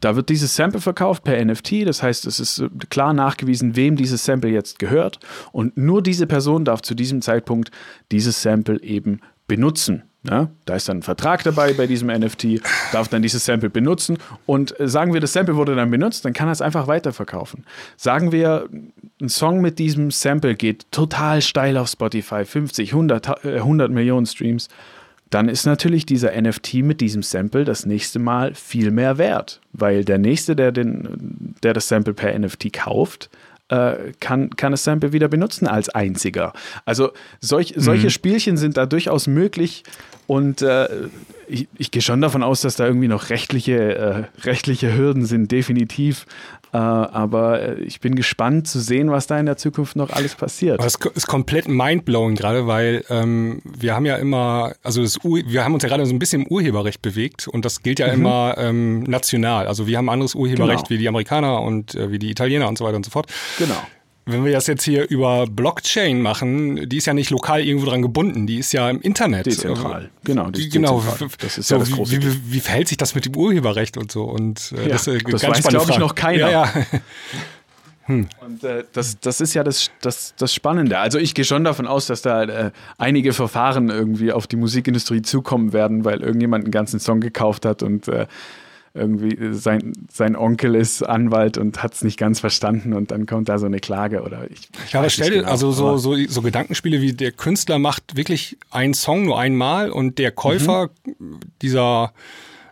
da 0.00 0.16
wird 0.16 0.28
dieses 0.28 0.56
Sample 0.56 0.80
verkauft 0.80 1.24
per 1.24 1.42
NFT, 1.44 1.86
das 1.86 2.02
heißt, 2.02 2.26
es 2.26 2.40
ist 2.40 2.58
äh, 2.58 2.68
klar 2.90 3.12
nachgewiesen, 3.12 3.76
wem 3.76 3.96
dieses 3.96 4.24
Sample 4.24 4.50
jetzt 4.50 4.78
gehört 4.78 5.18
und 5.52 5.76
nur 5.76 6.02
diese 6.02 6.26
Person 6.26 6.64
darf 6.64 6.82
zu 6.82 6.94
diesem 6.94 7.22
Zeitpunkt 7.22 7.70
dieses 8.10 8.42
Sample 8.42 8.80
eben 8.82 9.20
benutzen. 9.46 10.04
Ja, 10.26 10.48
da 10.64 10.74
ist 10.74 10.88
dann 10.88 10.98
ein 10.98 11.02
Vertrag 11.02 11.44
dabei 11.44 11.74
bei 11.74 11.86
diesem 11.86 12.08
NFT, 12.08 12.62
darf 12.92 13.08
dann 13.08 13.20
dieses 13.20 13.44
Sample 13.44 13.68
benutzen 13.68 14.16
und 14.46 14.78
äh, 14.80 14.88
sagen 14.88 15.12
wir, 15.12 15.20
das 15.20 15.34
Sample 15.34 15.54
wurde 15.56 15.74
dann 15.76 15.90
benutzt, 15.90 16.24
dann 16.24 16.32
kann 16.32 16.48
er 16.48 16.52
es 16.52 16.62
einfach 16.62 16.86
weiterverkaufen. 16.86 17.66
Sagen 17.98 18.32
wir, 18.32 18.66
ein 19.20 19.28
Song 19.28 19.60
mit 19.60 19.78
diesem 19.78 20.10
Sample 20.10 20.54
geht 20.54 20.90
total 20.90 21.42
steil 21.42 21.76
auf 21.76 21.88
Spotify, 21.88 22.46
50, 22.46 22.94
100, 22.94 23.44
100 23.44 23.90
Millionen 23.90 24.24
Streams 24.24 24.68
dann 25.30 25.48
ist 25.48 25.66
natürlich 25.66 26.06
dieser 26.06 26.40
NFT 26.40 26.74
mit 26.74 27.00
diesem 27.00 27.22
Sample 27.22 27.64
das 27.64 27.86
nächste 27.86 28.18
Mal 28.18 28.54
viel 28.54 28.90
mehr 28.90 29.18
wert, 29.18 29.60
weil 29.72 30.04
der 30.04 30.18
nächste, 30.18 30.54
der, 30.54 30.70
den, 30.70 31.54
der 31.62 31.72
das 31.72 31.88
Sample 31.88 32.14
per 32.14 32.38
NFT 32.38 32.72
kauft, 32.72 33.30
äh, 33.68 34.12
kann, 34.20 34.50
kann 34.50 34.72
das 34.72 34.84
Sample 34.84 35.12
wieder 35.12 35.28
benutzen 35.28 35.66
als 35.66 35.88
einziger. 35.88 36.52
Also 36.84 37.12
solch, 37.40 37.74
solche 37.76 38.06
mhm. 38.06 38.10
Spielchen 38.10 38.56
sind 38.56 38.76
da 38.76 38.86
durchaus 38.86 39.26
möglich 39.26 39.84
und 40.26 40.62
äh, 40.62 40.88
ich, 41.48 41.68
ich 41.76 41.90
gehe 41.90 42.02
schon 42.02 42.20
davon 42.20 42.42
aus, 42.42 42.62
dass 42.62 42.76
da 42.76 42.86
irgendwie 42.86 43.08
noch 43.08 43.30
rechtliche, 43.30 43.96
äh, 43.96 44.24
rechtliche 44.44 44.96
Hürden 44.96 45.26
sind, 45.26 45.50
definitiv. 45.50 46.26
Äh, 46.74 46.78
aber 46.78 47.62
äh, 47.62 47.82
ich 47.82 48.00
bin 48.00 48.16
gespannt 48.16 48.66
zu 48.66 48.80
sehen, 48.80 49.08
was 49.08 49.28
da 49.28 49.38
in 49.38 49.46
der 49.46 49.56
Zukunft 49.56 49.94
noch 49.94 50.10
alles 50.10 50.34
passiert. 50.34 50.82
Das 50.82 50.96
ist 51.14 51.28
komplett 51.28 51.68
mindblowing 51.68 52.34
gerade, 52.34 52.66
weil 52.66 53.04
ähm, 53.10 53.62
wir 53.64 53.94
haben 53.94 54.04
ja 54.04 54.16
immer, 54.16 54.72
also 54.82 55.00
das 55.00 55.20
wir 55.22 55.64
haben 55.64 55.74
uns 55.74 55.84
ja 55.84 55.88
gerade 55.88 56.04
so 56.04 56.12
ein 56.12 56.18
bisschen 56.18 56.42
im 56.42 56.48
Urheberrecht 56.48 57.00
bewegt 57.00 57.46
und 57.46 57.64
das 57.64 57.84
gilt 57.84 58.00
ja 58.00 58.08
mhm. 58.08 58.14
immer 58.14 58.54
ähm, 58.58 59.04
national. 59.04 59.68
Also 59.68 59.86
wir 59.86 59.96
haben 59.98 60.08
anderes 60.08 60.34
Urheberrecht 60.34 60.88
genau. 60.88 60.90
wie 60.90 60.98
die 60.98 61.06
Amerikaner 61.06 61.62
und 61.62 61.94
äh, 61.94 62.10
wie 62.10 62.18
die 62.18 62.30
Italiener 62.30 62.66
und 62.68 62.76
so 62.76 62.84
weiter 62.84 62.96
und 62.96 63.04
so 63.04 63.12
fort. 63.12 63.28
Genau. 63.56 63.76
Wenn 64.26 64.44
wir 64.44 64.52
das 64.52 64.66
jetzt 64.66 64.84
hier 64.84 65.08
über 65.10 65.46
Blockchain 65.46 66.22
machen, 66.22 66.88
die 66.88 66.96
ist 66.96 67.06
ja 67.06 67.12
nicht 67.12 67.28
lokal 67.28 67.60
irgendwo 67.60 67.90
dran 67.90 68.00
gebunden, 68.00 68.46
die 68.46 68.58
ist 68.58 68.72
ja 68.72 68.88
im 68.88 69.02
Internet. 69.02 69.44
Dezentral, 69.44 70.10
genau. 70.24 70.50
Die 70.50 70.70
genau. 70.70 71.04
Das 71.38 71.58
ist 71.58 71.68
so, 71.68 71.74
ja 71.74 71.78
das 71.80 71.90
große 71.90 72.12
wie, 72.12 72.22
wie, 72.22 72.52
wie, 72.52 72.60
verhält 72.60 72.88
sich 72.88 72.96
das 72.96 73.14
mit 73.14 73.26
dem 73.26 73.36
Urheberrecht 73.36 73.98
und 73.98 74.10
so? 74.10 74.24
Und 74.24 74.72
äh, 74.72 74.82
ja, 74.82 74.88
das, 74.88 75.06
äh, 75.08 75.18
das 75.18 75.46
weiß, 75.46 75.68
glaube 75.68 75.90
ich, 75.90 75.98
noch 75.98 76.14
keiner. 76.14 76.50
Ja, 76.50 76.50
ja. 76.50 76.72
Hm. 78.06 78.28
Und 78.44 78.62
äh, 78.64 78.84
das, 78.92 79.18
das 79.20 79.40
ist 79.40 79.54
ja 79.54 79.64
das, 79.64 79.90
das, 80.02 80.34
das 80.36 80.52
Spannende. 80.52 80.98
Also 80.98 81.18
ich 81.18 81.34
gehe 81.34 81.44
schon 81.44 81.64
davon 81.64 81.86
aus, 81.86 82.06
dass 82.06 82.20
da 82.20 82.42
äh, 82.42 82.70
einige 82.98 83.32
Verfahren 83.32 83.88
irgendwie 83.88 84.30
auf 84.30 84.46
die 84.46 84.56
Musikindustrie 84.56 85.22
zukommen 85.22 85.72
werden, 85.72 86.04
weil 86.04 86.20
irgendjemand 86.20 86.64
einen 86.64 86.70
ganzen 86.70 87.00
Song 87.00 87.20
gekauft 87.20 87.64
hat 87.64 87.82
und 87.82 88.08
äh, 88.08 88.26
irgendwie 88.96 89.52
sein, 89.54 89.92
sein 90.10 90.36
Onkel 90.36 90.76
ist 90.76 91.02
Anwalt 91.02 91.58
und 91.58 91.82
hat 91.82 91.94
es 91.94 92.04
nicht 92.04 92.16
ganz 92.18 92.38
verstanden 92.38 92.92
und 92.92 93.10
dann 93.10 93.26
kommt 93.26 93.48
da 93.48 93.58
so 93.58 93.66
eine 93.66 93.80
Klage 93.80 94.22
oder 94.22 94.48
ich, 94.50 94.68
ich 94.86 94.92
Ja, 94.92 95.00
aber 95.00 95.10
stell 95.10 95.30
dir, 95.30 95.38
genau. 95.40 95.50
also 95.50 95.72
so, 95.72 95.96
so, 95.96 96.14
so 96.28 96.42
Gedankenspiele 96.42 97.00
wie 97.00 97.12
der 97.12 97.32
Künstler 97.32 97.80
macht 97.80 98.16
wirklich 98.16 98.56
einen 98.70 98.94
Song 98.94 99.24
nur 99.24 99.38
einmal 99.38 99.90
und 99.90 100.18
der 100.18 100.30
Käufer 100.30 100.90
dieser 101.60 102.12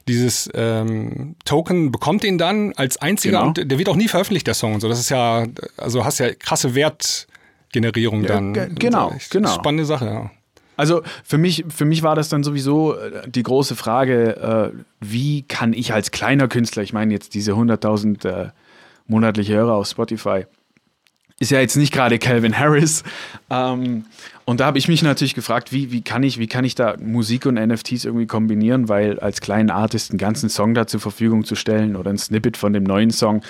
dieses 0.09 0.51
ähm, 0.55 1.37
Token 1.45 1.93
bekommt 1.93 2.25
ihn 2.25 2.37
dann 2.39 2.73
als 2.77 2.97
einziger 2.97 3.39
Genau. 3.39 3.49
und 3.49 3.70
der 3.70 3.79
wird 3.79 3.89
auch 3.89 3.95
nie 3.97 4.09
veröffentlicht, 4.09 4.47
der 4.49 4.55
Song 4.55 4.75
und 4.75 4.81
so. 4.81 4.89
Das 4.89 4.99
ist 4.99 5.11
ja, 5.11 5.47
also 5.77 6.05
hast 6.05 6.18
ja 6.18 6.33
krasse 6.35 6.75
Wertgenerierung 6.75 8.23
Ja, 8.23 8.29
dann. 8.29 8.53
ge- 8.53 8.68
genau, 8.79 9.12
Echt 9.12 9.31
genau. 9.31 9.49
Spannende 9.55 9.85
Sache, 9.85 10.05
ja. 10.07 10.31
Also 10.77 11.03
für 11.25 11.39
mich, 11.39 11.64
für 11.68 11.85
mich 11.85 12.03
war 12.03 12.14
das 12.14 12.29
dann 12.29 12.43
sowieso 12.43 12.97
äh, 12.97 13.29
die 13.29 13.43
große 13.43 13.77
Frage, 13.77 14.73
äh, 14.75 14.79
wie 15.01 15.43
kann 15.43 15.73
ich 15.73 15.93
als 15.93 16.11
kleiner 16.11 16.49
Künstler, 16.49 16.83
ich 16.83 16.93
meine 16.93 17.12
jetzt 17.12 17.35
diese 17.35 17.53
100.000 17.53 18.27
äh, 18.27 18.51
monatliche 19.07 19.55
Hörer 19.55 19.75
auf 19.75 19.87
Spotify, 19.87 20.47
ist 21.39 21.51
ja 21.51 21.61
jetzt 21.61 21.77
nicht 21.77 21.93
gerade 21.93 22.18
Calvin 22.18 22.57
Harris. 22.57 23.03
Ähm, 23.51 24.05
und 24.45 24.61
da 24.61 24.66
habe 24.66 24.79
ich 24.79 24.89
mich 24.89 25.03
natürlich 25.03 25.35
gefragt, 25.35 25.73
wie, 25.73 25.93
wie, 25.93 26.03
kann 26.03 26.23
ich, 26.23 26.39
wie 26.39 26.47
kann 26.47 26.64
ich 26.64 26.75
da 26.75 26.97
Musik 26.99 27.47
und 27.47 27.55
NFTs 27.55 28.05
irgendwie 28.05 28.27
kombinieren, 28.27 28.89
weil 28.89 29.18
als 29.18 29.41
kleinen 29.41 29.70
Artist 29.70 30.11
einen 30.11 30.18
ganzen 30.18 30.49
Song 30.49 30.75
da 30.75 30.87
zur 30.87 31.01
Verfügung 31.01 31.45
zu 31.45 31.55
stellen 31.55 31.97
oder 31.97 32.11
ein 32.11 32.18
Snippet 32.18 32.57
von 32.57 32.73
dem 32.73 32.85
neuen 32.85 33.11
Song, 33.11 33.43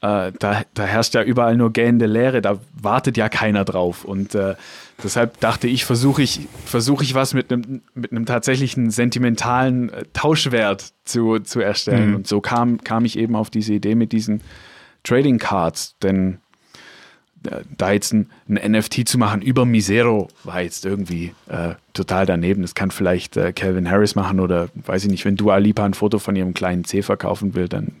äh, 0.00 0.32
da, 0.38 0.62
da 0.74 0.84
herrscht 0.84 1.14
ja 1.14 1.22
überall 1.22 1.56
nur 1.56 1.72
gähnende 1.72 2.06
Leere, 2.06 2.40
da 2.40 2.58
wartet 2.72 3.16
ja 3.16 3.28
keiner 3.28 3.64
drauf. 3.64 4.04
Und 4.04 4.34
äh, 4.34 4.54
deshalb 5.02 5.40
dachte 5.40 5.66
ich, 5.66 5.84
versuche 5.84 6.22
ich, 6.22 6.40
versuche 6.64 7.02
ich 7.02 7.14
was 7.14 7.34
mit 7.34 7.52
einem, 7.52 7.82
mit 7.94 8.12
einem 8.12 8.24
tatsächlichen 8.24 8.90
sentimentalen 8.90 9.90
äh, 9.90 10.04
Tauschwert 10.12 10.92
zu, 11.04 11.40
zu 11.40 11.60
erstellen. 11.60 12.14
Und 12.14 12.28
so 12.28 12.40
kam, 12.40 12.78
kam 12.84 13.04
ich 13.04 13.18
eben 13.18 13.34
auf 13.34 13.50
diese 13.50 13.74
Idee 13.74 13.96
mit 13.96 14.12
diesen 14.12 14.42
Trading 15.02 15.38
Cards, 15.38 15.96
denn 16.00 16.38
äh, 17.50 17.62
da 17.76 17.90
jetzt 17.90 18.12
ein, 18.12 18.30
ein 18.48 18.72
NFT 18.72 19.08
zu 19.08 19.18
machen 19.18 19.42
über 19.42 19.64
Misero 19.64 20.28
war 20.44 20.62
jetzt 20.62 20.86
irgendwie 20.86 21.34
äh, 21.48 21.74
total 21.92 22.24
daneben. 22.24 22.62
Das 22.62 22.76
kann 22.76 22.92
vielleicht 22.92 23.36
äh, 23.36 23.52
Calvin 23.52 23.90
Harris 23.90 24.14
machen 24.14 24.38
oder 24.38 24.68
weiß 24.74 25.04
ich 25.04 25.10
nicht, 25.10 25.24
wenn 25.24 25.36
Dua 25.36 25.56
Lipa 25.56 25.84
ein 25.84 25.94
Foto 25.94 26.20
von 26.20 26.36
ihrem 26.36 26.54
kleinen 26.54 26.84
C 26.84 27.02
verkaufen 27.02 27.56
will, 27.56 27.68
dann 27.68 27.96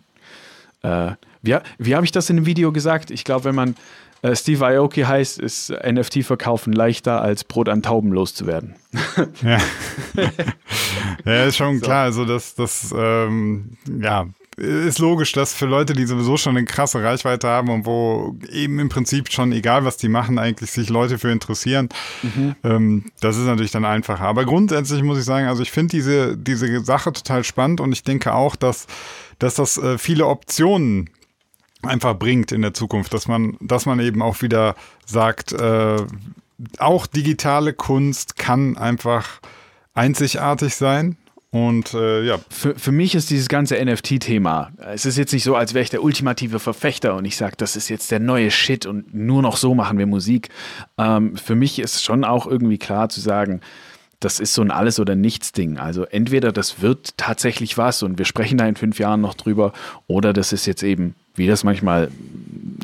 äh, 1.52 1.60
wie, 1.78 1.94
habe 1.94 2.04
ich 2.04 2.12
das 2.12 2.30
in 2.30 2.36
dem 2.36 2.46
Video 2.46 2.72
gesagt? 2.72 3.10
Ich 3.10 3.24
glaube, 3.24 3.44
wenn 3.44 3.54
man 3.54 3.74
äh, 4.22 4.34
Steve 4.34 4.66
Aoki 4.66 5.02
heißt, 5.02 5.38
ist 5.38 5.70
NFT-Verkaufen 5.70 6.72
leichter 6.72 7.20
als 7.22 7.44
Brot 7.44 7.68
an 7.68 7.82
Tauben 7.82 8.12
loszuwerden. 8.12 8.74
Ja, 9.42 9.58
ja 11.24 11.44
ist 11.44 11.56
schon 11.56 11.80
klar. 11.80 12.04
Also 12.04 12.24
das, 12.24 12.54
das, 12.54 12.92
ähm, 12.96 13.76
ja, 14.00 14.26
ist 14.58 14.98
logisch, 14.98 15.32
dass 15.32 15.54
für 15.54 15.66
Leute, 15.66 15.92
die 15.92 16.04
sowieso 16.04 16.36
schon 16.36 16.56
eine 16.56 16.66
krasse 16.66 17.02
Reichweite 17.02 17.46
haben 17.46 17.70
und 17.70 17.86
wo 17.86 18.36
eben 18.50 18.80
im 18.80 18.88
Prinzip 18.88 19.30
schon 19.30 19.52
egal, 19.52 19.84
was 19.84 19.96
die 19.96 20.08
machen, 20.08 20.38
eigentlich 20.38 20.70
sich 20.72 20.88
Leute 20.88 21.18
für 21.18 21.30
interessieren, 21.30 21.88
ähm, 22.64 23.04
das 23.20 23.36
ist 23.36 23.44
natürlich 23.44 23.70
dann 23.70 23.84
einfacher. 23.84 24.24
Aber 24.24 24.44
grundsätzlich 24.44 25.02
muss 25.02 25.18
ich 25.18 25.24
sagen, 25.24 25.46
also 25.46 25.62
ich 25.62 25.70
finde 25.70 25.92
diese, 25.92 26.36
diese 26.36 26.84
Sache 26.84 27.12
total 27.12 27.44
spannend 27.44 27.80
und 27.80 27.92
ich 27.92 28.02
denke 28.02 28.34
auch, 28.34 28.56
dass, 28.56 28.86
dass 29.38 29.54
das 29.54 29.78
äh, 29.78 29.96
viele 29.96 30.26
Optionen 30.26 31.10
einfach 31.88 32.18
bringt 32.18 32.52
in 32.52 32.62
der 32.62 32.74
Zukunft, 32.74 33.12
dass 33.14 33.28
man, 33.28 33.56
dass 33.60 33.86
man 33.86 34.00
eben 34.00 34.22
auch 34.22 34.42
wieder 34.42 34.74
sagt, 35.06 35.52
äh, 35.52 35.96
auch 36.78 37.06
digitale 37.06 37.72
Kunst 37.72 38.36
kann 38.36 38.76
einfach 38.76 39.40
einzigartig 39.94 40.74
sein. 40.74 41.16
Und 41.50 41.94
äh, 41.94 42.24
ja, 42.24 42.38
Für, 42.50 42.74
für 42.78 42.92
mich 42.92 43.14
ist 43.14 43.30
dieses 43.30 43.48
ganze 43.48 43.82
NFT-Thema, 43.82 44.70
es 44.92 45.06
ist 45.06 45.16
jetzt 45.16 45.32
nicht 45.32 45.44
so, 45.44 45.56
als 45.56 45.72
wäre 45.72 45.82
ich 45.82 45.88
der 45.88 46.02
ultimative 46.02 46.58
Verfechter 46.58 47.14
und 47.14 47.24
ich 47.24 47.38
sage, 47.38 47.54
das 47.56 47.74
ist 47.74 47.88
jetzt 47.88 48.10
der 48.10 48.20
neue 48.20 48.50
Shit 48.50 48.84
und 48.84 49.14
nur 49.14 49.40
noch 49.40 49.56
so 49.56 49.74
machen 49.74 49.96
wir 49.96 50.06
Musik. 50.06 50.50
Ähm, 50.98 51.36
für 51.36 51.54
mich 51.54 51.78
ist 51.78 52.04
schon 52.04 52.24
auch 52.24 52.46
irgendwie 52.46 52.76
klar 52.76 53.08
zu 53.08 53.22
sagen, 53.22 53.62
das 54.20 54.40
ist 54.40 54.52
so 54.52 54.62
ein 54.62 54.70
Alles- 54.70 55.00
oder 55.00 55.14
Nichts-Ding. 55.14 55.78
Also 55.78 56.04
entweder 56.04 56.52
das 56.52 56.82
wird 56.82 57.16
tatsächlich 57.16 57.78
was 57.78 58.02
und 58.02 58.18
wir 58.18 58.26
sprechen 58.26 58.58
da 58.58 58.66
in 58.66 58.76
fünf 58.76 58.98
Jahren 58.98 59.22
noch 59.22 59.34
drüber, 59.34 59.72
oder 60.06 60.34
das 60.34 60.52
ist 60.52 60.66
jetzt 60.66 60.82
eben, 60.82 61.14
wie 61.38 61.46
das 61.46 61.64
manchmal 61.64 62.10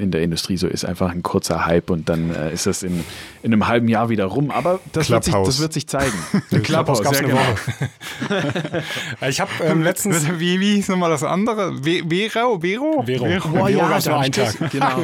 in 0.00 0.10
der 0.10 0.22
Industrie 0.22 0.56
so 0.56 0.66
ist, 0.66 0.84
einfach 0.84 1.12
ein 1.12 1.22
kurzer 1.22 1.66
Hype 1.66 1.88
und 1.88 2.08
dann 2.08 2.34
äh, 2.34 2.52
ist 2.52 2.66
das 2.66 2.82
in, 2.82 3.04
in 3.44 3.52
einem 3.52 3.68
halben 3.68 3.86
Jahr 3.86 4.08
wieder 4.08 4.24
rum. 4.24 4.50
Aber 4.50 4.80
das, 4.92 5.08
wird 5.08 5.22
sich, 5.22 5.32
das 5.34 5.60
wird 5.60 5.72
sich 5.72 5.86
zeigen. 5.86 6.12
Clubhouse 6.64 7.00
gab's 7.00 7.18
sehr 7.18 7.28
eine 7.28 7.34
genau. 7.34 7.46
Woche. 7.48 8.82
ich 9.28 9.40
habe 9.40 9.50
ähm, 9.62 9.82
letztens 9.82 10.26
wie, 10.38 10.58
wie 10.58 10.74
hieß 10.74 10.88
nochmal 10.88 11.10
das 11.10 11.22
andere? 11.22 11.84
Ve- 11.84 12.02
Vero? 12.08 12.58
Vero? 12.60 13.04
Vero. 13.06 13.24
Oh 13.24 13.66
Vero 13.66 13.68
ja, 13.68 13.88
gab's 13.88 14.04
da 14.04 14.10
nur 14.10 14.18
hab 14.18 14.24
einen 14.24 14.32
ich 14.32 14.36
das- 14.36 14.56
Tag. 14.56 14.70
Genau. 14.72 15.02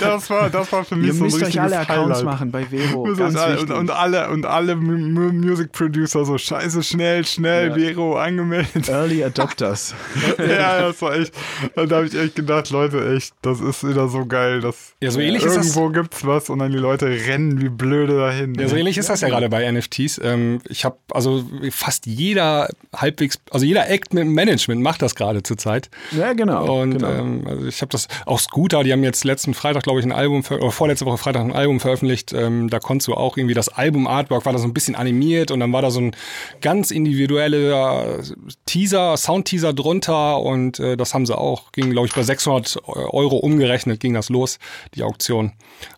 Das 0.00 0.30
war, 0.30 0.50
das 0.50 0.72
war 0.72 0.84
für 0.84 0.96
mich 0.96 1.06
Ihr 1.08 1.14
so 1.14 1.24
ein 1.24 1.30
müsst 1.30 1.42
euch 1.44 1.60
alle 1.60 1.78
Accounts 1.78 2.18
Highlight. 2.18 2.24
machen 2.24 2.50
bei 2.50 2.64
Vero. 2.64 3.02
Und, 3.02 3.16
Ganz 3.18 3.36
alle- 3.36 3.60
und, 3.60 3.70
und 3.70 3.90
alle 3.92 4.28
und 4.30 4.46
alle 4.46 4.74
Mu- 4.74 4.98
Mu- 5.20 5.32
Music 5.32 5.70
Producer 5.70 6.24
so 6.24 6.36
scheiße 6.38 6.82
schnell 6.82 7.24
schnell 7.24 7.68
Ja. 7.68 7.74
Vero 7.76 8.18
angemeldet. 8.18 8.88
Early 8.88 9.22
Adopters. 9.22 9.94
ja, 10.38 10.80
das 10.80 11.00
war 11.02 11.14
echt. 11.14 11.32
Da 11.76 11.82
habe 11.82 12.06
ich 12.06 12.14
echt 12.16 12.34
gedacht, 12.34 12.51
Leute, 12.70 13.14
echt, 13.16 13.34
das 13.42 13.60
ist 13.60 13.86
wieder 13.86 14.08
so 14.08 14.26
geil, 14.26 14.60
dass 14.60 14.94
Ja, 15.00 15.10
so 15.10 15.20
ähnlich 15.20 15.44
ist 15.44 15.56
das- 15.56 15.74
irgendwo 15.76 15.88
gibt's 15.90 16.26
was 16.26 16.50
und 16.50 16.58
dann 16.60 16.72
die 16.72 16.78
Leute 16.78 17.06
rennen 17.06 17.60
wie 17.60 17.68
blöde 17.68 18.16
dahin. 18.18 18.54
Ja, 18.54 18.68
so 18.68 18.76
ähnlich 18.76 18.98
ist 18.98 19.08
das 19.08 19.20
ja 19.20 19.28
gerade 19.28 19.48
bei 19.48 19.64
NFTs. 19.70 20.20
Ähm, 20.22 20.60
ich 20.68 20.84
habe 20.84 20.96
also 21.10 21.44
fast 21.70 22.06
jeder 22.06 22.68
halbwegs, 22.94 23.38
also 23.50 23.64
jeder 23.66 23.88
Act 23.88 24.14
mit 24.14 24.24
dem 24.24 24.32
Management 24.34 24.82
macht 24.82 25.02
das 25.02 25.14
gerade 25.14 25.42
zurzeit. 25.42 25.90
Ja, 26.12 26.32
genau. 26.32 26.80
Und 26.82 26.92
genau. 26.98 27.10
ähm, 27.10 27.44
also 27.46 27.66
ich 27.66 27.80
habe 27.80 27.90
das 27.90 28.08
auch 28.26 28.38
Scooter, 28.40 28.84
die 28.84 28.92
haben 28.92 29.02
jetzt 29.04 29.24
letzten 29.24 29.54
Freitag, 29.54 29.82
glaube 29.84 30.00
ich, 30.00 30.06
ein 30.06 30.12
Album 30.12 30.42
oder 30.50 30.70
vorletzte 30.70 31.06
Woche 31.06 31.18
Freitag 31.18 31.42
ein 31.42 31.52
Album 31.52 31.80
veröffentlicht. 31.80 32.32
Ähm, 32.32 32.68
da 32.70 32.78
konntest 32.78 33.08
du 33.08 33.14
auch 33.14 33.36
irgendwie 33.36 33.54
das 33.54 33.68
Album-Artwork 33.68 34.44
war 34.46 34.52
da 34.52 34.58
so 34.58 34.66
ein 34.66 34.74
bisschen 34.74 34.94
animiert 34.94 35.50
und 35.50 35.60
dann 35.60 35.72
war 35.72 35.82
da 35.82 35.90
so 35.90 36.00
ein 36.00 36.14
ganz 36.60 36.90
individueller 36.90 38.20
Teaser, 38.66 39.16
Sound-Teaser 39.16 39.72
drunter 39.72 40.40
und 40.40 40.78
äh, 40.80 40.96
das 40.96 41.14
haben 41.14 41.26
sie 41.26 41.36
auch. 41.36 41.72
Ging, 41.72 41.90
glaube 41.90 42.06
ich, 42.06 42.14
bei 42.14 42.22
600 42.36 42.78
Euro 42.86 43.36
umgerechnet 43.36 44.00
ging 44.00 44.14
das 44.14 44.28
los, 44.30 44.58
die 44.94 45.02
Auktion. 45.02 45.52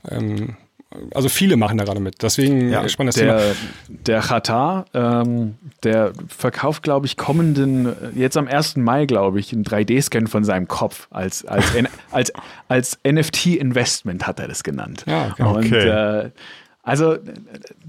Ähm, 0.08 0.56
also 1.12 1.28
viele 1.28 1.56
machen 1.56 1.76
da 1.76 1.82
gerade 1.84 1.98
mit. 1.98 2.22
Deswegen 2.22 2.70
Ja, 2.70 2.88
spannendes 2.88 3.16
Thema. 3.16 3.34
der, 3.36 3.54
der 3.88 4.20
Qatar, 4.20 4.84
ähm, 4.94 5.56
der 5.82 6.12
verkauft, 6.28 6.84
glaube 6.84 7.06
ich, 7.06 7.16
kommenden, 7.16 7.86
äh, 7.86 7.92
jetzt 8.14 8.36
am 8.36 8.46
1. 8.46 8.76
Mai, 8.76 9.04
glaube 9.06 9.40
ich, 9.40 9.52
einen 9.52 9.64
3D-Scan 9.64 10.28
von 10.28 10.44
seinem 10.44 10.68
Kopf. 10.68 11.08
Als, 11.10 11.44
als, 11.46 11.64
als, 12.12 12.32
als 12.68 12.98
NFT-Investment 13.04 14.26
hat 14.26 14.38
er 14.38 14.46
das 14.48 14.62
genannt. 14.62 15.04
Ja, 15.06 15.30
okay. 15.32 15.42
Und 15.42 15.66
Okay. 15.66 15.88
äh, 15.88 16.30
also, 16.84 17.16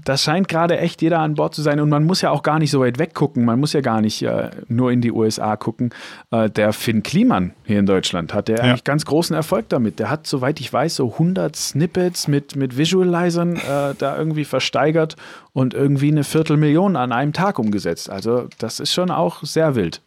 das 0.02 0.22
scheint 0.22 0.48
gerade 0.48 0.78
echt 0.78 1.02
jeder 1.02 1.18
an 1.18 1.34
Bord 1.34 1.54
zu 1.54 1.60
sein. 1.60 1.80
Und 1.80 1.90
man 1.90 2.04
muss 2.04 2.22
ja 2.22 2.30
auch 2.30 2.42
gar 2.42 2.58
nicht 2.58 2.70
so 2.70 2.80
weit 2.80 2.98
weggucken. 2.98 3.44
Man 3.44 3.60
muss 3.60 3.74
ja 3.74 3.82
gar 3.82 4.00
nicht 4.00 4.22
äh, 4.22 4.50
nur 4.68 4.90
in 4.90 5.02
die 5.02 5.12
USA 5.12 5.56
gucken. 5.56 5.90
Äh, 6.30 6.48
der 6.48 6.72
Finn 6.72 7.02
Kliman 7.02 7.52
hier 7.64 7.78
in 7.78 7.84
Deutschland 7.84 8.32
hat 8.32 8.48
der 8.48 8.64
eigentlich 8.64 8.84
ganz 8.84 9.04
großen 9.04 9.36
Erfolg 9.36 9.68
damit. 9.68 9.98
Der 9.98 10.08
hat, 10.08 10.26
soweit 10.26 10.60
ich 10.60 10.72
weiß, 10.72 10.96
so 10.96 11.12
100 11.12 11.54
Snippets 11.54 12.26
mit, 12.26 12.56
mit 12.56 12.78
Visualizern 12.78 13.56
äh, 13.56 13.94
da 13.98 14.16
irgendwie 14.16 14.46
versteigert 14.46 15.16
und 15.52 15.74
irgendwie 15.74 16.10
eine 16.10 16.24
Viertelmillion 16.24 16.96
an 16.96 17.12
einem 17.12 17.34
Tag 17.34 17.58
umgesetzt. 17.58 18.08
Also, 18.08 18.48
das 18.58 18.80
ist 18.80 18.94
schon 18.94 19.10
auch 19.10 19.42
sehr 19.42 19.74
wild. 19.74 20.00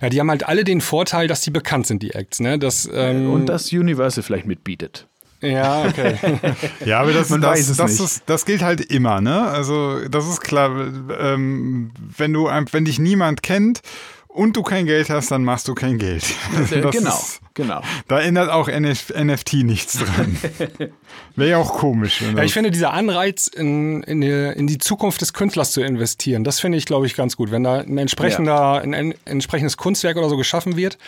Ja, 0.00 0.08
die 0.08 0.18
haben 0.18 0.30
halt 0.30 0.48
alle 0.48 0.64
den 0.64 0.80
Vorteil, 0.80 1.28
dass 1.28 1.40
die 1.40 1.50
bekannt 1.50 1.86
sind, 1.86 2.02
die 2.02 2.14
Acts. 2.14 2.40
Ne? 2.40 2.58
Das, 2.58 2.88
ähm, 2.92 3.30
Und 3.30 3.46
das 3.46 3.72
Universal 3.72 4.22
vielleicht 4.22 4.46
mitbietet. 4.46 5.06
Ja, 5.40 5.84
okay. 5.84 6.16
Ja, 6.84 7.00
aber 7.00 7.12
das, 7.12 7.30
Man 7.30 7.40
das, 7.40 7.50
weiß 7.50 7.68
es 7.70 7.76
das, 7.76 7.90
nicht. 7.92 8.00
Ist, 8.00 8.22
das 8.26 8.44
gilt 8.44 8.62
halt 8.62 8.80
immer, 8.80 9.20
ne? 9.20 9.42
Also 9.42 10.08
das 10.08 10.28
ist 10.28 10.40
klar, 10.40 10.70
ähm, 11.18 11.92
wenn 12.16 12.32
du 12.32 12.46
wenn 12.46 12.84
dich 12.84 12.98
niemand 12.98 13.42
kennt 13.42 13.80
und 14.28 14.56
du 14.56 14.62
kein 14.62 14.86
Geld 14.86 15.10
hast, 15.10 15.30
dann 15.30 15.44
machst 15.44 15.68
du 15.68 15.74
kein 15.74 15.96
Geld. 15.98 16.24
Das 16.58 16.70
genau, 16.90 16.90
Ist, 16.90 17.40
genau. 17.54 17.82
da 18.08 18.20
ändert 18.20 18.50
auch 18.50 18.66
NF 18.68 19.12
NFT 19.16 19.54
nichts 19.64 19.98
dran. 19.98 20.36
Wäre 21.36 21.50
ja 21.50 21.58
auch 21.58 21.72
komisch. 21.74 22.20
Ja, 22.20 22.32
das- 22.32 22.44
ich 22.46 22.52
finde, 22.52 22.72
dieser 22.72 22.92
Anreiz, 22.92 23.46
in, 23.46 24.02
in, 24.02 24.20
die, 24.20 24.30
in 24.56 24.66
die 24.66 24.78
Zukunft 24.78 25.20
des 25.20 25.34
Künstlers 25.34 25.70
zu 25.70 25.82
investieren, 25.82 26.42
das 26.42 26.58
finde 26.58 26.78
ich, 26.78 26.84
glaube 26.84 27.06
ich, 27.06 27.14
ganz 27.14 27.36
gut. 27.36 27.52
Wenn 27.52 27.62
da 27.62 27.78
ein 27.78 27.96
entsprechender, 27.96 28.80
ein, 28.80 28.92
ein 28.92 29.14
entsprechendes 29.24 29.76
Kunstwerk 29.76 30.16
oder 30.16 30.28
so 30.28 30.36
geschaffen 30.36 30.76
wird, 30.76 30.98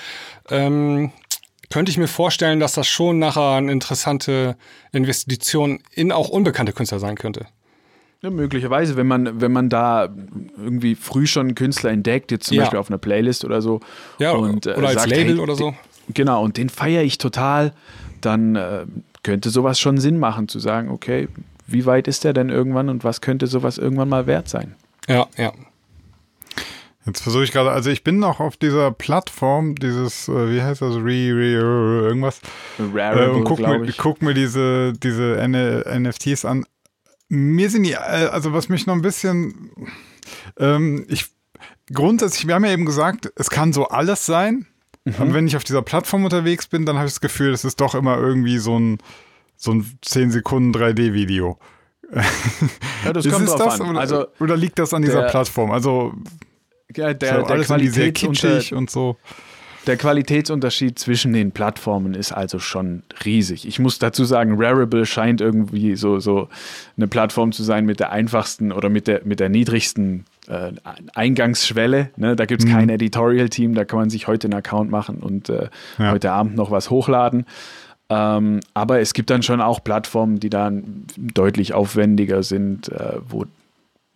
ähm, 0.49 1.11
könnte 1.71 1.91
ich 1.91 1.99
mir 1.99 2.09
vorstellen, 2.09 2.61
dass 2.61 2.75
das 2.75 2.87
schon 2.87 3.19
nachher 3.19 3.57
eine 3.57 3.73
interessante 3.73 4.57
Investition 4.93 5.81
in 5.93 6.13
auch 6.13 6.29
unbekannte 6.29 6.73
Künstler 6.73 6.99
sein 6.99 7.17
könnte. 7.17 7.47
Ja, 8.23 8.31
möglicherweise, 8.31 8.97
wenn 8.97 9.07
man, 9.07 9.41
wenn 9.41 9.53
man 9.53 9.69
da 9.69 10.09
irgendwie 10.57 10.95
früh 10.95 11.27
schon 11.27 11.49
einen 11.49 11.55
Künstler 11.55 11.91
entdeckt, 11.91 12.31
jetzt 12.31 12.47
zum 12.47 12.57
Ja. 12.57 12.63
Beispiel 12.63 12.79
auf 12.79 12.89
einer 12.89 12.99
Playlist 12.99 13.45
oder 13.45 13.61
so. 13.61 13.81
Ja, 14.19 14.33
und, 14.33 14.67
äh, 14.67 14.75
oder 14.75 14.89
als 14.89 15.03
sagt, 15.03 15.11
Label 15.11 15.35
hey, 15.35 15.41
oder 15.41 15.55
so. 15.55 15.75
Genau, 16.15 16.43
und 16.43 16.57
den 16.57 16.69
feiere 16.69 17.03
ich 17.03 17.19
total, 17.19 17.73
dann 18.21 18.57
äh, 18.57 18.87
könnte 19.23 19.51
sowas 19.51 19.79
schon 19.79 19.99
Sinn 19.99 20.19
machen, 20.19 20.49
zu 20.49 20.59
sagen, 20.61 20.91
okay, 20.91 21.29
wie 21.67 21.85
weit 21.85 22.09
ist 22.09 22.25
der 22.25 22.33
denn 22.33 22.49
irgendwann 22.49 22.89
und 22.89 23.05
was 23.05 23.21
könnte 23.21 23.49
sowas 23.49 23.77
irgendwann 23.77 24.09
mal 24.09 24.27
wert 24.27 24.49
sein? 24.49 24.75
Ja, 25.09 25.27
ja. 25.37 25.53
Jetzt 27.07 27.23
versuche 27.23 27.45
ich 27.45 27.53
gerade, 27.53 27.71
also 27.71 27.89
ich 27.89 28.03
bin 28.03 28.19
noch 28.19 28.41
auf 28.41 28.57
dieser 28.57 28.91
Plattform, 28.91 29.77
dieses, 29.77 30.29
äh, 30.29 30.53
wie 30.53 30.61
heißt 30.61 30.83
das, 30.83 30.97
Re, 30.97 31.33
Re, 31.33 31.53
irgendwas, 31.53 32.41
äh, 32.79 33.29
und 33.29 33.45
guck 33.45 33.61
mir, 33.61 33.87
guck 33.97 34.23
mir 34.23 34.35
diese, 34.35 34.93
diese 34.93 35.37
NFTs 35.47 36.45
an. 36.45 36.67
Mir 37.29 37.71
sind 37.71 37.85
die, 37.85 37.93
äh, 37.93 37.97
also 37.97 38.53
was 38.53 38.69
mich 38.69 38.87
noch 38.87 38.95
ein 38.95 39.03
bisschen, 39.03 39.71
ähm, 40.59 41.07
ich, 41.09 41.27
grundsätzlich, 41.93 42.49
wir 42.49 42.57
haben 42.57 42.65
ja 42.65 42.73
eben 42.73 42.87
gesagt, 42.87 43.33
es 43.37 43.51
kann 43.51 43.73
so 43.73 43.87
alles 43.87 44.27
sein, 44.27 44.67
mhm. 45.05 45.15
aber 45.19 45.35
wenn 45.35 45.47
ich 45.47 45.57
auf 45.57 45.65
dieser 45.65 45.83
Plattform 45.83 46.25
unterwegs 46.25 46.67
bin, 46.67 46.87
dann 46.87 46.97
habe 46.97 47.07
ich 47.07 47.13
das 47.13 47.21
Gefühl, 47.21 47.53
es 47.53 47.65
ist 47.65 47.81
doch 47.81 47.95
immer 47.95 48.19
irgendwie 48.19 48.59
so 48.59 48.81
ein, 48.81 48.99
so 49.57 49.71
ein 49.71 49.99
10 50.03 50.33
Sekunden 50.33 50.75
3D-Video. 50.75 51.57
Ja, 53.05 53.13
das 53.13 53.29
kommt 53.31 53.49
drauf 53.49 53.59
das, 53.59 53.81
an. 53.81 53.91
Oder, 53.91 54.01
also, 54.01 54.27
oder 54.41 54.57
liegt 54.57 54.81
das 54.81 54.93
an 54.93 55.03
dieser 55.03 55.23
Plattform? 55.23 55.71
Also 55.71 56.13
ja, 56.95 57.15
der, 57.15 57.43
der 57.43 57.51
alles 57.51 57.69
sehr 57.69 58.13
kitschig 58.13 58.75
und 58.75 58.91
so. 58.91 59.17
Der 59.87 59.97
Qualitätsunterschied 59.97 60.99
zwischen 60.99 61.33
den 61.33 61.53
Plattformen 61.53 62.15
ist 62.15 62.33
also 62.33 62.59
schon 62.59 63.05
riesig. 63.25 63.69
Ich 63.69 63.79
muss 63.79 64.01
dazu 64.01 64.25
sagen, 64.25 64.57
Rarible 64.59 65.07
scheint 65.07 65.41
irgendwie 65.41 65.95
so, 65.95 66.19
so 66.19 66.49
eine 66.97 67.07
Plattform 67.07 67.53
zu 67.53 67.63
sein 67.63 67.87
mit 67.87 68.01
der 68.01 68.11
einfachsten 68.11 68.73
oder 68.73 68.89
mit 68.89 69.07
der, 69.07 69.21
mit 69.25 69.39
der 69.39 69.49
niedrigsten 69.49 70.25
äh, 70.49 70.73
Eingangsschwelle. 71.15 72.11
Ne? 72.17 72.35
Da 72.35 72.47
gibt 72.47 72.65
es 72.65 72.69
mhm. 72.69 72.73
kein 72.73 72.89
Editorial-Team, 72.89 73.75
da 73.75 73.85
kann 73.85 74.01
man 74.01 74.11
sich 74.11 74.27
heute 74.27 74.49
einen 74.49 74.55
Account 74.55 74.91
machen 74.91 75.19
und 75.19 75.51
äh, 75.51 75.69
ja. 75.99 76.11
heute 76.11 76.33
Abend 76.33 76.57
noch 76.57 76.73
was 76.73 76.91
hochladen. 76.91 77.47
Ähm, 78.09 78.61
aber 78.75 78.99
es 78.99 79.15
gibt 79.15 79.31
dann 79.31 79.45
schon 79.45 79.61
auch 79.61 79.85
Plattformen, 79.85 80.41
die 80.41 80.51
dann 80.51 81.07
deutlich 81.17 81.75
aufwendiger 81.75 82.43
sind, 82.43 82.89
äh, 82.89 83.19
wo 83.29 83.45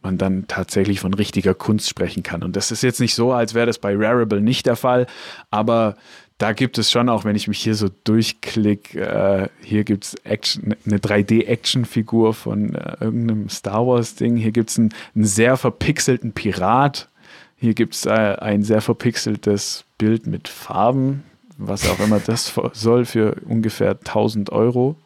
man 0.02 0.18
dann 0.18 0.46
tatsächlich 0.48 1.00
von 1.00 1.14
richtiger 1.14 1.54
Kunst 1.54 1.88
sprechen 1.88 2.22
kann. 2.22 2.42
Und 2.42 2.56
das 2.56 2.70
ist 2.70 2.82
jetzt 2.82 3.00
nicht 3.00 3.14
so, 3.14 3.32
als 3.32 3.54
wäre 3.54 3.66
das 3.66 3.78
bei 3.78 3.94
Rarible 3.94 4.40
nicht 4.40 4.66
der 4.66 4.76
Fall, 4.76 5.06
aber 5.50 5.96
da 6.40 6.52
gibt 6.52 6.78
es 6.78 6.90
schon 6.90 7.10
auch, 7.10 7.26
wenn 7.26 7.36
ich 7.36 7.48
mich 7.48 7.58
hier 7.58 7.74
so 7.74 7.90
durchklicke, 8.04 8.98
äh, 8.98 9.48
hier 9.62 9.84
gibt 9.84 10.04
es 10.04 10.16
eine 10.24 10.96
3D-Action-Figur 10.98 12.32
von 12.32 12.74
äh, 12.74 12.96
irgendeinem 12.98 13.50
Star 13.50 13.86
Wars-Ding, 13.86 14.36
hier 14.36 14.50
gibt 14.50 14.70
es 14.70 14.78
einen, 14.78 14.94
einen, 15.14 15.26
sehr 15.26 15.58
verpixelten 15.58 16.32
Pirat, 16.32 17.10
hier 17.56 17.74
gibt 17.74 17.94
es 17.94 18.06
äh, 18.06 18.10
ein 18.10 18.62
sehr 18.62 18.80
verpixeltes 18.80 19.84
Bild 19.98 20.26
mit 20.26 20.48
Farben, 20.48 21.24
was 21.58 21.86
auch 21.90 22.00
immer 22.00 22.20
das 22.20 22.54
soll, 22.72 23.04
für 23.04 23.36
ungefähr 23.44 23.90
1000 23.90 24.50
Euro. 24.50 24.96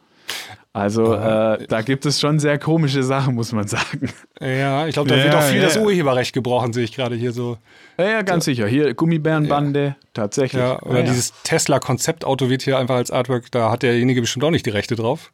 Also 0.75 1.15
äh, 1.15 1.69
da 1.69 1.83
gibt 1.83 2.05
es 2.05 2.21
schon 2.21 2.41
sehr 2.41 2.59
komische 2.59 3.05
Sachen, 3.05 3.37
muss 3.37 3.53
man 3.53 3.69
sagen. 3.69 4.11
Ja, 4.41 4.89
ich 4.89 4.95
glaube, 4.95 5.09
da 5.09 5.17
ja, 5.17 5.25
wird 5.25 5.35
auch 5.37 5.43
viel 5.43 5.61
ja. 5.61 5.67
das 5.67 5.77
Urheberrecht 5.77 6.33
gebrochen, 6.33 6.73
sehe 6.73 6.83
ich 6.83 6.93
gerade 6.93 7.15
hier 7.15 7.31
so. 7.31 7.59
Ja, 7.97 8.09
ja 8.09 8.23
ganz 8.23 8.45
so. 8.45 8.51
sicher. 8.51 8.67
Hier 8.67 8.93
Gummibärenbande, 8.93 9.85
ja. 9.85 9.97
tatsächlich. 10.15 10.61
Ja, 10.61 10.83
oder 10.83 11.05
dieses 11.05 11.33
Tesla-Konzeptauto 11.45 12.51
wird 12.51 12.63
hier 12.63 12.77
einfach 12.77 12.97
als 12.97 13.13
Artwork, 13.13 13.53
da 13.53 13.71
hat 13.71 13.85
derjenige 13.85 14.21
bestimmt 14.21 14.45
auch 14.45 14.51
nicht 14.51 14.67
die 14.67 14.71
Rechte 14.71 14.97
drauf. 14.97 15.33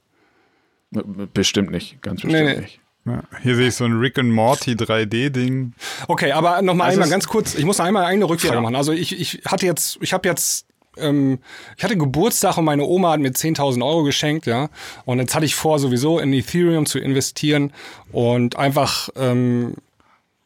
Bestimmt 1.32 1.70
nicht, 1.70 2.03
ganz 2.03 2.20
bestimmt 2.20 2.45
nee, 2.45 2.55
nee. 2.57 2.61
nicht. 2.61 2.80
Ja, 3.07 3.22
hier 3.43 3.57
sehe 3.57 3.68
ich 3.68 3.74
so 3.76 3.86
ein 3.86 3.99
Rick 3.99 4.18
and 4.18 4.30
Morty 4.30 4.72
3D-Ding. 4.72 5.72
Okay, 6.07 6.32
aber 6.32 6.61
nochmal 6.61 6.88
also 6.88 6.99
einmal 6.99 7.09
ganz 7.09 7.26
kurz, 7.26 7.55
ich 7.55 7.64
muss 7.64 7.80
einmal 7.80 8.05
eine 8.05 8.28
Rückfrage 8.28 8.61
machen. 8.61 8.76
Also 8.76 8.93
ich, 8.93 9.18
ich 9.18 9.41
hatte 9.47 9.64
jetzt, 9.64 9.97
ich 10.03 10.12
habe 10.12 10.28
jetzt 10.28 10.66
ähm, 11.01 11.38
ich 11.76 11.84
hatte 11.84 11.96
Geburtstag 11.96 12.59
und 12.59 12.64
meine 12.64 12.84
Oma 12.84 13.12
hat 13.12 13.20
mir 13.20 13.30
10.000 13.30 13.84
Euro 13.84 14.03
geschenkt, 14.03 14.46
ja. 14.46 14.68
Und 15.05 15.18
jetzt 15.18 15.34
hatte 15.34 15.46
ich 15.46 15.55
vor, 15.55 15.78
sowieso 15.78 16.18
in 16.18 16.32
Ethereum 16.32 16.86
zu 16.86 16.98
investieren 16.98 17.72
und 18.12 18.57
einfach 18.57 19.09
ähm, 19.16 19.74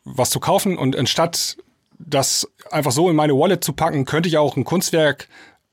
was 0.05 0.31
zu 0.31 0.41
kaufen. 0.41 0.77
Und 0.79 0.97
anstatt 0.97 1.57
das 1.99 2.49
einfach 2.71 2.93
so 2.93 3.09
in 3.11 3.17
meine 3.17 3.35
Wallet 3.35 3.65
zu 3.65 3.73
packen, 3.73 4.05
könnte 4.05 4.29
ich 4.29 4.39
auch 4.39 4.57
ein 4.57 4.65
Kunstwerk 4.65 5.29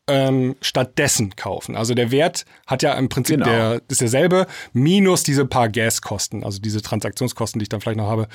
ähm, 0.08 0.56
stattdessen 0.62 1.36
kaufen. 1.36 1.76
Also 1.76 1.94
der 1.94 2.12
Wert 2.12 2.46
hat 2.68 2.84
ja 2.84 2.94
im 2.94 3.10
Prinzip 3.10 3.38
genau. 3.38 3.50
der 3.50 3.82
ist 3.88 4.02
derselbe 4.02 4.48
minus 4.74 5.24
diese 5.24 5.46
paar 5.46 5.70
Gaskosten, 5.70 6.44
also 6.44 6.60
diese 6.60 6.82
Transaktionskosten, 6.82 7.60
die 7.60 7.64
ich 7.64 7.70
dann 7.70 7.82
vielleicht 7.82 7.98
noch 7.98 8.10
habe. 8.10 8.28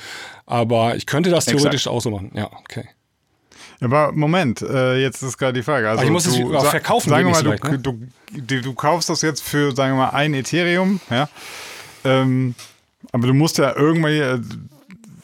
Aber 0.45 0.95
ich 0.95 1.05
könnte 1.05 1.29
das 1.29 1.45
theoretisch 1.45 1.81
Exakt. 1.81 1.95
auch 1.95 2.01
so 2.01 2.09
machen. 2.09 2.31
Ja, 2.33 2.49
okay. 2.61 2.85
Aber 3.79 4.11
Moment, 4.11 4.61
äh, 4.61 4.97
jetzt 4.97 5.21
ist 5.21 5.37
gerade 5.37 5.53
die 5.53 5.63
Frage. 5.63 5.89
Also 5.89 6.03
ich 6.03 6.09
muss 6.09 6.23
du, 6.23 6.53
es 6.55 6.67
verkaufen. 6.67 7.09
Sagen 7.09 7.27
wir 7.27 7.31
mal, 7.31 7.43
du, 7.43 7.49
leicht, 7.49 7.63
ne? 7.63 7.79
du, 7.79 7.99
du, 8.33 8.61
du, 8.61 8.73
kaufst 8.73 9.09
das 9.09 9.21
jetzt 9.21 9.43
für, 9.43 9.75
sagen 9.75 9.93
wir 9.93 10.05
mal, 10.05 10.09
ein 10.09 10.33
Ethereum, 10.33 10.99
ja. 11.09 11.29
Ähm, 12.03 12.55
aber 13.11 13.27
du 13.27 13.33
musst 13.33 13.57
ja 13.57 13.75
irgendwann, 13.75 14.69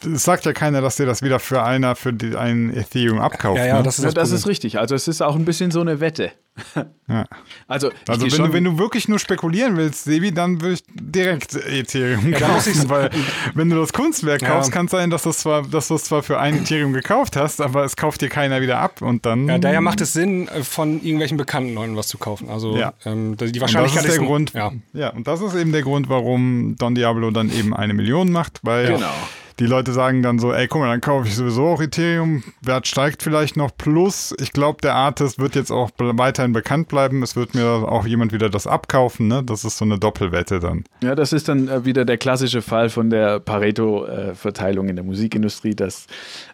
es 0.02 0.24
sagt 0.24 0.44
ja 0.44 0.52
keiner, 0.52 0.80
dass 0.80 0.96
dir 0.96 1.06
das 1.06 1.22
wieder 1.22 1.38
für 1.38 1.62
einer 1.62 1.96
für 1.96 2.12
die, 2.12 2.36
ein 2.36 2.74
Ethereum 2.74 3.20
abkauft. 3.20 3.58
Ja, 3.58 3.66
ja, 3.66 3.76
ne? 3.78 3.82
das, 3.82 3.98
ist, 3.98 4.04
ja, 4.04 4.10
das 4.12 4.30
ist 4.30 4.46
richtig. 4.46 4.78
Also 4.78 4.94
es 4.94 5.08
ist 5.08 5.22
auch 5.22 5.36
ein 5.36 5.44
bisschen 5.44 5.70
so 5.70 5.80
eine 5.80 6.00
Wette. 6.00 6.32
Ja. 7.06 7.26
Also, 7.68 7.90
also 8.08 8.32
wenn, 8.32 8.46
du, 8.46 8.52
wenn 8.54 8.64
du 8.64 8.78
wirklich 8.78 9.08
nur 9.08 9.18
spekulieren 9.18 9.76
willst, 9.76 10.04
Sebi, 10.04 10.32
dann 10.32 10.62
würde 10.62 10.76
ich 10.76 10.84
direkt 10.88 11.54
Ethereum 11.54 12.32
ja, 12.32 12.38
kaufen, 12.38 12.88
weil 12.88 13.10
wenn 13.52 13.68
du 13.68 13.76
das 13.76 13.92
Kunstwerk 13.92 14.40
ja. 14.40 14.48
kaufst, 14.48 14.72
kann 14.72 14.86
es 14.86 14.92
sein, 14.92 15.10
dass, 15.10 15.24
das 15.24 15.40
zwar, 15.40 15.64
dass 15.68 15.88
du 15.88 15.96
es 15.96 16.04
zwar 16.04 16.22
für 16.22 16.40
ein 16.40 16.62
Ethereum 16.62 16.94
gekauft 16.94 17.36
hast, 17.36 17.60
aber 17.60 17.84
es 17.84 17.96
kauft 17.96 18.22
dir 18.22 18.30
keiner 18.30 18.62
wieder 18.62 18.78
ab 18.78 19.02
und 19.02 19.26
dann... 19.26 19.48
Ja, 19.48 19.58
daher 19.58 19.82
macht 19.82 20.00
es 20.00 20.14
Sinn, 20.14 20.48
äh, 20.48 20.62
von 20.62 21.02
irgendwelchen 21.02 21.36
bekannten 21.36 21.74
Leuten 21.74 21.94
was 21.94 22.08
zu 22.08 22.16
kaufen. 22.16 22.48
Also 22.48 22.74
ja. 22.74 22.94
ähm, 23.04 23.36
die 23.36 23.60
Wahrscheinlichkeit 23.60 24.04
und 24.04 24.08
das 24.08 24.14
ist 24.14 24.16
der 24.16 24.22
ist 24.22 24.26
Grund, 24.26 24.52
ja. 24.54 24.72
ja, 24.94 25.10
und 25.10 25.28
das 25.28 25.42
ist 25.42 25.54
eben 25.54 25.72
der 25.72 25.82
Grund, 25.82 26.08
warum 26.08 26.76
Don 26.78 26.94
Diablo 26.94 27.30
dann 27.32 27.52
eben 27.52 27.74
eine 27.74 27.92
Million 27.92 28.32
macht, 28.32 28.60
weil... 28.62 28.86
Genau 28.86 29.12
die 29.58 29.66
Leute 29.66 29.92
sagen 29.92 30.22
dann 30.22 30.38
so, 30.38 30.52
ey, 30.52 30.66
guck 30.66 30.80
mal, 30.80 30.88
dann 30.88 31.00
kaufe 31.00 31.28
ich 31.28 31.36
sowieso 31.36 31.66
auch 31.68 31.80
Ethereum, 31.80 32.42
Wert 32.60 32.88
steigt 32.88 33.22
vielleicht 33.22 33.56
noch, 33.56 33.70
plus 33.76 34.34
ich 34.40 34.52
glaube, 34.52 34.80
der 34.82 34.94
Artist 34.94 35.38
wird 35.38 35.54
jetzt 35.54 35.70
auch 35.70 35.90
weiterhin 35.98 36.52
bekannt 36.52 36.88
bleiben, 36.88 37.22
es 37.22 37.36
wird 37.36 37.54
mir 37.54 37.66
auch 37.66 38.06
jemand 38.06 38.32
wieder 38.32 38.50
das 38.50 38.66
abkaufen, 38.66 39.28
ne? 39.28 39.42
Das 39.44 39.64
ist 39.64 39.78
so 39.78 39.84
eine 39.84 39.98
Doppelwette 39.98 40.58
dann. 40.58 40.84
Ja, 41.02 41.14
das 41.14 41.32
ist 41.32 41.48
dann 41.48 41.68
äh, 41.68 41.84
wieder 41.84 42.04
der 42.04 42.18
klassische 42.18 42.62
Fall 42.62 42.88
von 42.88 43.10
der 43.10 43.38
Pareto-Verteilung 43.40 44.88
in 44.88 44.96
der 44.96 45.04
Musikindustrie, 45.04 45.74
dass 45.74 46.06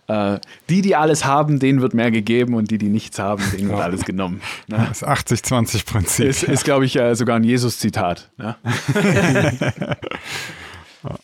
äh, 0.08 0.38
die, 0.68 0.82
die 0.82 0.96
alles 0.96 1.24
haben, 1.24 1.58
denen 1.58 1.80
wird 1.80 1.94
mehr 1.94 2.10
gegeben 2.10 2.54
und 2.54 2.70
die, 2.70 2.78
die 2.78 2.88
nichts 2.88 3.18
haben, 3.18 3.42
denen 3.56 3.70
wird 3.70 3.80
alles 3.80 4.04
genommen. 4.04 4.40
Ne? 4.66 4.78
Das 4.90 5.06
80-20-Prinzip. 5.06 6.26
Ist, 6.26 6.42
ist 6.42 6.64
glaube 6.64 6.84
ich, 6.84 6.96
äh, 6.96 7.14
sogar 7.14 7.36
ein 7.36 7.44
Jesus-Zitat. 7.44 8.30
Ne? 8.38 8.56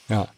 Ja. 0.08 0.28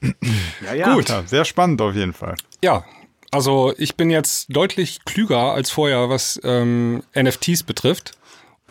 ja, 0.64 0.74
ja. 0.74 0.94
Gut. 0.94 1.08
Ja, 1.08 1.22
sehr 1.26 1.44
spannend 1.44 1.80
auf 1.80 1.94
jeden 1.94 2.12
Fall. 2.12 2.34
Ja, 2.62 2.84
also 3.30 3.74
ich 3.76 3.96
bin 3.96 4.10
jetzt 4.10 4.46
deutlich 4.48 5.04
klüger 5.04 5.52
als 5.52 5.70
vorher, 5.70 6.08
was 6.08 6.40
ähm, 6.44 7.02
NFTs 7.14 7.62
betrifft. 7.62 8.12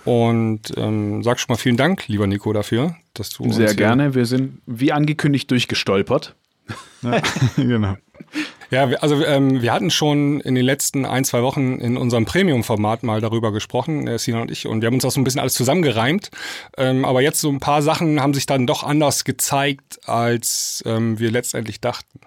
Und 0.06 0.72
ähm, 0.78 1.22
sag 1.22 1.38
schon 1.38 1.54
mal 1.54 1.58
vielen 1.58 1.76
Dank, 1.76 2.08
lieber 2.08 2.28
Nico, 2.28 2.54
dafür, 2.54 2.96
dass 3.14 3.30
du. 3.30 3.52
Sehr 3.52 3.76
gerne. 3.76 4.16
Wir 4.16 4.26
sind 4.26 4.62
wie 4.66 4.94
angekündigt 4.94 5.52
durchgestolpert. 5.52 6.34
Ja, 7.02 7.22
genau. 7.58 7.98
Ja, 8.70 8.86
also 9.00 9.24
ähm, 9.24 9.62
wir 9.62 9.72
hatten 9.72 9.90
schon 9.90 10.42
in 10.42 10.56
den 10.56 10.66
letzten 10.66 11.06
ein, 11.06 11.24
zwei 11.24 11.42
Wochen 11.42 11.80
in 11.80 11.96
unserem 11.96 12.26
Premium-Format 12.26 13.04
mal 13.04 13.22
darüber 13.22 13.52
gesprochen, 13.52 14.08
äh, 14.08 14.20
Sina 14.20 14.42
und 14.42 14.52
ich, 14.52 14.68
und 14.68 14.82
wir 14.82 14.88
haben 14.88 14.96
uns 14.96 15.06
auch 15.06 15.12
so 15.12 15.22
ein 15.22 15.24
bisschen 15.24 15.40
alles 15.40 15.54
zusammengereimt. 15.54 16.30
Ähm, 16.78 17.06
aber 17.06 17.22
jetzt 17.22 17.40
so 17.40 17.50
ein 17.50 17.60
paar 17.60 17.82
Sachen 17.82 18.22
haben 18.22 18.34
sich 18.34 18.46
dann 18.46 18.68
doch 18.68 18.84
anders 18.84 19.24
gezeigt, 19.24 20.00
als 20.06 20.84
ähm, 20.86 21.18
wir 21.20 21.32
letztendlich 21.32 21.80
dachten. 21.80 22.20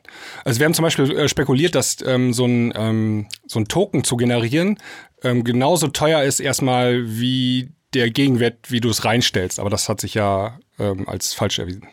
Also 0.44 0.60
wir 0.60 0.64
haben 0.64 0.74
zum 0.74 0.84
Beispiel 0.84 1.10
äh, 1.10 1.28
spekuliert, 1.28 1.74
dass 1.74 1.98
ähm, 2.06 2.32
so, 2.32 2.46
ein, 2.46 2.72
ähm, 2.74 3.26
so 3.46 3.60
ein 3.60 3.68
Token 3.68 4.04
zu 4.04 4.16
generieren 4.16 4.78
ähm, 5.22 5.44
genauso 5.44 5.88
teuer 5.88 6.22
ist 6.22 6.40
erstmal 6.40 7.02
wie 7.06 7.70
der 7.94 8.10
Gegenwert, 8.10 8.70
wie 8.70 8.80
du 8.80 8.88
es 8.88 9.04
reinstellst. 9.04 9.60
Aber 9.60 9.70
das 9.70 9.88
hat 9.88 10.00
sich 10.00 10.14
ja 10.14 10.58
ähm, 10.78 11.08
als 11.08 11.34
falsch 11.34 11.58
erwiesen. 11.58 11.88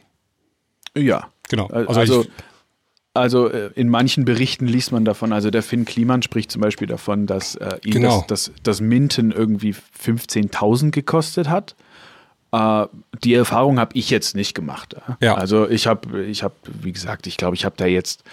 Ja. 0.95 1.29
Genau. 1.49 1.67
Also, 1.67 1.99
also 1.99 2.21
ich, 2.21 2.29
also 3.17 3.49
äh, 3.49 3.71
in 3.75 3.89
manchen 3.89 4.25
Berichten 4.25 4.67
liest 4.67 4.91
man 4.91 5.05
davon, 5.05 5.33
also 5.33 5.49
der 5.49 5.63
Finn 5.63 5.85
Kliman 5.85 6.21
spricht 6.21 6.51
zum 6.51 6.61
Beispiel 6.61 6.87
davon, 6.87 7.25
dass 7.25 7.55
äh, 7.55 7.77
ihn 7.83 7.93
genau. 7.93 8.25
das, 8.27 8.45
das, 8.45 8.51
das, 8.63 8.81
Minten 8.81 9.31
irgendwie 9.31 9.73
15.000 9.73 10.91
gekostet 10.91 11.49
hat. 11.49 11.75
Äh, 12.51 12.85
die 13.23 13.33
Erfahrung 13.33 13.79
habe 13.79 13.91
ich 13.95 14.09
jetzt 14.09 14.35
nicht 14.35 14.53
gemacht. 14.53 14.95
Ja. 15.19 15.35
Also 15.35 15.69
ich 15.69 15.87
habe, 15.87 16.23
ich 16.23 16.43
habe, 16.43 16.53
wie 16.81 16.91
gesagt, 16.91 17.27
ich 17.27 17.37
glaube, 17.37 17.55
ich 17.55 17.65
habe 17.65 17.75
da 17.77 17.85
jetzt 17.85 18.23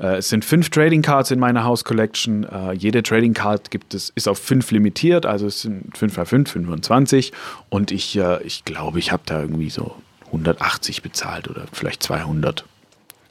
äh, 0.00 0.16
es 0.16 0.28
sind 0.28 0.44
fünf 0.44 0.70
Trading 0.70 1.02
Cards 1.02 1.30
in 1.30 1.38
meiner 1.38 1.64
House 1.64 1.84
Collection. 1.84 2.44
Äh, 2.44 2.72
jede 2.72 3.02
Trading 3.02 3.34
Card 3.34 3.70
gibt 3.70 3.94
es, 3.94 4.10
ist 4.14 4.28
auf 4.28 4.38
fünf 4.38 4.70
limitiert, 4.70 5.26
also 5.26 5.46
es 5.46 5.62
sind 5.62 5.96
5 5.96 6.16
x 6.16 6.28
5, 6.30 6.50
25. 6.50 7.32
Und 7.68 7.92
ich, 7.92 8.16
äh, 8.16 8.42
ich 8.42 8.64
glaube, 8.64 8.98
ich 8.98 9.12
habe 9.12 9.22
da 9.26 9.40
irgendwie 9.40 9.70
so 9.70 9.94
180 10.26 11.02
bezahlt 11.02 11.48
oder 11.48 11.66
vielleicht 11.72 12.02
200. 12.02 12.64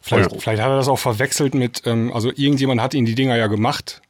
Vielleicht, 0.10 0.42
vielleicht, 0.42 0.62
hat 0.62 0.70
er 0.70 0.78
das 0.78 0.88
auch 0.88 1.00
verwechselt 1.00 1.54
mit, 1.56 1.84
ähm, 1.86 2.12
also 2.14 2.30
irgendjemand 2.36 2.82
hat 2.82 2.94
ihn 2.94 3.06
die 3.06 3.16
Dinger 3.16 3.36
ja 3.38 3.48
gemacht. 3.48 4.02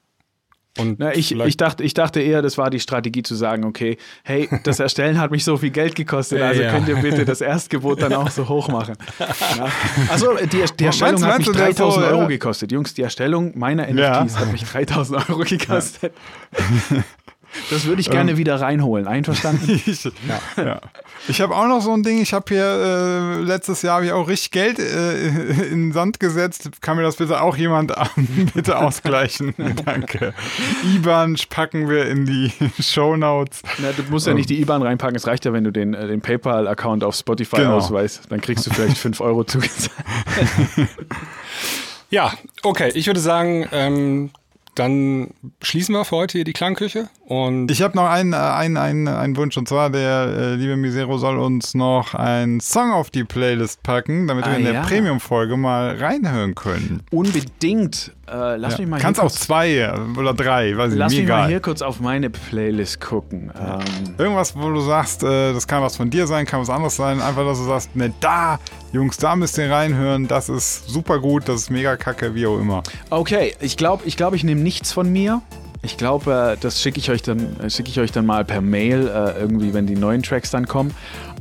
Und 0.78 1.00
Na, 1.00 1.14
ich, 1.14 1.32
ich, 1.34 1.58
dachte, 1.58 1.84
ich 1.84 1.94
dachte 1.94 2.22
eher, 2.22 2.42
das 2.42 2.58
war 2.58 2.70
die 2.70 2.80
Strategie 2.80 3.24
zu 3.24 3.36
sagen, 3.36 3.66
okay, 3.66 3.98
hey, 4.24 4.48
das 4.64 4.80
Erstellen 4.80 5.20
hat 5.20 5.30
mich 5.32 5.44
so 5.44 5.58
viel 5.58 5.72
Geld 5.72 5.96
gekostet, 5.96 6.42
also 6.42 6.62
Ja. 6.62 6.72
könnt 6.72 6.88
ihr 6.88 6.96
bitte 6.98 7.26
das 7.26 7.42
Erstgebot 7.42 8.02
dann 8.02 8.14
auch 8.14 8.30
so 8.30 8.48
hoch 8.48 8.70
machen. 8.70 8.96
Ja. 9.58 9.68
Also 10.10 10.36
die, 10.38 10.48
die 10.48 10.58
Meinst 10.60 10.82
Erstellung 10.82 11.20
du- 11.20 11.26
hat 11.26 11.32
meinst 11.34 11.48
mich 11.48 11.58
du, 11.58 11.60
der 11.64 11.70
ist 11.70 11.80
3000 11.80 12.06
so, 12.06 12.10
Euro 12.12 12.22
ja? 12.22 12.28
gekostet. 12.28 12.72
Jungs, 12.72 12.94
die 12.94 13.02
Erstellung 13.02 13.58
meiner 13.58 13.90
Ja. 13.90 14.24
NFTs 14.24 14.38
hat 14.40 14.52
mich 14.54 14.64
3000 14.64 15.30
Euro 15.30 15.40
gekostet. 15.44 16.14
Das 17.72 17.86
würde 17.86 18.00
ich 18.02 18.08
Ähm. 18.08 18.14
gerne 18.14 18.38
wieder 18.38 18.60
reinholen. 18.62 19.08
Einverstanden? 19.08 19.68
Ich, 19.86 20.04
ja. 20.58 20.82
ich 21.28 21.42
habe 21.42 21.56
auch 21.56 21.68
noch 21.68 21.82
so 21.82 21.92
ein 21.94 22.04
Ding, 22.04 22.22
ich 22.22 22.34
habe 22.34 22.46
hier 22.54 22.64
äh, 22.64 23.44
letztes 23.44 23.82
Jahr 23.82 23.96
habe 23.96 24.06
ich 24.06 24.12
auch 24.12 24.28
richtig 24.28 24.52
Geld 24.52 24.80
äh, 24.80 25.28
in 25.72 25.88
den 25.88 25.92
Sand 25.92 26.20
gesetzt. 26.20 26.70
Kann 26.82 26.98
mir 26.98 27.04
das 27.04 27.16
bitte 27.18 27.42
auch 27.42 27.58
jemand 27.58 27.94
bitte 28.54 28.78
ausgleichen? 28.78 29.54
Danke. 29.86 30.34
IBAN 30.96 31.38
packen 31.50 31.90
wir 31.90 32.08
in 32.08 32.26
die 32.26 32.52
Shownotes. 32.80 33.62
Na, 33.80 33.92
du 33.92 34.04
musst 34.10 34.28
ja 34.28 34.34
nicht 34.34 34.50
die 34.50 34.62
IBAN 34.62 34.82
reinpacken. 34.82 35.16
Es 35.16 35.26
reicht 35.28 35.46
ja, 35.46 35.54
wenn 35.54 35.64
du 35.64 35.72
den, 35.72 35.94
äh, 35.94 36.08
den 36.08 36.22
PayPal-Account 36.22 37.04
auf 37.04 37.16
Spotify 37.16 37.58
Genau. 37.58 37.78
ausweist. 37.78 38.24
Dann 38.30 38.42
kriegst 38.42 38.66
du 38.68 38.72
vielleicht 38.72 38.98
5 38.98 39.22
Euro 39.22 39.44
zugesagt. 39.44 39.92
Ja, 42.10 42.34
okay. 42.64 42.92
Ich 42.96 43.08
würde 43.08 43.20
sagen, 43.20 43.68
ähm, 43.72 44.32
dann 44.76 45.32
schließen 45.62 45.94
wir 45.94 46.06
für 46.06 46.16
heute 46.16 46.38
hier 46.38 46.46
die 46.46 46.54
Klangküche. 46.54 47.10
Und 47.30 47.70
Ich 47.70 47.84
habe 47.84 47.96
noch 47.96 48.10
einen, 48.10 48.34
äh, 48.34 48.38
einen, 48.38 48.76
einen, 48.78 49.08
einen 49.08 49.38
Wunsch 49.38 49.56
und 49.56 49.68
zwar 49.68 49.92
der 49.92 50.26
äh, 50.36 50.56
liebe 50.56 50.76
Misero 50.76 51.20
soll 51.20 51.38
uns 51.38 51.76
noch 51.76 52.16
einen 52.16 52.60
Song 52.60 52.92
auf 52.92 53.12
die 53.12 53.24
Playlist 53.24 53.84
packen, 53.84 54.28
damit 54.28 54.46
wir 54.46 54.54
Ah, 54.54 54.58
in 54.58 54.64
der 54.64 54.74
ja. 54.74 54.82
Premium-Folge 54.82 55.56
mal 55.56 55.96
reinhören 55.96 56.56
können. 56.56 57.04
Unbedingt. 57.12 58.14
Äh, 58.28 58.56
lass 58.58 58.78
mich 58.80 58.88
mal 58.88 59.00
Kannst 59.00 59.20
auch 59.22 59.32
zwei 59.32 59.70
äh, 59.78 59.92
oder 60.18 60.34
drei, 60.34 60.76
weiß 60.76 60.92
ich 60.94 60.98
lass 61.00 61.12
mich 61.12 61.20
mal 61.22 61.26
egal. 61.26 61.48
hier 61.50 61.60
kurz 61.60 61.82
auf 61.84 62.00
meine 62.00 62.30
Playlist 62.32 63.00
gucken. 63.00 63.52
Ähm, 63.60 64.16
Irgendwas, 64.18 64.56
wo 64.56 64.70
du 64.72 64.82
sagst, 64.82 65.24
äh, 65.24 65.54
das 65.54 65.68
kann 65.68 65.82
was 65.84 65.98
von 65.98 66.10
dir 66.10 66.26
sein, 66.26 66.46
kann 66.48 66.62
was 66.62 66.70
anderes 66.72 66.96
sein. 66.96 67.22
Einfach, 67.22 67.46
dass 67.46 67.60
du 67.60 67.66
sagst, 67.66 67.96
ne, 67.96 68.12
da, 68.20 68.60
Jungs, 68.92 69.18
da 69.18 69.36
müsst 69.36 69.58
ihr 69.60 69.70
reinhören. 69.72 70.28
Das 70.28 70.50
ist 70.50 70.88
super 70.90 71.20
gut, 71.20 71.48
das 71.48 71.62
ist 71.62 71.70
mega 71.70 71.96
kacke, 71.96 72.34
wie 72.34 72.48
auch 72.48 72.60
immer. 72.60 72.82
okay, 73.12 73.56
ich 73.60 73.78
glaube, 73.78 74.04
ich, 74.06 74.18
glaub, 74.18 74.34
ich 74.34 74.44
nehme 74.44 74.62
nichts 74.62 74.92
von 74.92 75.12
mir. 75.12 75.42
Ich 75.82 75.98
glaube, 75.98 76.56
äh, 76.56 76.58
das 76.60 76.82
schicke 76.82 77.00
ich 77.00 77.10
euch 77.10 77.22
dann, 77.22 77.40
äh, 77.62 77.68
ich 77.68 78.00
euch 78.00 78.12
dann 78.12 78.26
mal 78.26 78.44
per 78.44 78.62
Mail, 78.62 79.08
äh, 79.08 79.40
irgendwie, 79.40 79.74
wenn 79.74 79.88
die 79.88 79.96
neuen 79.96 80.22
Tracks 80.22 80.52
dann 80.52 80.68
kommen. 80.68 80.94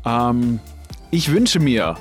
Ähm, 0.04 0.60
ich 1.10 1.32
wünsche 1.32 1.58
mir 1.58 1.96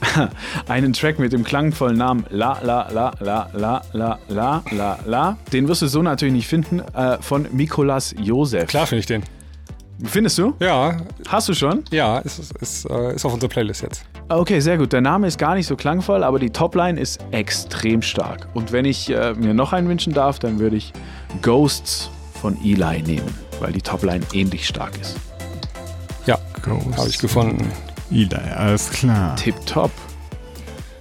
einen 0.68 0.92
Track 0.92 1.18
mit 1.18 1.32
dem 1.32 1.44
klangvollen 1.44 1.96
Namen 1.96 2.24
La 2.30 2.58
La 2.62 2.88
La 2.90 3.12
La 3.20 3.48
La 3.52 3.82
La 3.92 4.22
La 4.28 4.62
La 4.70 4.98
La. 5.04 5.36
Den 5.52 5.68
wirst 5.68 5.82
du 5.82 5.86
so 5.86 6.02
natürlich 6.02 6.34
nicht 6.34 6.48
finden, 6.48 6.80
äh, 6.94 7.18
von 7.20 7.46
Mikolas 7.52 8.14
Josef. 8.18 8.68
klar 8.68 8.86
finde 8.86 9.00
ich 9.00 9.06
den. 9.06 9.22
Findest 10.04 10.38
du? 10.38 10.54
Ja, 10.58 10.96
Hast 11.28 11.48
du 11.48 11.54
schon? 11.54 11.84
ja, 11.90 12.18
ist, 12.18 12.38
ist, 12.38 12.52
ist, 12.60 12.90
äh, 12.90 13.14
ist 13.14 13.24
auf 13.24 13.32
unserer 13.32 13.48
Playlist 13.50 13.82
jetzt. 13.82 14.04
Okay, 14.28 14.60
sehr 14.60 14.78
gut. 14.78 14.92
Der 14.92 15.00
Name 15.00 15.26
ist 15.26 15.38
gar 15.38 15.54
nicht 15.54 15.66
so 15.66 15.76
klangvoll, 15.76 16.24
aber 16.24 16.38
die 16.38 16.50
Topline 16.50 16.98
ist 17.00 17.20
extrem 17.30 18.02
stark. 18.02 18.48
Und 18.54 18.72
wenn 18.72 18.84
ich 18.84 19.10
äh, 19.10 19.34
mir 19.34 19.54
noch 19.54 19.72
einen 19.72 19.88
wünschen 19.88 20.12
darf, 20.12 20.38
dann 20.38 20.58
würde 20.58 20.76
ich 20.76 20.92
Ghosts 21.40 22.10
von 22.40 22.56
Eli 22.64 23.02
nehmen, 23.02 23.32
weil 23.60 23.72
die 23.72 23.82
Topline 23.82 24.24
ähnlich 24.32 24.66
stark 24.66 24.98
ist. 25.00 25.16
Ja, 26.26 26.38
Ghost. 26.62 26.96
habe 26.98 27.08
ich 27.08 27.18
gefunden. 27.18 27.70
Eli, 28.10 28.34
alles 28.56 28.90
klar. 28.90 29.36
Tipptopp. 29.36 29.90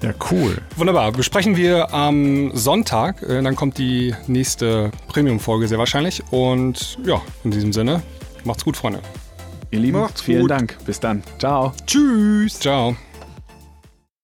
Ja, 0.04 0.14
cool. 0.32 0.58
Wunderbar. 0.78 1.12
Besprechen 1.12 1.56
wir 1.56 1.93
am 1.93 2.52
Sonntag. 2.56 3.22
Äh, 3.24 3.41
dann 3.41 3.56
kommt 3.56 3.78
die 3.78 4.16
nächste 4.28 4.91
Premium-Folge 5.08 5.68
sehr 5.68 5.78
wahrscheinlich. 5.78 6.24
Und 6.32 6.97
ja, 7.06 7.22
in 7.43 7.52
diesem 7.52 7.72
Sinne, 7.72 8.02
macht's 8.46 8.64
gut, 8.64 8.78
Freunde. 8.78 9.02
Ihr 9.72 9.80
Lieben, 9.80 10.00
Macht's 10.00 10.22
vielen 10.22 10.42
gut. 10.42 10.52
Dank. 10.52 10.78
Bis 10.86 11.00
dann. 11.00 11.24
Ciao. 11.39 11.74
Tschüss. 11.86 12.60
Ciao. 12.60 12.96